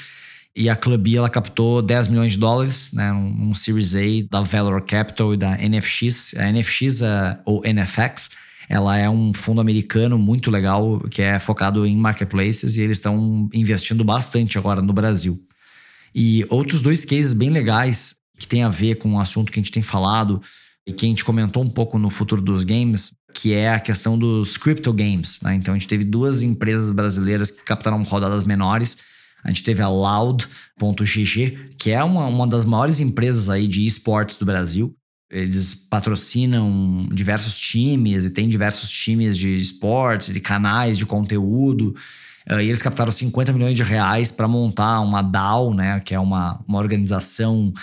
E 0.55 0.69
a 0.69 0.75
Clubby, 0.75 1.15
ela 1.15 1.29
captou 1.29 1.81
10 1.81 2.09
milhões 2.09 2.33
de 2.33 2.39
dólares, 2.39 2.91
né, 2.93 3.11
um, 3.13 3.49
um 3.49 3.53
Series 3.53 3.95
A 3.95 4.01
da 4.29 4.41
Valor 4.41 4.81
Capital 4.81 5.33
e 5.33 5.37
da 5.37 5.57
NFX. 5.57 6.33
A 6.35 6.51
NFX, 6.51 7.01
a, 7.03 7.41
ou 7.45 7.61
NFX, 7.63 8.31
ela 8.67 8.97
é 8.97 9.09
um 9.09 9.33
fundo 9.33 9.59
americano 9.59 10.17
muito 10.17 10.49
legal 10.49 10.99
que 11.09 11.21
é 11.21 11.39
focado 11.39 11.85
em 11.85 11.97
marketplaces 11.97 12.75
e 12.75 12.81
eles 12.81 12.97
estão 12.97 13.49
investindo 13.53 14.03
bastante 14.03 14.57
agora 14.57 14.81
no 14.81 14.93
Brasil. 14.93 15.37
E 16.13 16.45
outros 16.49 16.81
dois 16.81 17.05
cases 17.05 17.33
bem 17.33 17.49
legais 17.49 18.15
que 18.37 18.47
tem 18.47 18.63
a 18.63 18.69
ver 18.69 18.95
com 18.95 19.13
o 19.13 19.19
assunto 19.19 19.51
que 19.51 19.59
a 19.59 19.61
gente 19.61 19.71
tem 19.71 19.83
falado 19.83 20.41
e 20.85 20.91
que 20.93 21.05
a 21.05 21.09
gente 21.09 21.23
comentou 21.23 21.63
um 21.63 21.69
pouco 21.69 21.99
no 21.99 22.09
futuro 22.09 22.41
dos 22.41 22.63
games, 22.63 23.15
que 23.33 23.53
é 23.53 23.73
a 23.73 23.79
questão 23.79 24.17
dos 24.17 24.57
crypto 24.57 24.91
games. 24.91 25.39
Né? 25.41 25.55
Então 25.55 25.73
a 25.73 25.77
gente 25.77 25.87
teve 25.87 26.03
duas 26.03 26.43
empresas 26.43 26.91
brasileiras 26.91 27.51
que 27.51 27.63
captaram 27.63 28.01
rodadas 28.03 28.43
menores 28.43 28.97
a 29.43 29.49
gente 29.49 29.63
teve 29.63 29.81
a 29.81 29.87
Loud.gg, 29.87 31.75
que 31.77 31.91
é 31.91 32.03
uma, 32.03 32.27
uma 32.27 32.47
das 32.47 32.63
maiores 32.63 32.99
empresas 32.99 33.49
aí 33.49 33.67
de 33.67 33.85
esportes 33.85 34.37
do 34.37 34.45
Brasil. 34.45 34.95
Eles 35.29 35.73
patrocinam 35.73 37.07
diversos 37.11 37.57
times 37.57 38.25
e 38.25 38.29
tem 38.29 38.47
diversos 38.47 38.89
times 38.89 39.37
de 39.37 39.59
esportes, 39.59 40.33
de 40.33 40.39
canais 40.39 40.97
de 40.97 41.05
conteúdo. 41.05 41.95
Uh, 42.49 42.59
e 42.59 42.67
eles 42.67 42.81
captaram 42.81 43.11
50 43.11 43.53
milhões 43.53 43.75
de 43.75 43.83
reais 43.83 44.29
para 44.29 44.47
montar 44.47 44.99
uma 44.99 45.21
DAO, 45.21 45.73
né, 45.73 45.99
que 46.01 46.13
é 46.13 46.19
uma, 46.19 46.63
uma 46.67 46.79
organização 46.79 47.73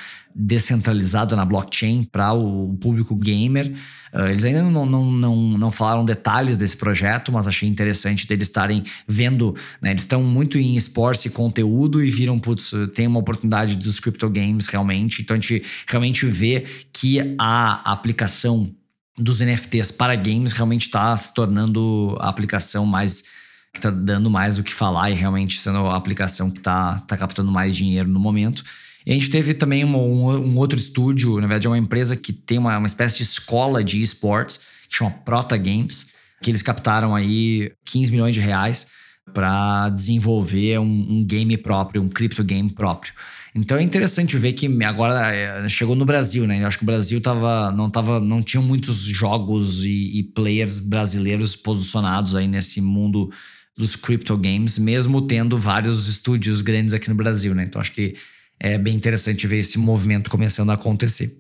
descentralizada 0.41 1.35
na 1.35 1.45
blockchain 1.45 2.05
para 2.05 2.33
o 2.33 2.77
público 2.81 3.17
gamer. 3.17 3.75
Uh, 4.15 4.27
eles 4.29 4.45
ainda 4.45 4.63
não, 4.63 4.87
não, 4.87 5.11
não, 5.11 5.37
não 5.59 5.73
falaram 5.73 6.05
detalhes 6.05 6.57
desse 6.57 6.77
projeto, 6.77 7.33
mas 7.33 7.49
achei 7.49 7.69
interessante 7.69 8.27
deles 8.27 8.47
estarem 8.47 8.85
vendo. 9.07 9.57
Né, 9.83 9.91
eles 9.91 10.03
estão 10.03 10.23
muito 10.23 10.57
em 10.57 10.77
esportes 10.77 11.25
e 11.25 11.31
conteúdo 11.31 12.03
e 12.03 12.09
viram, 12.09 12.39
putz, 12.39 12.71
tem 12.95 13.09
uma 13.09 13.19
oportunidade 13.19 13.77
dos 13.77 13.99
crypto 13.99 14.31
games 14.31 14.69
realmente. 14.69 15.23
Então 15.23 15.37
a 15.37 15.41
gente 15.41 15.65
realmente 15.89 16.25
vê 16.25 16.65
que 16.93 17.35
a 17.37 17.93
aplicação 17.93 18.73
dos 19.19 19.41
NFTs 19.41 19.91
para 19.91 20.15
games 20.15 20.53
realmente 20.53 20.87
está 20.87 21.17
se 21.17 21.35
tornando 21.35 22.17
a 22.21 22.29
aplicação 22.29 22.87
mais 22.87 23.25
que 23.73 23.79
está 23.79 23.91
dando 23.91 24.31
mais 24.31 24.57
o 24.57 24.63
que 24.63 24.73
falar 24.73 25.11
e 25.11 25.15
realmente 25.15 25.59
sendo 25.59 25.79
a 25.79 25.97
aplicação 25.97 26.51
que 26.51 26.59
está 26.59 26.99
tá 27.01 27.17
captando 27.17 27.51
mais 27.51 27.77
dinheiro 27.77 28.09
no 28.09 28.21
momento. 28.21 28.65
E 29.09 29.13
a 29.13 29.15
gente 29.15 29.31
teve 29.31 29.55
também 29.55 29.87
um, 29.87 29.97
um, 29.97 30.59
outro 30.59 30.79
estúdio, 30.79 31.37
na 31.37 31.47
verdade 31.47 31.67
é 31.67 31.71
uma 31.71 31.79
empresa 31.79 32.15
que 32.15 32.31
tem 32.31 32.59
uma, 32.59 32.77
uma 32.77 32.87
espécie 32.87 33.17
de 33.17 33.23
escola 33.23 33.83
de 33.83 34.03
esportes, 34.03 34.61
que 34.87 34.99
chama 34.99 35.11
Prota 35.11 35.57
Games, 35.57 36.09
que 36.43 36.51
eles 36.51 36.61
captaram 36.61 37.17
aí 37.17 37.73
15 37.87 38.11
milhões 38.11 38.35
de 38.35 38.41
reais 38.41 38.89
para 39.33 39.89
desenvolver 39.89 40.79
um, 40.79 41.07
um, 41.09 41.25
game 41.25 41.57
próprio, 41.57 42.03
um 42.03 42.09
cripto 42.11 42.45
game 42.45 42.69
próprio. 42.69 43.15
Então 43.55 43.79
é 43.79 43.83
interessante 43.83 44.37
ver 44.37 44.53
que 44.53 44.67
agora 44.85 45.35
é, 45.35 45.67
chegou 45.71 45.97
no 45.97 46.05
Brasil, 46.05 46.47
né? 46.47 46.63
Eu 46.63 46.67
acho 46.67 46.77
que 46.77 46.85
o 46.85 46.87
Brasil 46.87 47.19
tava, 47.19 47.73
não, 47.73 47.89
tava, 47.89 48.21
não 48.21 48.43
tinha 48.43 48.63
muitos 48.63 48.99
jogos 48.99 49.85
e, 49.85 50.19
e 50.19 50.23
players 50.23 50.81
brasileiros 50.81 51.57
posicionados 51.57 52.37
aí 52.37 52.47
nesse 52.47 52.83
mundo 52.83 53.31
dos 53.75 53.97
crypto 53.97 54.37
games, 54.37 54.79
mesmo 54.79 55.23
tendo 55.23 55.57
vários 55.57 56.09
estúdios 56.09 56.61
grandes 56.61 56.93
aqui 56.93 57.09
no 57.09 57.15
Brasil, 57.15 57.55
né? 57.55 57.65
Então 57.65 57.81
acho 57.81 57.93
que 57.93 58.15
é 58.61 58.77
bem 58.77 58.95
interessante 58.95 59.47
ver 59.47 59.59
esse 59.59 59.79
movimento 59.79 60.31
começando 60.31 60.71
a 60.71 60.75
acontecer. 60.75 61.33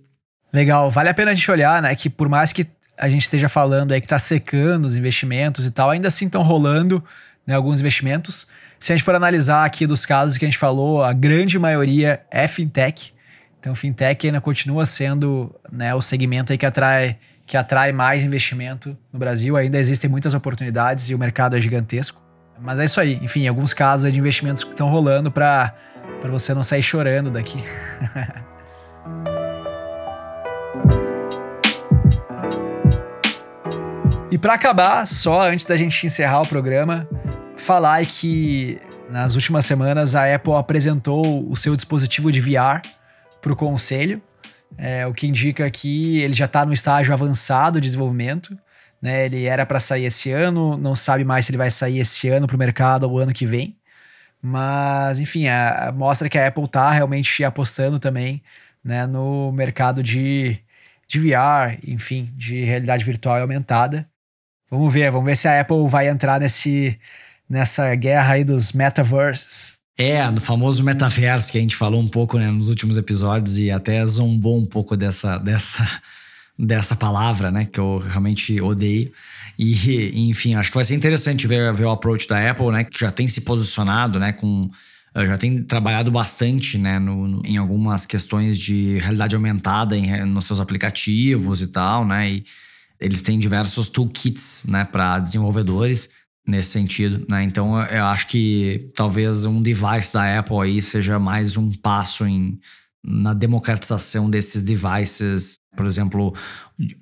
Legal, 0.52 0.90
vale 0.90 1.08
a 1.08 1.14
pena 1.14 1.32
a 1.32 1.34
gente 1.34 1.50
olhar, 1.50 1.82
né? 1.82 1.94
Que 1.94 2.08
por 2.08 2.28
mais 2.28 2.52
que 2.52 2.66
a 2.96 3.08
gente 3.08 3.22
esteja 3.22 3.48
falando 3.48 3.92
aí 3.92 4.00
que 4.00 4.08
tá 4.08 4.18
secando 4.18 4.84
os 4.84 4.96
investimentos 4.96 5.64
e 5.64 5.70
tal, 5.70 5.90
ainda 5.90 6.08
assim 6.08 6.26
estão 6.26 6.42
rolando 6.42 7.02
né, 7.46 7.54
alguns 7.54 7.80
investimentos. 7.80 8.46
Se 8.78 8.92
a 8.92 8.96
gente 8.96 9.04
for 9.04 9.14
analisar 9.14 9.64
aqui 9.64 9.86
dos 9.86 10.04
casos 10.04 10.36
que 10.36 10.44
a 10.44 10.48
gente 10.48 10.58
falou, 10.58 11.02
a 11.02 11.12
grande 11.12 11.58
maioria 11.58 12.20
é 12.30 12.46
fintech. 12.46 13.14
Então, 13.58 13.74
fintech 13.74 14.26
ainda 14.26 14.40
continua 14.40 14.86
sendo 14.86 15.54
né, 15.70 15.94
o 15.94 16.00
segmento 16.00 16.52
aí 16.52 16.58
que 16.58 16.66
atrai, 16.66 17.16
que 17.46 17.56
atrai 17.56 17.92
mais 17.92 18.24
investimento 18.24 18.96
no 19.12 19.18
Brasil. 19.18 19.56
Ainda 19.56 19.78
existem 19.78 20.08
muitas 20.08 20.34
oportunidades 20.34 21.10
e 21.10 21.14
o 21.14 21.18
mercado 21.18 21.56
é 21.56 21.60
gigantesco. 21.60 22.22
Mas 22.60 22.78
é 22.78 22.84
isso 22.84 23.00
aí. 23.00 23.18
Enfim, 23.22 23.46
alguns 23.46 23.72
casos 23.72 24.12
de 24.12 24.18
investimentos 24.18 24.64
que 24.64 24.70
estão 24.70 24.88
rolando 24.88 25.30
para 25.30 25.74
você 26.26 26.54
não 26.54 26.62
sair 26.62 26.82
chorando 26.82 27.30
daqui. 27.30 27.58
e 34.30 34.38
para 34.38 34.54
acabar, 34.54 35.06
só 35.06 35.48
antes 35.48 35.64
da 35.64 35.76
gente 35.76 36.06
encerrar 36.06 36.42
o 36.42 36.46
programa, 36.46 37.08
falar 37.56 38.06
que 38.06 38.78
nas 39.08 39.34
últimas 39.34 39.64
semanas 39.64 40.14
a 40.14 40.34
Apple 40.34 40.54
apresentou 40.54 41.50
o 41.50 41.56
seu 41.56 41.74
dispositivo 41.74 42.30
de 42.30 42.40
VR 42.40 42.82
para 43.40 43.52
o 43.52 43.56
conselho, 43.56 44.20
é, 44.76 45.06
o 45.06 45.14
que 45.14 45.26
indica 45.26 45.68
que 45.70 46.20
ele 46.20 46.34
já 46.34 46.44
está 46.44 46.66
no 46.66 46.72
estágio 46.72 47.14
avançado 47.14 47.80
de 47.80 47.86
desenvolvimento. 47.86 48.56
Né? 49.00 49.26
Ele 49.26 49.44
era 49.44 49.64
para 49.64 49.80
sair 49.80 50.04
esse 50.04 50.30
ano, 50.30 50.76
não 50.76 50.94
sabe 50.94 51.24
mais 51.24 51.46
se 51.46 51.52
ele 51.52 51.58
vai 51.58 51.70
sair 51.70 52.00
esse 52.00 52.28
ano 52.28 52.46
para 52.46 52.56
o 52.56 52.58
mercado 52.58 53.04
ou 53.04 53.18
ano 53.18 53.32
que 53.32 53.46
vem. 53.46 53.77
Mas, 54.42 55.18
enfim, 55.18 55.48
a, 55.48 55.88
a, 55.88 55.92
mostra 55.92 56.28
que 56.28 56.38
a 56.38 56.46
Apple 56.46 56.64
está 56.64 56.90
realmente 56.90 57.42
apostando 57.44 57.98
também 57.98 58.42
né, 58.82 59.06
no 59.06 59.50
mercado 59.52 60.02
de, 60.02 60.58
de 61.06 61.18
VR, 61.18 61.78
enfim, 61.86 62.32
de 62.34 62.62
realidade 62.64 63.04
virtual 63.04 63.38
e 63.38 63.40
aumentada. 63.40 64.08
Vamos 64.70 64.92
ver, 64.92 65.10
vamos 65.10 65.26
ver 65.26 65.36
se 65.36 65.48
a 65.48 65.60
Apple 65.60 65.88
vai 65.88 66.08
entrar 66.08 66.40
nesse, 66.40 66.98
nessa 67.48 67.94
guerra 67.94 68.34
aí 68.34 68.44
dos 68.44 68.72
metaverses. 68.72 69.78
É, 69.96 70.30
no 70.30 70.40
famoso 70.40 70.84
metaverso 70.84 71.50
que 71.50 71.58
a 71.58 71.60
gente 71.60 71.74
falou 71.74 72.00
um 72.00 72.08
pouco 72.08 72.38
né, 72.38 72.48
nos 72.50 72.68
últimos 72.68 72.96
episódios 72.96 73.58
e 73.58 73.70
até 73.70 74.04
zombou 74.06 74.56
um 74.56 74.66
pouco 74.66 74.96
dessa, 74.96 75.38
dessa 75.38 75.84
dessa 76.58 76.96
palavra, 76.96 77.50
né? 77.50 77.64
Que 77.64 77.78
eu 77.78 77.98
realmente 77.98 78.60
odeio. 78.60 79.12
E, 79.58 80.28
enfim, 80.30 80.54
acho 80.54 80.70
que 80.70 80.76
vai 80.76 80.84
ser 80.84 80.94
interessante 80.94 81.46
ver, 81.46 81.72
ver 81.72 81.84
o 81.84 81.90
approach 81.90 82.28
da 82.28 82.50
Apple, 82.50 82.70
né? 82.70 82.84
Que 82.84 82.98
já 83.00 83.10
tem 83.10 83.26
se 83.26 83.40
posicionado, 83.40 84.20
né? 84.20 84.32
Com 84.32 84.70
eh, 85.14 85.26
já 85.26 85.36
tem 85.36 85.62
trabalhado 85.64 86.10
bastante 86.10 86.78
né, 86.78 86.98
no, 86.98 87.26
no, 87.26 87.42
em 87.44 87.56
algumas 87.56 88.06
questões 88.06 88.58
de 88.58 88.98
realidade 88.98 89.34
aumentada 89.34 89.96
em, 89.96 90.24
nos 90.24 90.44
seus 90.44 90.60
aplicativos 90.60 91.60
e 91.60 91.66
tal, 91.66 92.06
né? 92.06 92.30
E 92.30 92.44
eles 93.00 93.22
têm 93.22 93.38
diversos 93.38 93.88
toolkits 93.88 94.64
né, 94.68 94.84
para 94.84 95.18
desenvolvedores 95.18 96.10
nesse 96.46 96.70
sentido, 96.70 97.26
né? 97.28 97.42
Então 97.42 97.80
eu 97.86 98.04
acho 98.04 98.28
que 98.28 98.90
talvez 98.94 99.44
um 99.44 99.60
device 99.60 100.12
da 100.12 100.38
Apple 100.38 100.60
aí 100.62 100.80
seja 100.80 101.18
mais 101.18 101.56
um 101.56 101.70
passo 101.72 102.26
em 102.26 102.58
na 103.08 103.32
democratização 103.32 104.28
desses 104.28 104.62
devices, 104.62 105.58
por 105.74 105.86
exemplo, 105.86 106.34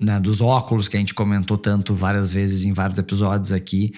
né, 0.00 0.20
dos 0.20 0.40
óculos 0.40 0.86
que 0.86 0.96
a 0.96 1.00
gente 1.00 1.12
comentou 1.12 1.59
tanto 1.59 1.94
várias 1.94 2.32
vezes 2.32 2.64
em 2.64 2.72
vários 2.72 2.98
episódios 2.98 3.52
aqui, 3.52 3.92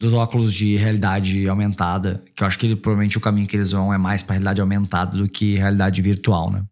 dos 0.00 0.12
óculos 0.12 0.52
de 0.52 0.76
realidade 0.76 1.48
aumentada, 1.48 2.20
que 2.34 2.42
eu 2.42 2.46
acho 2.46 2.58
que 2.58 2.74
provavelmente 2.74 3.16
o 3.16 3.20
caminho 3.20 3.46
que 3.46 3.56
eles 3.56 3.70
vão 3.70 3.94
é 3.94 3.98
mais 3.98 4.20
para 4.20 4.32
realidade 4.32 4.60
aumentada 4.60 5.16
do 5.16 5.28
que 5.28 5.54
realidade 5.54 6.02
virtual, 6.02 6.50
né? 6.50 6.64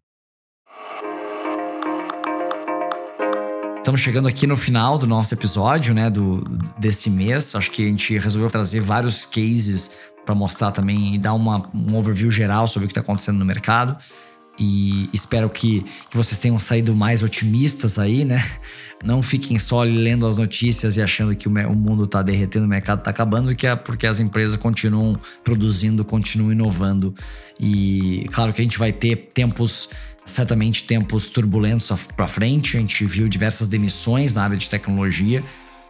Estamos 3.77 4.01
chegando 4.01 4.27
aqui 4.27 4.45
no 4.45 4.55
final 4.55 4.97
do 4.97 5.07
nosso 5.07 5.33
episódio, 5.33 5.93
né, 5.93 6.07
do, 6.07 6.43
desse 6.77 7.09
mês. 7.09 7.55
Acho 7.55 7.71
que 7.71 7.83
a 7.83 7.87
gente 7.87 8.15
resolveu 8.19 8.49
trazer 8.49 8.79
vários 8.79 9.25
cases 9.25 9.91
para 10.23 10.35
mostrar 10.35 10.71
também 10.71 11.15
e 11.15 11.17
dar 11.17 11.33
uma, 11.33 11.67
um 11.73 11.95
overview 11.97 12.29
geral 12.29 12.67
sobre 12.67 12.85
o 12.85 12.87
que 12.87 12.91
está 12.91 13.01
acontecendo 13.01 13.39
no 13.39 13.45
mercado. 13.45 13.97
E 14.63 15.09
espero 15.11 15.49
que, 15.49 15.83
que 16.11 16.15
vocês 16.15 16.39
tenham 16.39 16.59
saído 16.59 16.93
mais 16.93 17.23
otimistas 17.23 17.97
aí, 17.97 18.23
né? 18.23 18.47
Não 19.03 19.23
fiquem 19.23 19.57
só 19.57 19.81
lendo 19.81 20.27
as 20.27 20.37
notícias 20.37 20.97
e 20.97 21.01
achando 21.01 21.35
que 21.35 21.49
o, 21.49 21.51
o 21.51 21.75
mundo 21.75 22.05
está 22.05 22.21
derretendo, 22.21 22.65
o 22.65 22.69
mercado 22.69 22.99
está 22.99 23.09
acabando, 23.09 23.55
que 23.55 23.65
é 23.65 23.75
porque 23.75 24.05
as 24.05 24.19
empresas 24.19 24.55
continuam 24.55 25.19
produzindo, 25.43 26.05
continuam 26.05 26.51
inovando. 26.51 27.15
E 27.59 28.29
claro 28.31 28.53
que 28.53 28.61
a 28.61 28.63
gente 28.63 28.77
vai 28.77 28.93
ter 28.93 29.31
tempos 29.33 29.89
certamente 30.23 30.83
tempos 30.83 31.29
turbulentos 31.29 31.91
para 32.15 32.27
frente. 32.27 32.77
A 32.77 32.79
gente 32.79 33.03
viu 33.03 33.27
diversas 33.27 33.67
demissões 33.67 34.35
na 34.35 34.43
área 34.43 34.57
de 34.57 34.69
tecnologia, 34.69 35.43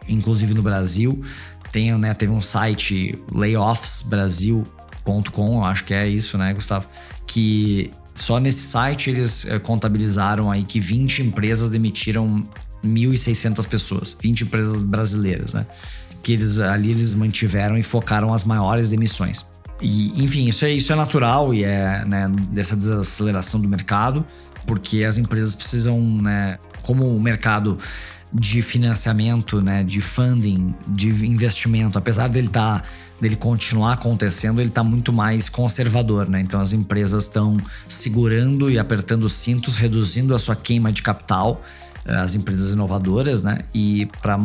inclusive 0.07 0.53
no 0.53 0.61
Brasil. 0.61 1.21
Tem, 1.73 1.93
né, 1.97 2.13
teve 2.13 2.31
um 2.31 2.41
site 2.41 3.19
layoffsbrasil.com, 3.33 5.65
acho 5.65 5.83
que 5.83 5.93
é 5.93 6.07
isso, 6.07 6.37
né, 6.37 6.53
Gustavo? 6.53 6.89
Que 7.27 7.91
só 8.21 8.39
nesse 8.39 8.67
site 8.67 9.09
eles 9.09 9.45
é, 9.45 9.57
contabilizaram 9.57 10.51
aí 10.51 10.63
que 10.63 10.79
20 10.79 11.23
empresas 11.23 11.69
demitiram 11.69 12.47
1.600 12.85 13.67
pessoas, 13.67 14.15
20 14.21 14.41
empresas 14.41 14.81
brasileiras, 14.81 15.53
né? 15.53 15.65
Que 16.21 16.33
eles 16.33 16.59
ali 16.59 16.91
eles 16.91 17.15
mantiveram 17.15 17.77
e 17.77 17.83
focaram 17.83 18.33
as 18.33 18.43
maiores 18.43 18.91
demissões. 18.91 19.45
E, 19.81 20.23
enfim, 20.23 20.47
isso 20.47 20.63
é, 20.63 20.71
isso 20.71 20.93
é 20.93 20.95
natural 20.95 21.51
e 21.51 21.63
é 21.63 22.05
né, 22.05 22.31
dessa 22.51 22.75
desaceleração 22.75 23.59
do 23.59 23.67
mercado, 23.67 24.23
porque 24.67 25.03
as 25.03 25.17
empresas 25.17 25.55
precisam, 25.55 25.99
né, 26.21 26.59
como 26.83 27.15
o 27.15 27.19
mercado 27.19 27.79
de 28.33 28.61
financiamento, 28.61 29.61
né, 29.61 29.83
de 29.83 30.01
funding, 30.01 30.73
de 30.87 31.09
investimento, 31.25 31.97
apesar 31.97 32.29
dele 32.29 32.47
tá, 32.47 32.83
dele 33.19 33.35
continuar 33.35 33.93
acontecendo, 33.93 34.61
ele 34.61 34.69
está 34.69 34.83
muito 34.83 35.11
mais 35.11 35.49
conservador, 35.49 36.29
né? 36.29 36.39
Então 36.39 36.59
as 36.59 36.71
empresas 36.71 37.25
estão 37.25 37.57
segurando 37.87 38.69
e 38.69 38.79
apertando 38.79 39.25
os 39.25 39.33
cintos, 39.33 39.75
reduzindo 39.75 40.33
a 40.33 40.39
sua 40.39 40.55
queima 40.55 40.91
de 40.91 41.01
capital, 41.01 41.61
eh, 42.05 42.15
as 42.15 42.33
empresas 42.33 42.71
inovadoras, 42.71 43.43
né? 43.43 43.59
E 43.73 44.07
para 44.21 44.39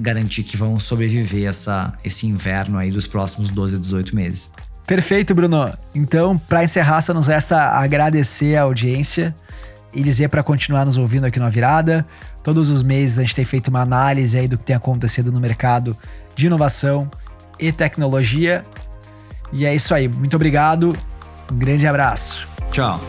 garantir 0.00 0.42
que 0.42 0.56
vão 0.56 0.80
sobreviver 0.80 1.48
essa, 1.48 1.94
esse 2.04 2.26
inverno 2.26 2.78
aí 2.78 2.90
dos 2.90 3.06
próximos 3.06 3.48
12 3.50 3.76
a 3.76 3.78
18 3.78 4.14
meses. 4.14 4.50
Perfeito, 4.86 5.34
Bruno. 5.36 5.72
Então, 5.94 6.36
para 6.36 6.64
encerrar, 6.64 7.00
só 7.00 7.14
nos 7.14 7.28
resta 7.28 7.78
agradecer 7.78 8.56
a 8.56 8.62
audiência 8.62 9.34
e 9.92 10.02
dizer 10.02 10.28
para 10.28 10.42
continuar 10.42 10.84
nos 10.84 10.96
ouvindo 10.98 11.24
aqui 11.24 11.38
na 11.38 11.48
Virada. 11.48 12.06
Todos 12.42 12.70
os 12.70 12.82
meses 12.82 13.18
a 13.18 13.22
gente 13.22 13.36
tem 13.36 13.44
feito 13.44 13.68
uma 13.68 13.80
análise 13.80 14.38
aí 14.38 14.48
do 14.48 14.56
que 14.56 14.64
tem 14.64 14.76
acontecido 14.76 15.30
no 15.30 15.40
mercado 15.40 15.96
de 16.34 16.46
inovação 16.46 17.10
e 17.58 17.70
tecnologia. 17.70 18.64
E 19.52 19.66
é 19.66 19.74
isso 19.74 19.94
aí. 19.94 20.08
Muito 20.08 20.34
obrigado. 20.36 20.96
Um 21.50 21.56
grande 21.56 21.86
abraço. 21.86 22.48
Tchau. 22.72 23.00